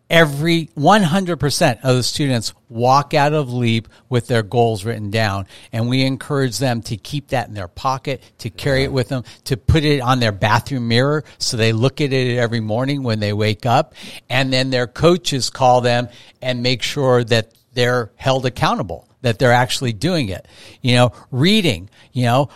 every 0.08 0.66
100% 0.76 1.80
of 1.82 1.96
the 1.96 2.02
students 2.02 2.54
walk 2.68 3.14
out 3.14 3.32
of 3.32 3.52
leap 3.52 3.88
with 4.08 4.28
their 4.28 4.42
goals 4.42 4.84
written 4.84 5.10
down 5.10 5.46
and 5.72 5.88
we 5.88 6.02
encourage 6.02 6.58
them 6.58 6.80
to 6.80 6.96
keep 6.96 7.28
that 7.28 7.48
in 7.48 7.54
their 7.54 7.68
pocket 7.68 8.22
to 8.38 8.50
carry 8.50 8.84
it 8.84 8.92
with 8.92 9.08
them 9.08 9.24
to 9.44 9.56
put 9.56 9.84
it 9.84 10.00
on 10.00 10.20
their 10.20 10.32
bathroom 10.32 10.86
mirror 10.88 11.24
so 11.38 11.56
they 11.56 11.72
look 11.72 12.00
at 12.00 12.12
it 12.12 12.36
every 12.36 12.60
morning 12.60 13.02
when 13.02 13.18
they 13.20 13.32
wake 13.32 13.66
up 13.66 13.94
and 14.28 14.52
then 14.52 14.70
their 14.70 14.86
coaches 14.86 15.50
call 15.50 15.80
them 15.80 16.08
and 16.40 16.62
make 16.62 16.82
sure 16.82 17.24
that 17.24 17.52
they're 17.74 18.10
held 18.16 18.46
accountable 18.46 19.08
that 19.22 19.38
they're 19.38 19.52
actually 19.52 19.92
doing 19.92 20.28
it 20.28 20.46
you 20.82 20.94
know 20.94 21.12
reading 21.30 21.90
you 22.12 22.24
know 22.24 22.48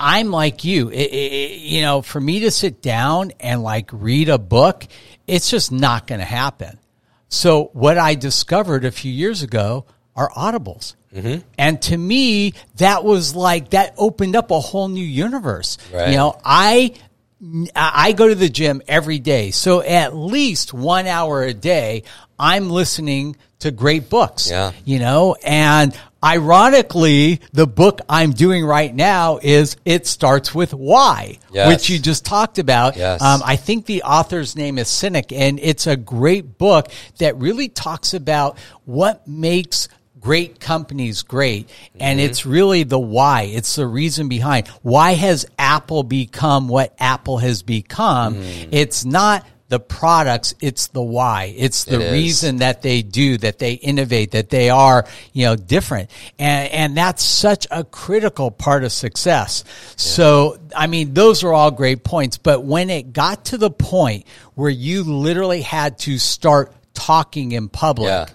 I'm 0.00 0.32
like 0.32 0.64
you. 0.64 0.88
It, 0.88 1.12
it, 1.12 1.60
you 1.60 1.82
know, 1.82 2.02
for 2.02 2.20
me 2.20 2.40
to 2.40 2.50
sit 2.50 2.82
down 2.82 3.30
and 3.38 3.62
like 3.62 3.88
read 3.92 4.28
a 4.28 4.36
book, 4.36 4.84
it's 5.28 5.48
just 5.48 5.70
not 5.70 6.08
going 6.08 6.18
to 6.18 6.24
happen. 6.24 6.79
So 7.30 7.70
what 7.72 7.96
I 7.96 8.16
discovered 8.16 8.84
a 8.84 8.90
few 8.90 9.10
years 9.10 9.42
ago 9.42 9.86
are 10.14 10.28
audibles. 10.30 10.96
Mm-hmm. 11.14 11.46
And 11.56 11.80
to 11.82 11.96
me, 11.96 12.54
that 12.76 13.04
was 13.04 13.34
like, 13.34 13.70
that 13.70 13.94
opened 13.96 14.36
up 14.36 14.50
a 14.50 14.60
whole 14.60 14.88
new 14.88 15.04
universe. 15.04 15.78
Right. 15.92 16.10
You 16.10 16.16
know, 16.16 16.38
I, 16.44 16.94
I 17.74 18.12
go 18.12 18.28
to 18.28 18.34
the 18.34 18.48
gym 18.48 18.82
every 18.86 19.18
day. 19.18 19.52
So 19.52 19.80
at 19.80 20.14
least 20.14 20.74
one 20.74 21.06
hour 21.06 21.42
a 21.42 21.54
day, 21.54 22.02
I'm 22.38 22.68
listening 22.68 23.36
to 23.60 23.70
great 23.70 24.10
books. 24.10 24.50
Yeah. 24.50 24.72
You 24.84 24.98
know, 24.98 25.36
and 25.42 25.96
Ironically, 26.22 27.40
the 27.52 27.66
book 27.66 28.00
I'm 28.08 28.32
doing 28.32 28.64
right 28.64 28.94
now 28.94 29.38
is 29.42 29.76
It 29.86 30.06
Starts 30.06 30.54
With 30.54 30.74
Why, 30.74 31.38
yes. 31.50 31.68
which 31.68 31.88
you 31.88 31.98
just 31.98 32.26
talked 32.26 32.58
about. 32.58 32.96
Yes. 32.96 33.22
Um, 33.22 33.40
I 33.44 33.56
think 33.56 33.86
the 33.86 34.02
author's 34.02 34.54
name 34.54 34.78
is 34.78 34.88
Sinek, 34.88 35.32
and 35.34 35.58
it's 35.58 35.86
a 35.86 35.96
great 35.96 36.58
book 36.58 36.88
that 37.18 37.36
really 37.36 37.68
talks 37.68 38.12
about 38.12 38.58
what 38.84 39.26
makes 39.26 39.88
great 40.20 40.60
companies 40.60 41.22
great. 41.22 41.70
And 41.98 42.18
mm-hmm. 42.18 42.28
it's 42.28 42.44
really 42.44 42.82
the 42.82 42.98
why. 42.98 43.44
It's 43.44 43.76
the 43.76 43.86
reason 43.86 44.28
behind 44.28 44.68
why 44.82 45.12
has 45.12 45.46
Apple 45.58 46.02
become 46.02 46.68
what 46.68 46.94
Apple 46.98 47.38
has 47.38 47.62
become? 47.62 48.34
Mm. 48.34 48.68
It's 48.72 49.04
not 49.04 49.46
the 49.70 49.80
products, 49.80 50.52
it's 50.60 50.88
the 50.88 51.00
why. 51.00 51.54
It's 51.56 51.84
the 51.84 52.00
it 52.00 52.12
reason 52.12 52.56
that 52.56 52.82
they 52.82 53.02
do, 53.02 53.38
that 53.38 53.60
they 53.60 53.74
innovate, 53.74 54.32
that 54.32 54.50
they 54.50 54.68
are, 54.68 55.06
you 55.32 55.46
know, 55.46 55.54
different. 55.54 56.10
And, 56.40 56.72
and 56.72 56.96
that's 56.96 57.22
such 57.22 57.68
a 57.70 57.84
critical 57.84 58.50
part 58.50 58.82
of 58.82 58.90
success. 58.90 59.64
Yeah. 59.66 59.94
So, 59.96 60.58
I 60.76 60.88
mean, 60.88 61.14
those 61.14 61.44
are 61.44 61.52
all 61.52 61.70
great 61.70 62.02
points. 62.02 62.36
But 62.36 62.64
when 62.64 62.90
it 62.90 63.12
got 63.12 63.46
to 63.46 63.58
the 63.58 63.70
point 63.70 64.26
where 64.56 64.70
you 64.70 65.04
literally 65.04 65.62
had 65.62 65.98
to 66.00 66.18
start 66.18 66.74
talking 66.92 67.52
in 67.52 67.68
public, 67.68 68.08
yeah. 68.08 68.26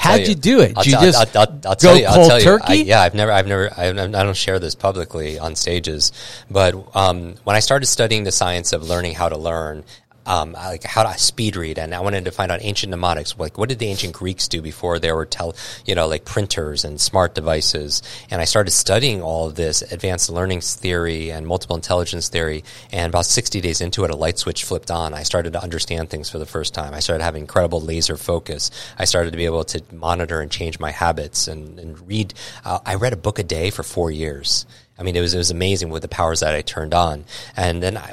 How'd 0.00 0.20
you. 0.20 0.26
you. 0.28 0.34
do 0.34 0.60
it? 0.60 0.76
I'll 0.76 0.82
Did 0.82 0.92
you 0.92 1.00
just 1.00 1.36
I'll, 1.36 1.42
I'll, 1.48 1.60
I'll 1.64 1.74
go 1.74 1.94
you, 1.94 2.06
cold 2.06 2.42
turkey? 2.42 2.64
I, 2.66 2.74
yeah, 2.74 3.00
I've 3.00 3.14
never, 3.14 3.32
I've 3.32 3.46
never, 3.46 3.70
I, 3.74 3.88
I, 3.88 3.92
don't 3.92 4.36
share 4.36 4.58
this 4.58 4.74
publicly 4.74 5.38
on 5.38 5.56
stages. 5.56 6.12
But 6.50 6.74
um, 6.94 7.36
when 7.44 7.56
I 7.56 7.60
started 7.60 7.86
studying 7.86 8.24
the 8.24 8.32
science 8.32 8.74
of 8.74 8.86
learning 8.86 9.14
how 9.14 9.30
to 9.30 9.38
learn, 9.38 9.84
um, 10.28 10.52
like 10.52 10.84
how 10.84 11.02
to 11.02 11.18
speed 11.18 11.56
read, 11.56 11.78
and 11.78 11.94
I 11.94 12.00
wanted 12.00 12.26
to 12.26 12.30
find 12.30 12.52
out 12.52 12.60
ancient 12.62 12.90
mnemonics. 12.90 13.36
Like, 13.38 13.58
what 13.58 13.68
did 13.68 13.78
the 13.80 13.88
ancient 13.88 14.12
Greeks 14.12 14.46
do 14.46 14.62
before 14.62 14.98
there 14.98 15.16
were 15.16 15.26
tell, 15.26 15.56
you 15.86 15.94
know, 15.94 16.06
like 16.06 16.24
printers 16.24 16.84
and 16.84 17.00
smart 17.00 17.34
devices? 17.34 18.02
And 18.30 18.40
I 18.40 18.44
started 18.44 18.70
studying 18.70 19.22
all 19.22 19.48
of 19.48 19.54
this 19.54 19.80
advanced 19.80 20.30
learning 20.30 20.60
theory 20.60 21.32
and 21.32 21.46
multiple 21.46 21.76
intelligence 21.76 22.28
theory. 22.28 22.62
And 22.92 23.10
about 23.10 23.26
sixty 23.26 23.60
days 23.60 23.80
into 23.80 24.04
it, 24.04 24.10
a 24.10 24.16
light 24.16 24.38
switch 24.38 24.64
flipped 24.64 24.90
on. 24.90 25.14
I 25.14 25.22
started 25.22 25.54
to 25.54 25.62
understand 25.62 26.10
things 26.10 26.30
for 26.30 26.38
the 26.38 26.46
first 26.46 26.74
time. 26.74 26.94
I 26.94 27.00
started 27.00 27.24
having 27.24 27.42
incredible 27.42 27.80
laser 27.80 28.16
focus. 28.16 28.70
I 28.98 29.06
started 29.06 29.30
to 29.30 29.38
be 29.38 29.46
able 29.46 29.64
to 29.64 29.82
monitor 29.90 30.40
and 30.40 30.50
change 30.50 30.78
my 30.78 30.90
habits 30.90 31.48
and, 31.48 31.78
and 31.80 32.06
read. 32.06 32.34
Uh, 32.64 32.80
I 32.84 32.96
read 32.96 33.14
a 33.14 33.16
book 33.16 33.38
a 33.38 33.42
day 33.42 33.70
for 33.70 33.82
four 33.82 34.10
years. 34.10 34.66
I 34.98 35.04
mean, 35.04 35.16
it 35.16 35.20
was 35.20 35.32
it 35.32 35.38
was 35.38 35.50
amazing 35.50 35.90
with 35.90 36.02
the 36.02 36.08
powers 36.08 36.40
that 36.40 36.54
I 36.54 36.60
turned 36.60 36.92
on. 36.92 37.24
And 37.56 37.82
then 37.82 37.96
I, 37.96 38.12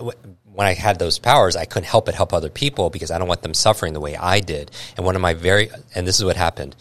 when 0.55 0.67
I 0.67 0.73
had 0.73 0.99
those 0.99 1.19
powers, 1.19 1.55
I 1.55 1.65
couldn't 1.65 1.87
help 1.87 2.05
but 2.05 2.15
help 2.15 2.33
other 2.33 2.49
people 2.49 2.89
because 2.89 3.11
I 3.11 3.17
don't 3.17 3.27
want 3.27 3.41
them 3.41 3.53
suffering 3.53 3.93
the 3.93 3.99
way 3.99 4.15
I 4.15 4.39
did. 4.39 4.71
And 4.95 5.05
one 5.05 5.15
of 5.15 5.21
my 5.21 5.33
very, 5.33 5.69
and 5.93 6.07
this 6.07 6.17
is 6.17 6.25
what 6.25 6.37
happened. 6.37 6.75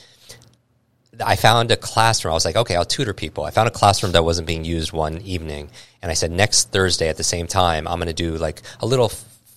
I 1.24 1.36
found 1.36 1.70
a 1.70 1.76
classroom. 1.76 2.32
I 2.32 2.34
was 2.34 2.44
like, 2.44 2.56
okay, 2.56 2.76
I'll 2.76 2.84
tutor 2.84 3.14
people. 3.14 3.44
I 3.44 3.50
found 3.50 3.68
a 3.68 3.72
classroom 3.72 4.12
that 4.12 4.24
wasn't 4.24 4.46
being 4.46 4.64
used 4.64 4.92
one 4.92 5.20
evening. 5.22 5.70
And 6.02 6.10
I 6.10 6.14
said, 6.14 6.30
next 6.30 6.70
Thursday 6.70 7.08
at 7.08 7.16
the 7.16 7.24
same 7.24 7.46
time, 7.46 7.86
I'm 7.86 7.98
going 7.98 8.06
to 8.08 8.12
do 8.12 8.36
like 8.36 8.62
a 8.80 8.86
little 8.86 9.10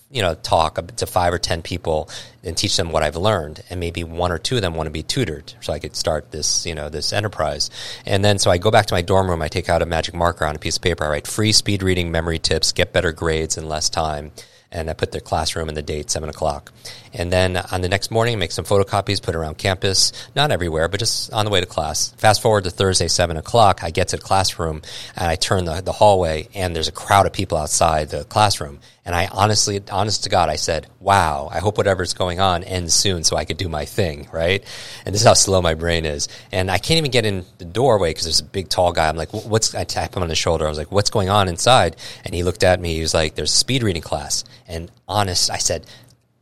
you 0.10 0.22
know, 0.22 0.36
talk 0.36 0.96
to 0.96 1.06
five 1.06 1.34
or 1.34 1.38
ten 1.38 1.62
people 1.62 2.10
and 2.44 2.56
teach 2.56 2.78
them 2.78 2.92
what 2.92 3.04
I've 3.04 3.18
learned, 3.18 3.64
and 3.70 3.80
maybe 3.80 4.04
one 4.04 4.32
or 4.32 4.38
two 4.38 4.56
of 4.56 4.62
them 4.62 4.74
want 4.74 4.88
to 4.88 4.92
be 4.92 5.04
tutored, 5.04 5.54
so 5.62 5.74
I 5.74 5.80
could 5.80 5.96
start 5.96 6.32
this, 6.32 6.66
you 6.66 6.76
know, 6.76 6.90
this 6.90 7.12
enterprise. 7.12 7.70
And 8.06 8.24
then, 8.24 8.40
so 8.40 8.50
I 8.50 8.58
go 8.58 8.72
back 8.72 8.86
to 8.88 8.94
my 8.94 9.02
dorm 9.02 9.30
room. 9.30 9.42
I 9.42 9.50
take 9.50 9.70
out 9.70 9.82
a 9.82 9.86
magic 9.86 10.16
marker 10.16 10.46
on 10.46 10.56
a 10.56 10.60
piece 10.60 10.78
of 10.78 10.82
paper. 10.82 11.04
I 11.04 11.10
write 11.10 11.28
free 11.28 11.52
speed 11.52 11.84
reading 11.84 12.12
memory 12.12 12.40
tips, 12.40 12.72
get 12.72 12.94
better 12.94 13.12
grades 13.12 13.58
in 13.58 13.68
less 13.68 13.90
time 13.90 14.32
and 14.72 14.90
I 14.90 14.94
put 14.94 15.12
the 15.12 15.22
classroom 15.22 15.70
and 15.70 15.78
the 15.78 15.82
date, 15.82 16.10
7 16.10 16.30
o'clock. 16.30 16.74
And 17.14 17.32
then 17.32 17.58
on 17.58 17.82
the 17.82 17.90
next 17.90 18.12
morning, 18.12 18.38
make 18.38 18.52
some 18.52 18.66
photocopies, 18.66 19.22
put 19.22 19.36
around 19.36 19.58
campus, 19.58 20.12
not 20.36 20.52
everywhere, 20.52 20.88
but 20.88 21.00
just 21.00 21.32
on 21.32 21.46
the 21.46 21.52
way 21.52 21.62
to 21.62 21.66
class. 21.66 22.12
Fast 22.18 22.42
forward 22.42 22.66
to 22.66 22.70
Thursday, 22.70 23.08
7 23.08 23.38
o'clock, 23.38 23.84
I 23.84 23.92
get 23.92 24.10
to 24.10 24.18
the 24.18 24.22
classroom 24.22 24.82
and 25.16 25.28
I 25.28 25.36
turn 25.36 25.66
the, 25.66 25.82
the 25.82 25.94
hallway 25.94 26.50
and 26.54 26.76
there's 26.76 26.90
a 26.90 26.94
crowd 26.94 27.26
of 27.26 27.34
people 27.34 27.58
outside 27.58 28.10
the 28.10 28.26
classroom. 28.26 28.80
And 29.08 29.16
I 29.16 29.30
honestly, 29.32 29.82
honest 29.90 30.26
to 30.26 30.30
God, 30.30 30.50
I 30.50 30.58
said, 30.58 30.86
wow, 31.00 31.48
I 31.50 31.60
hope 31.60 31.78
whatever's 31.78 32.14
going 32.14 32.42
on 32.42 32.66
ends 32.66 32.94
soon 32.94 33.24
so 33.24 33.38
I 33.38 33.46
could 33.46 33.56
do 33.56 33.70
my 33.70 33.86
thing, 33.86 34.28
right? 34.34 34.62
And 35.06 35.16
this 35.16 35.22
is 35.22 35.28
how 35.28 35.34
slow 35.34 35.62
my 35.62 35.76
brain 35.76 36.06
is. 36.06 36.28
And 36.52 36.70
I 36.70 36.78
can't 36.78 36.98
even 36.98 37.12
get 37.12 37.26
in 37.26 37.46
the 37.58 37.64
doorway 37.64 38.10
because 38.10 38.26
there's 38.26 38.42
a 38.42 38.44
big 38.44 38.68
tall 38.68 38.92
guy. 38.92 39.08
I'm 39.08 39.16
like, 39.16 39.34
what's, 39.34 39.74
I 39.74 39.86
tap 39.86 40.18
him 40.18 40.24
on 40.24 40.28
the 40.28 40.36
shoulder. 40.36 40.66
I 40.66 40.70
was 40.70 40.78
like, 40.78 40.92
what's 40.92 41.10
going 41.10 41.30
on 41.30 41.48
inside? 41.48 41.96
And 42.26 42.36
he 42.36 42.44
looked 42.44 42.66
at 42.66 42.82
me. 42.82 42.96
He 42.96 43.02
was 43.02 43.14
like, 43.14 43.36
there's 43.36 43.54
a 43.54 43.58
speed 43.58 43.82
reading 43.82 44.02
class. 44.02 44.44
And 44.68 44.92
honest, 45.08 45.50
I 45.52 45.58
said, 45.58 45.86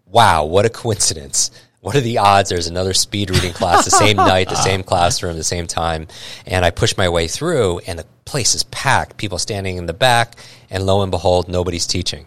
wow, 0.07 0.45
what 0.45 0.65
a 0.65 0.69
coincidence. 0.71 1.51
What 1.81 1.95
are 1.95 2.01
the 2.01 2.17
odds 2.17 2.49
there's 2.49 2.65
another 2.65 2.95
speed 2.95 3.29
reading 3.29 3.53
class 3.53 3.85
the 3.85 3.91
same 3.91 4.15
night, 4.17 4.49
the 4.49 4.55
same 4.55 4.81
classroom, 4.81 5.37
the 5.37 5.43
same 5.43 5.67
time? 5.67 6.07
And 6.47 6.65
I 6.65 6.71
push 6.71 6.97
my 6.97 7.09
way 7.09 7.27
through 7.27 7.81
and 7.85 7.99
the 7.99 8.07
place 8.25 8.55
is 8.55 8.63
packed, 8.63 9.17
people 9.17 9.37
standing 9.37 9.77
in 9.77 9.85
the 9.85 9.93
back, 9.93 10.33
and 10.71 10.83
lo 10.83 11.03
and 11.03 11.11
behold, 11.11 11.47
nobody's 11.47 11.85
teaching. 11.85 12.25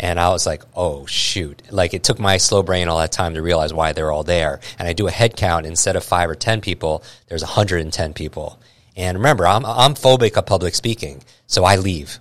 And 0.00 0.20
I 0.20 0.28
was 0.28 0.46
like, 0.46 0.62
oh, 0.74 1.06
shoot. 1.06 1.62
Like 1.70 1.92
it 1.92 2.04
took 2.04 2.18
my 2.18 2.36
slow 2.36 2.62
brain 2.62 2.88
all 2.88 2.98
that 2.98 3.12
time 3.12 3.34
to 3.34 3.42
realize 3.42 3.74
why 3.74 3.92
they're 3.92 4.12
all 4.12 4.24
there. 4.24 4.60
And 4.78 4.86
I 4.86 4.92
do 4.92 5.08
a 5.08 5.10
head 5.10 5.36
count 5.36 5.66
instead 5.66 5.96
of 5.96 6.04
five 6.04 6.30
or 6.30 6.34
10 6.34 6.60
people, 6.60 7.02
there's 7.28 7.42
110 7.42 8.12
people. 8.14 8.60
And 8.96 9.18
remember, 9.18 9.46
I'm, 9.46 9.64
I'm 9.64 9.94
phobic 9.94 10.36
of 10.36 10.46
public 10.46 10.74
speaking. 10.74 11.22
So 11.46 11.64
I 11.64 11.76
leave. 11.76 12.18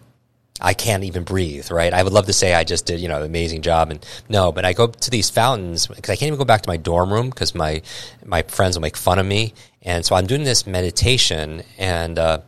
I 0.60 0.74
can't 0.74 1.04
even 1.04 1.24
breathe, 1.24 1.70
right? 1.70 1.94
I 1.94 2.02
would 2.02 2.14
love 2.14 2.26
to 2.26 2.34
say 2.34 2.54
I 2.56 2.64
just 2.64 2.88
did, 2.88 3.00
you 3.00 3.08
know, 3.08 3.18
an 3.18 3.24
amazing 3.24 3.62
job 3.62 3.92
and 3.92 4.04
no, 4.28 4.52
but 4.52 4.66
I 4.66 4.74
go 4.74 4.88
to 4.88 5.10
these 5.12 5.30
fountains 5.30 5.86
because 5.86 6.10
I 6.10 6.16
can't 6.16 6.28
even 6.28 6.40
go 6.40 6.46
back 6.46 6.64
to 6.64 6.70
my 6.70 6.78
dorm 6.78 7.14
room 7.14 7.30
because 7.30 7.54
my, 7.54 7.84
my 8.26 8.42
friends 8.44 8.76
will 8.76 8.82
make 8.82 8.98
fun 8.98 9.20
of 9.20 9.26
me. 9.26 9.54
And 9.84 10.04
so 10.04 10.16
I'm 10.16 10.26
doing 10.26 10.44
this 10.44 10.66
meditation 10.66 11.62
and, 11.78 12.18
uh, 12.18 12.42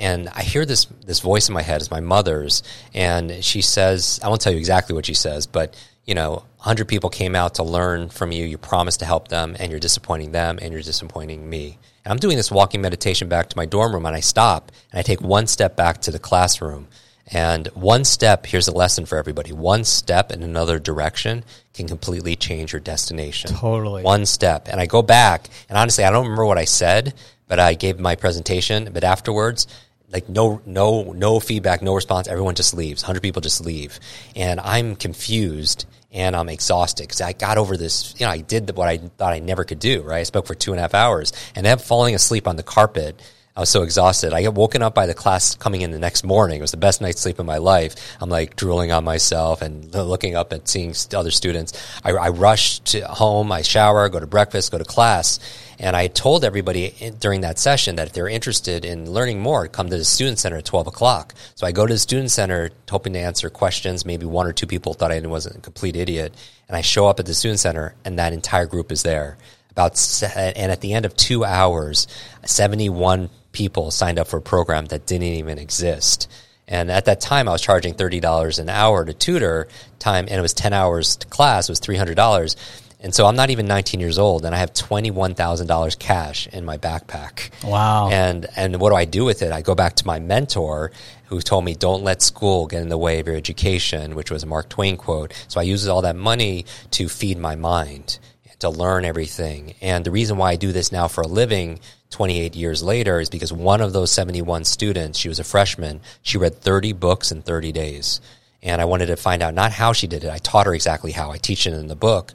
and 0.00 0.28
I 0.30 0.42
hear 0.42 0.64
this 0.64 0.86
this 1.06 1.20
voice 1.20 1.48
in 1.48 1.54
my 1.54 1.62
head. 1.62 1.80
It's 1.80 1.90
my 1.90 2.00
mother's, 2.00 2.64
and 2.92 3.44
she 3.44 3.60
says, 3.62 4.18
"I 4.22 4.28
won't 4.28 4.40
tell 4.40 4.52
you 4.52 4.58
exactly 4.58 4.94
what 4.94 5.06
she 5.06 5.14
says, 5.14 5.46
but 5.46 5.76
you 6.04 6.14
know, 6.14 6.42
hundred 6.58 6.88
people 6.88 7.10
came 7.10 7.36
out 7.36 7.54
to 7.56 7.62
learn 7.62 8.08
from 8.08 8.32
you. 8.32 8.44
You 8.44 8.58
promised 8.58 8.98
to 9.00 9.06
help 9.06 9.28
them, 9.28 9.56
and 9.60 9.70
you're 9.70 9.78
disappointing 9.78 10.32
them, 10.32 10.58
and 10.60 10.72
you're 10.72 10.82
disappointing 10.82 11.48
me." 11.48 11.78
And 12.04 12.10
I'm 12.10 12.18
doing 12.18 12.36
this 12.36 12.50
walking 12.50 12.80
meditation 12.80 13.28
back 13.28 13.50
to 13.50 13.56
my 13.56 13.66
dorm 13.66 13.92
room, 13.92 14.06
and 14.06 14.16
I 14.16 14.20
stop 14.20 14.72
and 14.90 14.98
I 14.98 15.02
take 15.02 15.20
one 15.20 15.46
step 15.46 15.76
back 15.76 16.00
to 16.02 16.10
the 16.10 16.18
classroom. 16.18 16.88
And 17.32 17.68
one 17.68 18.04
step, 18.04 18.46
here's 18.46 18.66
a 18.66 18.72
lesson 18.72 19.06
for 19.06 19.16
everybody. 19.16 19.52
One 19.52 19.84
step 19.84 20.32
in 20.32 20.42
another 20.42 20.80
direction 20.80 21.44
can 21.74 21.86
completely 21.86 22.34
change 22.34 22.72
your 22.72 22.80
destination. 22.80 23.52
Totally. 23.52 24.02
One 24.02 24.26
step. 24.26 24.66
And 24.66 24.80
I 24.80 24.86
go 24.86 25.02
back, 25.02 25.48
and 25.68 25.78
honestly, 25.78 26.02
I 26.02 26.10
don't 26.10 26.24
remember 26.24 26.46
what 26.46 26.58
I 26.58 26.64
said, 26.64 27.14
but 27.46 27.60
I 27.60 27.74
gave 27.74 28.00
my 28.00 28.16
presentation. 28.16 28.90
But 28.92 29.04
afterwards, 29.04 29.68
like 30.12 30.28
no 30.28 30.60
no 30.66 31.12
no 31.12 31.40
feedback, 31.40 31.82
no 31.82 31.94
response. 31.94 32.28
Everyone 32.28 32.54
just 32.54 32.74
leaves. 32.74 33.02
Hundred 33.02 33.22
people 33.22 33.42
just 33.42 33.64
leave, 33.64 33.98
and 34.34 34.60
I'm 34.60 34.96
confused 34.96 35.86
and 36.12 36.34
I'm 36.34 36.48
exhausted 36.48 37.04
because 37.04 37.20
I 37.20 37.32
got 37.32 37.58
over 37.58 37.76
this. 37.76 38.14
You 38.18 38.26
know, 38.26 38.32
I 38.32 38.38
did 38.38 38.76
what 38.76 38.88
I 38.88 38.98
thought 38.98 39.32
I 39.32 39.38
never 39.38 39.64
could 39.64 39.78
do. 39.78 40.02
Right, 40.02 40.20
I 40.20 40.22
spoke 40.24 40.46
for 40.46 40.54
two 40.54 40.72
and 40.72 40.78
a 40.78 40.82
half 40.82 40.94
hours, 40.94 41.32
and 41.54 41.64
then 41.64 41.78
falling 41.78 42.14
asleep 42.14 42.48
on 42.48 42.56
the 42.56 42.62
carpet. 42.62 43.20
I 43.56 43.60
was 43.60 43.68
so 43.68 43.82
exhausted. 43.82 44.32
I 44.32 44.42
got 44.42 44.54
woken 44.54 44.80
up 44.80 44.94
by 44.94 45.06
the 45.06 45.14
class 45.14 45.56
coming 45.56 45.82
in 45.82 45.90
the 45.90 45.98
next 45.98 46.24
morning. 46.24 46.58
It 46.58 46.62
was 46.62 46.70
the 46.70 46.76
best 46.76 47.00
night's 47.00 47.20
sleep 47.20 47.38
of 47.38 47.46
my 47.46 47.58
life. 47.58 47.94
I'm 48.20 48.30
like 48.30 48.56
drooling 48.56 48.92
on 48.92 49.04
myself 49.04 49.60
and 49.60 49.92
looking 49.94 50.36
up 50.36 50.52
and 50.52 50.66
seeing 50.66 50.94
other 51.14 51.30
students. 51.30 51.72
I, 52.04 52.12
I 52.12 52.28
rush 52.28 52.78
to 52.80 53.06
home. 53.06 53.50
I 53.52 53.62
shower, 53.62 54.08
go 54.08 54.20
to 54.20 54.26
breakfast, 54.26 54.72
go 54.72 54.78
to 54.78 54.84
class 54.84 55.40
and 55.80 55.96
I 55.96 56.08
told 56.08 56.44
everybody 56.44 56.94
during 57.20 57.40
that 57.40 57.58
session 57.58 57.96
that 57.96 58.08
if 58.08 58.12
they're 58.12 58.28
interested 58.28 58.84
in 58.84 59.10
learning 59.10 59.40
more, 59.40 59.66
come 59.66 59.88
to 59.88 59.96
the 59.96 60.04
student 60.04 60.38
center 60.38 60.58
at 60.58 60.66
12 60.66 60.88
o'clock. 60.88 61.34
So 61.54 61.66
I 61.66 61.72
go 61.72 61.86
to 61.86 61.94
the 61.94 61.98
student 61.98 62.30
center 62.30 62.70
hoping 62.88 63.14
to 63.14 63.18
answer 63.18 63.48
questions. 63.48 64.04
Maybe 64.04 64.26
one 64.26 64.46
or 64.46 64.52
two 64.52 64.66
people 64.66 64.92
thought 64.92 65.10
I 65.10 65.18
wasn't 65.20 65.56
a 65.56 65.60
complete 65.60 65.96
idiot. 65.96 66.34
And 66.68 66.76
I 66.76 66.82
show 66.82 67.06
up 67.06 67.18
at 67.18 67.24
the 67.24 67.32
student 67.32 67.60
center 67.60 67.94
and 68.04 68.18
that 68.18 68.34
entire 68.34 68.66
group 68.66 68.92
is 68.92 69.02
there. 69.02 69.38
About, 69.70 70.22
and 70.36 70.70
at 70.70 70.82
the 70.82 70.92
end 70.92 71.06
of 71.06 71.16
two 71.16 71.44
hours, 71.44 72.06
71 72.44 73.30
people 73.52 73.90
signed 73.90 74.18
up 74.18 74.28
for 74.28 74.38
a 74.38 74.42
program 74.42 74.86
that 74.86 75.06
didn't 75.06 75.24
even 75.24 75.58
exist. 75.58 76.28
And 76.68 76.90
at 76.90 77.06
that 77.06 77.20
time, 77.20 77.48
I 77.48 77.52
was 77.52 77.62
charging 77.62 77.94
$30 77.94 78.58
an 78.58 78.68
hour 78.68 79.04
to 79.04 79.12
tutor 79.12 79.66
time, 79.98 80.26
and 80.28 80.38
it 80.38 80.42
was 80.42 80.54
10 80.54 80.72
hours 80.72 81.16
to 81.16 81.26
class, 81.26 81.68
it 81.68 81.72
was 81.72 81.80
$300 81.80 82.56
and 83.02 83.14
so 83.14 83.26
I'm 83.26 83.36
not 83.36 83.48
even 83.48 83.66
19 83.66 83.98
years 83.98 84.18
old, 84.18 84.44
and 84.44 84.54
I 84.54 84.58
have 84.58 84.74
$21,000 84.74 85.98
cash 85.98 86.46
in 86.48 86.66
my 86.66 86.76
backpack. 86.76 87.50
Wow. 87.64 88.10
And 88.10 88.46
and 88.56 88.78
what 88.78 88.90
do 88.90 88.96
I 88.96 89.06
do 89.06 89.24
with 89.24 89.40
it? 89.40 89.52
I 89.52 89.62
go 89.62 89.74
back 89.74 89.96
to 89.96 90.06
my 90.06 90.18
mentor, 90.18 90.92
who 91.26 91.40
told 91.40 91.64
me, 91.64 91.74
"Don't 91.74 92.04
let 92.04 92.20
school 92.20 92.66
get 92.66 92.82
in 92.82 92.90
the 92.90 92.98
way 92.98 93.18
of 93.18 93.26
your 93.26 93.36
education," 93.36 94.14
which 94.14 94.30
was 94.30 94.42
a 94.42 94.46
Mark 94.46 94.68
Twain 94.68 94.98
quote. 94.98 95.32
So 95.48 95.60
I 95.60 95.62
use 95.62 95.88
all 95.88 96.02
that 96.02 96.16
money 96.16 96.66
to 96.92 97.08
feed 97.08 97.38
my 97.38 97.56
mind, 97.56 98.18
to 98.58 98.68
learn 98.68 99.06
everything. 99.06 99.74
And 99.80 100.04
the 100.04 100.10
reason 100.10 100.36
why 100.36 100.50
I 100.50 100.56
do 100.56 100.70
this 100.72 100.92
now 100.92 101.08
for 101.08 101.22
a 101.22 101.26
living. 101.26 101.80
28 102.10 102.56
years 102.56 102.82
later 102.82 103.20
is 103.20 103.30
because 103.30 103.52
one 103.52 103.80
of 103.80 103.92
those 103.92 104.10
71 104.10 104.64
students, 104.64 105.18
she 105.18 105.28
was 105.28 105.38
a 105.38 105.44
freshman, 105.44 106.00
she 106.22 106.38
read 106.38 106.56
30 106.56 106.92
books 106.92 107.30
in 107.32 107.42
30 107.42 107.72
days. 107.72 108.20
And 108.62 108.80
I 108.80 108.84
wanted 108.84 109.06
to 109.06 109.16
find 109.16 109.42
out 109.42 109.54
not 109.54 109.72
how 109.72 109.92
she 109.92 110.06
did 110.06 110.24
it. 110.24 110.30
I 110.30 110.38
taught 110.38 110.66
her 110.66 110.74
exactly 110.74 111.12
how. 111.12 111.30
I 111.30 111.38
teach 111.38 111.66
it 111.66 111.72
in 111.72 111.86
the 111.86 111.96
book 111.96 112.32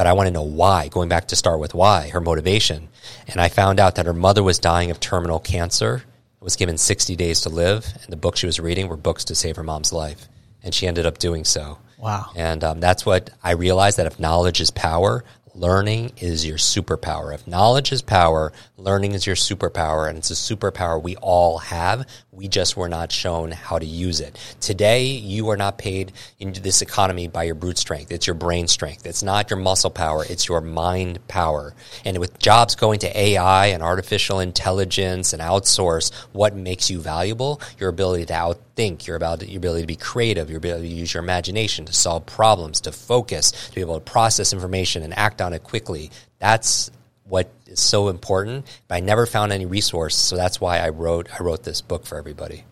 but 0.00 0.06
I 0.06 0.12
want 0.12 0.28
to 0.28 0.32
know 0.32 0.42
why, 0.42 0.88
going 0.88 1.08
back 1.08 1.28
to 1.28 1.36
start 1.36 1.60
with 1.60 1.74
why, 1.74 2.08
her 2.10 2.20
motivation. 2.20 2.88
And 3.28 3.40
I 3.40 3.48
found 3.48 3.80
out 3.80 3.96
that 3.96 4.06
her 4.06 4.12
mother 4.12 4.42
was 4.42 4.58
dying 4.58 4.90
of 4.90 5.00
terminal 5.00 5.40
cancer, 5.40 6.04
was 6.40 6.56
given 6.56 6.78
60 6.78 7.16
days 7.16 7.42
to 7.42 7.48
live, 7.48 7.86
and 8.02 8.12
the 8.12 8.16
books 8.16 8.40
she 8.40 8.46
was 8.46 8.60
reading 8.60 8.88
were 8.88 8.96
books 8.96 9.24
to 9.24 9.34
save 9.34 9.56
her 9.56 9.62
mom's 9.62 9.92
life. 9.92 10.28
And 10.62 10.74
she 10.74 10.86
ended 10.86 11.06
up 11.06 11.18
doing 11.18 11.44
so. 11.44 11.78
Wow. 11.98 12.30
And 12.34 12.64
um, 12.64 12.80
that's 12.80 13.04
what 13.04 13.30
I 13.42 13.52
realized 13.52 13.98
that 13.98 14.06
if 14.06 14.18
knowledge 14.18 14.60
is 14.60 14.70
power, 14.70 15.24
learning 15.54 16.12
is 16.18 16.46
your 16.46 16.56
superpower. 16.56 17.34
If 17.34 17.46
knowledge 17.46 17.92
is 17.92 18.02
power, 18.02 18.52
learning 18.76 19.12
is 19.12 19.26
your 19.26 19.36
superpower, 19.36 20.08
and 20.08 20.18
it's 20.18 20.30
a 20.30 20.34
superpower 20.34 21.02
we 21.02 21.16
all 21.16 21.58
have. 21.58 22.06
We 22.32 22.46
just 22.46 22.76
were 22.76 22.88
not 22.88 23.10
shown 23.10 23.50
how 23.50 23.80
to 23.80 23.84
use 23.84 24.20
it. 24.20 24.38
Today, 24.60 25.06
you 25.06 25.50
are 25.50 25.56
not 25.56 25.78
paid 25.78 26.12
in 26.38 26.52
this 26.52 26.80
economy 26.80 27.26
by 27.26 27.42
your 27.42 27.56
brute 27.56 27.76
strength. 27.76 28.12
It's 28.12 28.28
your 28.28 28.34
brain 28.34 28.68
strength. 28.68 29.04
It's 29.04 29.24
not 29.24 29.50
your 29.50 29.58
muscle 29.58 29.90
power. 29.90 30.24
It's 30.28 30.46
your 30.46 30.60
mind 30.60 31.26
power. 31.26 31.74
And 32.04 32.18
with 32.18 32.38
jobs 32.38 32.76
going 32.76 33.00
to 33.00 33.18
AI 33.18 33.66
and 33.66 33.82
artificial 33.82 34.38
intelligence 34.38 35.32
and 35.32 35.42
outsource, 35.42 36.14
what 36.32 36.54
makes 36.54 36.88
you 36.88 37.00
valuable? 37.00 37.60
Your 37.80 37.88
ability 37.88 38.26
to 38.26 38.32
outthink, 38.32 39.08
your 39.08 39.16
ability, 39.16 39.46
your 39.48 39.58
ability 39.58 39.82
to 39.82 39.88
be 39.88 39.96
creative, 39.96 40.50
your 40.50 40.58
ability 40.58 40.88
to 40.88 40.94
use 40.94 41.12
your 41.12 41.24
imagination 41.24 41.84
to 41.86 41.92
solve 41.92 42.26
problems, 42.26 42.80
to 42.82 42.92
focus, 42.92 43.50
to 43.50 43.74
be 43.74 43.80
able 43.80 43.94
to 43.94 44.00
process 44.00 44.52
information 44.52 45.02
and 45.02 45.18
act 45.18 45.42
on 45.42 45.52
it 45.52 45.64
quickly. 45.64 46.12
That's 46.38 46.92
what 47.30 47.50
is 47.66 47.80
so 47.80 48.08
important. 48.08 48.66
But 48.88 48.96
I 48.96 49.00
never 49.00 49.26
found 49.26 49.52
any 49.52 49.66
resource, 49.66 50.16
so 50.16 50.36
that's 50.36 50.60
why 50.60 50.78
I 50.78 50.90
wrote 50.90 51.28
I 51.32 51.42
wrote 51.42 51.62
this 51.62 51.80
book 51.80 52.06
for 52.06 52.18
everybody. 52.18 52.64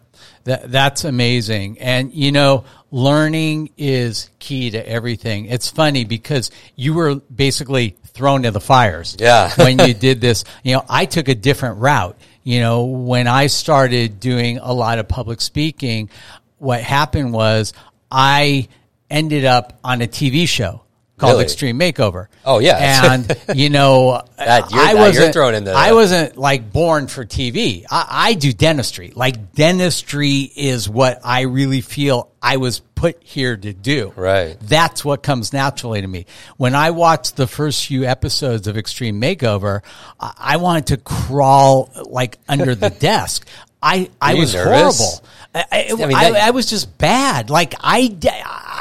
That 0.45 0.71
that's 0.71 1.05
amazing. 1.05 1.79
And 1.79 2.13
you 2.13 2.33
know, 2.33 2.65
learning 2.91 3.71
is 3.77 4.31
key 4.39 4.71
to 4.71 4.89
everything. 4.89 5.47
It's 5.47 5.69
funny 5.69 6.05
because 6.05 6.51
you 6.77 6.95
were 6.95 7.17
basically 7.17 7.97
thrown 8.07 8.43
to 8.43 8.51
the 8.51 8.61
fires. 8.61 9.17
Yeah. 9.19 9.51
when 9.57 9.79
you 9.79 9.95
did 9.95 10.21
this, 10.21 10.45
you 10.63 10.75
know, 10.75 10.85
I 10.89 11.07
took 11.07 11.29
a 11.29 11.35
different 11.35 11.79
route. 11.79 12.19
You 12.43 12.61
know, 12.61 12.85
when 12.87 13.27
I 13.27 13.47
started 13.49 14.21
doing 14.21 14.59
a 14.59 14.73
lot 14.73 14.99
of 14.99 15.07
public 15.07 15.41
speaking, 15.41 16.09
what 16.57 16.83
happened 16.83 17.33
was 17.33 17.73
I 18.11 18.69
ended 19.11 19.45
up 19.45 19.79
on 19.85 20.03
a 20.03 20.07
TV 20.07 20.49
show 20.49 20.83
called 21.19 21.33
Really? 21.33 21.45
Extreme 21.45 21.79
Makeover. 21.79 22.29
Oh, 22.45 22.59
yeah. 22.61 23.13
and 23.15 23.37
you 23.59 23.69
know, 23.71 24.23
That- 24.39 24.71
you're- 24.71 24.83
I 24.85 24.95
wasn't 24.95 25.33
thrown 25.35 25.55
in 25.55 25.65
the- 25.65 25.73
I 25.73 25.93
wasn't 25.93 26.37
like 26.37 26.73
born 26.73 27.09
for 27.09 27.25
TV. 27.25 27.85
I, 27.91 28.07
I 28.09 28.35
do 28.35 28.53
dentistry. 28.53 29.13
Like 29.15 29.53
dentistry 29.53 30.51
is 30.57 30.89
what 30.89 31.21
I 31.25 31.43
really 31.43 31.81
feel 31.81 32.31
I 32.41 32.57
was 32.59 32.79
put 32.95 33.23
here 33.23 33.57
to 33.57 33.73
do. 33.73 34.13
Right. 34.17 34.57
That's 34.61 35.05
what 35.05 35.23
comes 35.23 35.53
naturally 35.53 36.01
to 36.01 36.07
me. 36.09 36.27
When 36.57 36.75
I 36.75 36.91
watched 36.91 37.37
the 37.37 37.47
first 37.47 37.87
few 37.87 38.05
episodes 38.05 38.67
of 38.67 38.77
Extreme 38.77 39.21
Makeover, 39.21 39.83
I, 40.19 40.33
I 40.39 40.57
wanted 40.57 40.87
to 40.87 40.97
crawl 40.99 41.91
like 42.07 42.39
under 42.49 42.75
the 42.75 42.91
desk. 43.01 43.47
I, 43.81 44.11
I 44.21 44.35
was 44.35 44.55
nervous? 44.55 44.99
horrible. 44.99 45.29
I, 45.55 45.65
I, 45.71 45.89
I 45.93 45.95
mean, 46.07 46.11
that- 46.11 46.35
I 46.37 46.51
was 46.51 46.67
just 46.67 46.99
bad. 46.99 47.51
Like 47.51 47.75
I, 47.81 48.09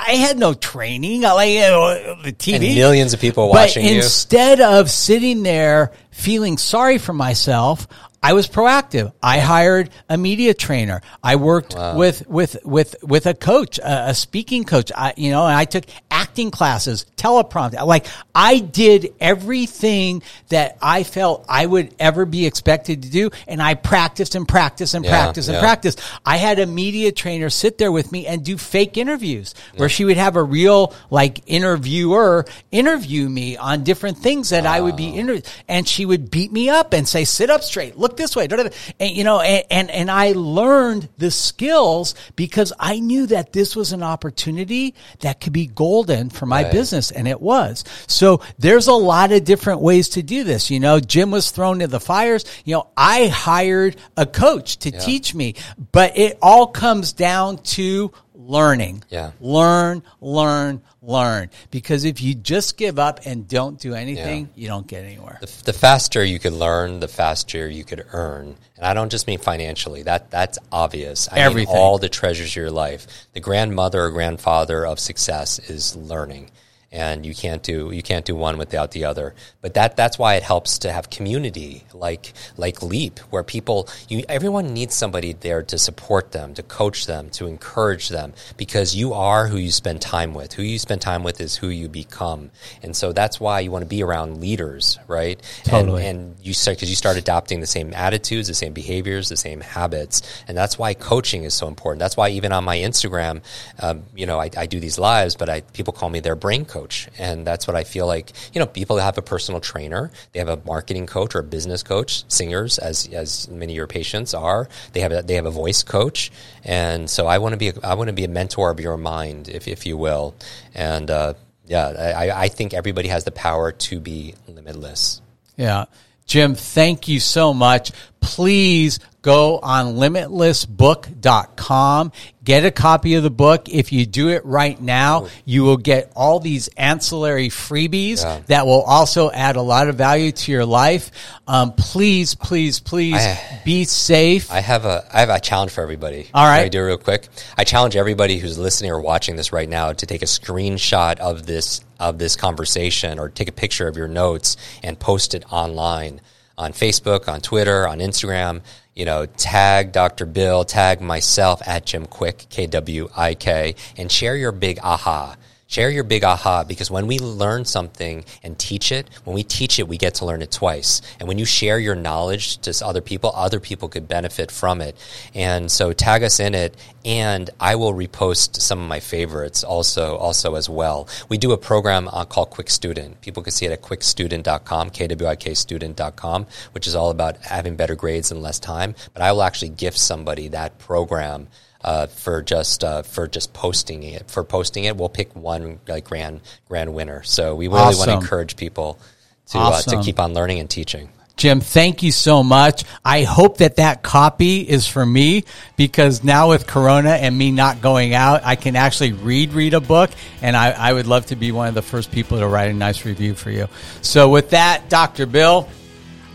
I 0.07 0.11
had 0.11 0.39
no 0.39 0.53
training. 0.53 1.25
I 1.25 1.33
like 1.33 1.49
you 1.51 1.59
know, 1.59 2.15
the 2.23 2.31
TV. 2.31 2.53
And 2.55 2.63
millions 2.75 3.13
of 3.13 3.19
people 3.19 3.47
But 3.51 3.67
watching 3.67 3.85
you. 3.85 3.95
instead 3.97 4.61
of 4.61 4.89
sitting 4.89 5.43
there 5.43 5.91
feeling 6.11 6.57
sorry 6.57 6.97
for 6.97 7.11
myself, 7.13 7.87
I 8.21 8.33
was 8.33 8.47
proactive. 8.47 9.13
I 9.21 9.39
hired 9.39 9.89
a 10.09 10.17
media 10.17 10.53
trainer. 10.53 11.01
I 11.23 11.35
worked 11.35 11.75
with 11.95 12.27
with 12.27 12.57
with 12.65 12.95
with 13.03 13.25
a 13.27 13.33
coach, 13.33 13.77
a, 13.79 14.09
a 14.09 14.13
speaking 14.15 14.63
coach. 14.63 14.91
I, 14.95 15.13
you 15.17 15.31
know, 15.31 15.45
and 15.45 15.55
I 15.55 15.65
took 15.65 15.85
acting 16.09 16.49
classes, 16.51 17.05
teleprompter. 17.15 17.85
Like 17.85 18.07
I 18.33 18.59
did 18.59 19.13
everything 19.19 20.23
that 20.49 20.77
I 20.81 21.03
felt 21.03 21.45
I 21.47 21.65
would 21.65 21.93
ever 21.99 22.25
be 22.25 22.45
expected 22.45 23.03
to 23.03 23.09
do, 23.09 23.29
and 23.47 23.61
I 23.61 23.75
practiced 23.75 24.35
and 24.35 24.47
practiced 24.47 24.93
and 24.93 25.05
Yeah, 25.05 25.11
practiced 25.11 25.47
and 25.49 25.55
yeah. 25.55 25.61
practiced. 25.61 26.01
I 26.25 26.37
had 26.37 26.59
a 26.59 26.65
media 26.65 27.11
trainer 27.11 27.49
sit 27.49 27.77
there 27.77 27.91
with 27.91 28.11
me 28.11 28.25
and 28.27 28.43
do 28.43 28.57
fake 28.57 28.97
interviews 28.97 29.53
where 29.75 29.89
she 29.89 30.05
would 30.05 30.17
have 30.17 30.35
a 30.35 30.43
real 30.43 30.93
like 31.09 31.41
interviewer 31.47 32.45
interview 32.71 33.29
me 33.29 33.57
on 33.57 33.83
different 33.83 34.17
things 34.17 34.49
that 34.49 34.65
I 34.65 34.81
would 34.81 34.95
be 34.95 35.09
interviewed, 35.09 35.45
and 35.67 35.87
she 35.87 36.05
would 36.05 36.31
beat 36.31 36.51
me 36.51 36.69
up 36.69 36.93
and 36.93 37.07
say, 37.07 37.23
"Sit 37.23 37.49
up 37.49 37.61
straight, 37.63 37.97
look 37.97 38.06
this 38.15 38.35
way," 38.35 38.47
and 38.47 39.11
you 39.11 39.23
know, 39.23 39.41
and, 39.41 39.65
and 39.69 39.91
and 39.91 40.11
I 40.11 40.31
learned 40.33 41.09
the 41.17 41.31
skills 41.31 42.15
because 42.35 42.71
I 42.79 42.99
knew 42.99 43.25
that 43.27 43.51
this 43.51 43.75
was 43.75 43.91
an 43.91 44.03
opportunity 44.03 44.93
that 45.19 45.41
could 45.41 45.53
be 45.53 45.65
golden 45.67 46.29
for 46.29 46.45
my 46.45 46.63
Right. 46.63 46.71
business, 46.71 47.11
and 47.11 47.27
it 47.27 47.41
was. 47.41 47.83
So 48.07 48.41
there's 48.59 48.87
a 48.87 48.93
lot 48.93 49.31
of 49.31 49.43
different 49.43 49.81
ways 49.81 50.09
to 50.09 50.23
do 50.23 50.43
this. 50.43 50.69
You 50.69 50.79
know, 50.79 50.99
Jim 50.99 51.31
was 51.31 51.51
thrown 51.51 51.79
to 51.79 51.87
the 51.87 51.99
fires. 51.99 52.45
You 52.63 52.75
know, 52.75 52.87
I 52.95 53.27
hired 53.27 53.95
a 54.15 54.25
coach 54.25 54.77
to 54.77 54.91
teach 54.91 55.33
me, 55.35 55.55
but 55.91 56.17
it 56.17 56.37
all 56.41 56.67
comes 56.67 57.13
down 57.13 57.57
to 57.75 58.11
learning. 58.47 59.03
Yeah. 59.09 59.31
Learn, 59.41 60.01
learn, 60.21 60.81
learn. 61.01 61.49
Because 61.69 62.05
if 62.05 62.21
you 62.21 62.33
just 62.33 62.77
give 62.77 62.97
up 62.97 63.19
and 63.25 63.47
don't 63.47 63.79
do 63.79 63.93
anything, 63.93 64.45
Yeah. 64.55 64.61
you 64.63 64.67
don't 64.67 64.87
get 64.87 65.03
anywhere. 65.03 65.37
the, 65.41 65.63
the 65.65 65.73
faster 65.73 66.23
you 66.23 66.39
could 66.39 66.53
learn, 66.53 66.99
the 66.99 67.07
faster 67.07 67.67
you 67.69 67.83
could 67.83 68.05
earn. 68.13 68.55
And 68.77 68.85
I 68.85 68.93
don't 68.93 69.09
just 69.11 69.27
mean 69.27 69.39
financially. 69.39 70.03
That 70.03 70.31
that's 70.31 70.57
obvious. 70.71 71.27
I 71.31 71.39
Everything. 71.39 71.73
mean 71.73 71.81
all 71.81 71.97
the 71.97 72.09
treasures 72.09 72.51
of 72.51 72.55
your 72.55 72.71
life. 72.71 73.05
The 73.33 73.39
grandmother 73.39 74.03
or 74.03 74.11
grandfather 74.11 74.85
of 74.85 74.99
success 74.99 75.59
is 75.59 75.95
learning. 75.95 76.49
And 76.91 77.25
you 77.25 77.35
can't 77.35 77.61
do 77.61 77.91
you 77.91 78.01
can't 78.01 78.23
do 78.23 78.35
one 78.35 78.57
without 78.57 78.91
the 78.91 79.05
other. 79.05 79.35
But 79.61 79.73
that 79.73 79.97
that's 79.97 80.17
why 80.17 80.35
it 80.35 80.43
helps 80.43 80.79
to 80.79 80.91
have 80.91 81.09
community 81.09 81.83
like 81.93 82.33
like 82.55 82.81
Leap, 82.81 83.19
where 83.29 83.43
people 83.43 83.89
you 84.07 84.23
everyone 84.29 84.73
needs 84.73 84.95
somebody 84.95 85.33
there 85.33 85.63
to 85.63 85.77
support 85.77 86.31
them, 86.31 86.53
to 86.53 86.63
coach 86.63 87.05
them, 87.05 87.29
to 87.31 87.47
encourage 87.47 88.09
them, 88.09 88.33
because 88.55 88.95
you 88.95 89.13
are 89.13 89.47
who 89.47 89.57
you 89.57 89.71
spend 89.71 90.01
time 90.01 90.33
with. 90.33 90.53
Who 90.53 90.63
you 90.63 90.79
spend 90.79 91.01
time 91.01 91.23
with 91.23 91.41
is 91.41 91.55
who 91.55 91.67
you 91.67 91.89
become. 91.89 92.51
And 92.81 92.95
so 92.95 93.11
that's 93.11 93.39
why 93.39 93.59
you 93.59 93.71
want 93.71 93.83
to 93.83 93.89
be 93.89 94.01
around 94.01 94.39
leaders, 94.39 94.97
right? 95.07 95.41
Totally. 95.63 96.05
And, 96.05 96.19
and 96.19 96.35
you 96.41 96.53
start 96.53 96.77
because 96.77 96.89
you 96.89 96.95
start 96.95 97.17
adopting 97.17 97.59
the 97.59 97.67
same 97.67 97.93
attitudes, 97.93 98.47
the 98.47 98.53
same 98.53 98.73
behaviors, 98.73 99.29
the 99.29 99.37
same 99.37 99.61
habits, 99.61 100.21
and 100.47 100.57
that's 100.57 100.79
why 100.79 100.93
coaching 100.93 101.43
is 101.43 101.53
so 101.53 101.67
important. 101.67 101.99
That's 101.99 102.15
why 102.15 102.29
even 102.29 102.51
on 102.51 102.63
my 102.63 102.77
Instagram, 102.77 103.41
um, 103.79 104.03
you 104.15 104.25
know, 104.25 104.39
I, 104.39 104.49
I 104.57 104.65
do 104.67 104.79
these 104.79 104.97
lives, 104.97 105.35
but 105.35 105.49
I 105.49 105.61
people 105.61 105.93
call 105.93 106.09
me 106.09 106.19
their 106.19 106.35
brain 106.35 106.63
coach, 106.65 106.76
and 107.17 107.45
that's 107.45 107.67
what 107.67 107.75
I 107.75 107.83
feel 107.83 108.07
like. 108.07 108.31
You 108.53 108.59
know, 108.59 108.65
people 108.65 108.97
have 108.97 109.17
a 109.17 109.21
personal 109.21 109.61
trainer, 109.61 110.11
they 110.31 110.39
have 110.39 110.49
a 110.49 110.59
marketing 110.65 111.07
coach 111.07 111.35
or 111.35 111.39
a 111.39 111.43
business 111.43 111.83
coach, 111.83 112.23
singers, 112.31 112.79
as 112.79 113.07
as 113.13 113.47
many 113.49 113.73
of 113.73 113.77
your 113.77 113.87
patients 113.87 114.33
are. 114.33 114.69
They 114.93 115.01
have 115.01 115.11
a, 115.11 115.21
they 115.21 115.35
have 115.35 115.45
a 115.45 115.51
voice 115.51 115.83
coach, 115.83 116.31
and 116.63 117.09
so 117.09 117.27
I 117.27 117.37
want 117.39 117.53
to 117.53 117.57
be 117.57 117.69
a, 117.69 117.73
I 117.83 117.93
want 117.95 118.07
to 118.07 118.13
be 118.13 118.23
a 118.23 118.29
mentor 118.29 118.69
of 118.69 118.79
your 118.79 118.97
mind, 118.97 119.49
if 119.49 119.67
if 119.67 119.85
you 119.85 119.97
will, 119.97 120.35
and. 120.73 121.09
Uh, 121.09 121.33
yeah, 121.69 121.87
I, 122.17 122.43
I 122.43 122.47
think 122.47 122.73
everybody 122.73 123.09
has 123.09 123.25
the 123.25 123.31
power 123.31 123.73
to 123.73 123.99
be 123.99 124.35
limitless. 124.47 125.21
Yeah. 125.57 125.85
Jim, 126.25 126.55
thank 126.55 127.07
you 127.07 127.19
so 127.19 127.53
much. 127.53 127.91
Please 128.27 128.99
go 129.21 129.57
on 129.59 129.95
limitlessbook.com. 129.95 132.11
Get 132.43 132.65
a 132.65 132.71
copy 132.71 133.15
of 133.15 133.23
the 133.23 133.29
book. 133.29 133.67
If 133.69 133.91
you 133.91 134.05
do 134.05 134.29
it 134.29 134.45
right 134.45 134.79
now, 134.79 135.27
you 135.43 135.63
will 135.63 135.75
get 135.77 136.11
all 136.15 136.39
these 136.39 136.69
ancillary 136.77 137.49
freebies 137.49 138.23
Yeah. 138.23 138.39
that 138.47 138.65
will 138.65 138.83
also 138.83 139.29
add 139.31 139.55
a 139.57 139.61
lot 139.61 139.89
of 139.89 139.95
value 139.95 140.31
to 140.31 140.51
your 140.51 140.65
life. 140.65 141.11
Um, 141.47 141.73
please, 141.73 142.35
please, 142.35 142.79
please 142.79 143.15
I- 143.15 143.61
be 143.65 143.83
safe. 143.85 144.51
I 144.51 144.59
have 144.61 144.85
a 144.85 145.03
I 145.11 145.19
have 145.21 145.29
a 145.29 145.39
challenge 145.39 145.71
for 145.71 145.81
everybody. 145.81 146.27
All 146.33 146.43
Can 146.45 146.49
right. 146.51 146.65
I 146.65 146.69
do 146.69 146.79
it 146.79 146.83
real 146.83 146.97
quick? 146.97 147.27
I 147.57 147.63
challenge 147.63 147.95
everybody 147.95 148.37
who's 148.37 148.57
listening 148.57 148.91
or 148.91 149.01
watching 149.01 149.35
this 149.35 149.51
right 149.51 149.67
now 149.69 149.93
to 149.93 150.05
take 150.05 150.21
a 150.21 150.25
screenshot 150.25 151.17
of 151.19 151.45
this 151.45 151.81
of 151.99 152.17
this 152.19 152.35
conversation 152.35 153.19
or 153.19 153.29
take 153.29 153.49
a 153.49 153.53
picture 153.53 153.87
of 153.87 153.97
your 153.97 154.07
notes 154.07 154.55
and 154.83 154.99
post 154.99 155.33
it 155.33 155.43
online 155.51 156.21
on 156.57 156.73
Facebook, 156.73 157.27
on 157.27 157.41
Twitter, 157.41 157.87
on 157.87 157.99
Instagram. 157.99 158.61
You 158.95 159.05
know, 159.05 159.25
tag 159.25 159.91
Dr. 159.91 160.25
Bill, 160.25 160.63
tag 160.65 161.01
myself 161.01 161.61
at 161.67 161.85
Jim 161.85 162.07
Kwik, 162.07 162.49
K 162.49 162.65
W 162.67 163.09
I 163.15 163.35
K, 163.35 163.75
and 163.95 164.11
share 164.11 164.35
your 164.35 164.51
big 164.51 164.79
aha. 164.81 165.35
Share 165.67 165.89
your 165.89 166.05
big 166.05 166.23
aha 166.23 166.63
because 166.63 166.89
when 166.89 167.07
we 167.07 167.19
learn 167.19 167.65
something 167.65 168.23
and 168.41 168.57
teach 168.57 168.91
it, 168.91 169.09
when 169.25 169.35
we 169.35 169.43
teach 169.43 169.79
it, 169.79 169.87
we 169.87 169.97
get 169.97 170.15
to 170.15 170.25
learn 170.25 170.41
it 170.41 170.49
twice. 170.49 171.01
And 171.19 171.27
when 171.27 171.37
you 171.37 171.43
share 171.43 171.77
your 171.77 171.93
knowledge 171.93 172.57
to 172.59 172.85
other 172.85 173.01
people, 173.01 173.31
other 173.35 173.59
people 173.59 173.89
could 173.89 174.07
benefit 174.07 174.49
from 174.49 174.79
it. 174.79 174.95
And 175.35 175.69
so 175.69 175.91
tag 175.91 176.23
us 176.23 176.39
in 176.39 176.55
it 176.55 176.75
and 177.03 177.49
I 177.59 177.75
will 177.75 177.93
repost 177.93 178.61
some 178.61 178.79
of 178.81 178.87
my 178.87 179.01
favorites 179.01 179.63
also, 179.63 180.15
also 180.15 180.55
as 180.55 180.69
well. 180.69 181.09
We 181.27 181.37
do 181.37 181.51
a 181.51 181.57
program 181.57 182.07
uh, 182.07 182.23
called 182.23 182.51
Kwik 182.51 182.69
Student. 182.69 183.19
People 183.19 183.43
can 183.43 183.51
see 183.51 183.65
it 183.65 183.71
at 183.73 183.81
kwikstudent.com, 183.81 184.89
K-W-I-K 184.91 185.53
student.com, 185.53 186.47
which 186.71 186.87
is 186.87 186.95
all 186.95 187.09
about 187.09 187.37
having 187.43 187.75
better 187.75 187.95
grades 187.95 188.31
in 188.31 188.41
less 188.41 188.59
time. 188.59 188.95
But 189.13 189.21
I 189.21 189.33
will 189.33 189.43
actually 189.43 189.69
gift 189.69 189.97
somebody 189.97 190.47
that 190.49 190.79
program 190.79 191.47
uh, 191.83 192.07
for 192.07 192.41
just 192.41 192.83
uh, 192.83 193.03
for 193.03 193.27
just 193.27 193.53
posting 193.53 194.03
it. 194.03 194.29
For 194.29 194.43
posting 194.43 194.83
it, 194.85 194.97
we'll 194.97 195.09
pick 195.09 195.35
one 195.35 195.79
like 195.87 196.05
grand 196.05 196.41
grand 196.67 196.93
winner. 196.93 197.23
So 197.23 197.55
we 197.55 197.67
really 197.67 197.95
want 197.95 198.09
to 198.09 198.13
encourage 198.13 198.55
people 198.55 198.99
to 199.47 199.57
uh, 199.57 199.61
Awesome. 199.61 199.99
to 199.99 200.05
keep 200.05 200.19
on 200.19 200.33
learning 200.33 200.59
and 200.59 200.69
teaching. 200.69 201.09
Jim, 201.37 201.61
thank 201.61 202.01
you 202.01 202.11
so 202.11 202.41
much. 202.41 202.83
I 203.05 203.21
hope 203.21 203.59
that 203.59 203.75
that 203.75 204.01
copy 204.01 204.61
is 204.61 204.87
for 204.87 205.05
me 205.05 205.43
because 205.75 206.23
now 206.23 206.49
with 206.49 206.65
Corona 206.65 207.11
and 207.11 207.37
me 207.37 207.51
not 207.51 207.79
going 207.79 208.15
out, 208.15 208.41
I 208.43 208.55
can 208.55 208.75
actually 208.75 209.13
read 209.13 209.53
read 209.53 209.75
a 209.75 209.79
book, 209.79 210.09
and 210.41 210.57
I, 210.57 210.71
I 210.71 210.93
would 210.93 211.05
love 211.05 211.27
to 211.27 211.35
be 211.35 211.51
one 211.51 211.67
of 211.67 211.75
the 211.75 211.83
first 211.83 212.11
people 212.11 212.39
to 212.39 212.47
write 212.47 212.71
a 212.71 212.73
nice 212.73 213.05
review 213.05 213.35
for 213.35 213.51
you. 213.51 213.67
So 214.01 214.29
with 214.29 214.49
that, 214.49 214.89
Dr. 214.89 215.27
Bill, 215.27 215.69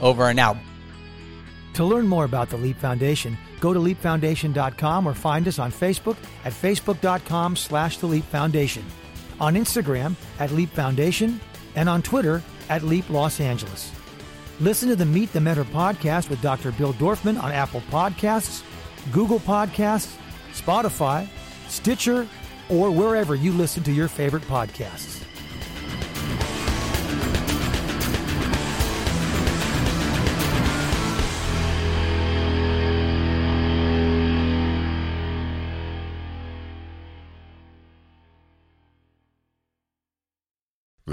over 0.00 0.28
and 0.28 0.38
out. 0.38 0.56
To 1.74 1.84
learn 1.84 2.06
more 2.06 2.24
about 2.24 2.50
the 2.50 2.56
Leap 2.56 2.76
Foundation, 2.78 3.36
go 3.62 3.72
to 3.72 3.78
leapfoundation.com 3.78 5.06
or 5.06 5.14
find 5.14 5.46
us 5.46 5.58
on 5.60 5.70
Facebook 5.70 6.16
at 6.44 6.52
facebook.com 6.52 7.54
slash 7.56 7.96
the 7.98 8.06
Leap 8.06 8.24
Foundation, 8.24 8.84
on 9.40 9.54
Instagram 9.54 10.16
at 10.40 10.50
Leap 10.50 10.68
Foundation, 10.70 11.40
and 11.76 11.88
on 11.88 12.02
Twitter 12.02 12.42
at 12.68 12.82
Leap 12.82 13.08
Los 13.08 13.40
Angeles. 13.40 13.92
Listen 14.60 14.88
to 14.88 14.96
the 14.96 15.06
Meet 15.06 15.32
the 15.32 15.40
Mentor 15.40 15.64
podcast 15.64 16.28
with 16.28 16.42
Dr. 16.42 16.72
Bill 16.72 16.92
Dorfman 16.94 17.40
on 17.40 17.52
Apple 17.52 17.82
Podcasts, 17.90 18.62
Google 19.12 19.40
Podcasts, 19.40 20.16
Spotify, 20.52 21.28
Stitcher, 21.68 22.28
or 22.68 22.90
wherever 22.90 23.34
you 23.34 23.52
listen 23.52 23.82
to 23.84 23.92
your 23.92 24.08
favorite 24.08 24.42
podcasts. 24.44 25.21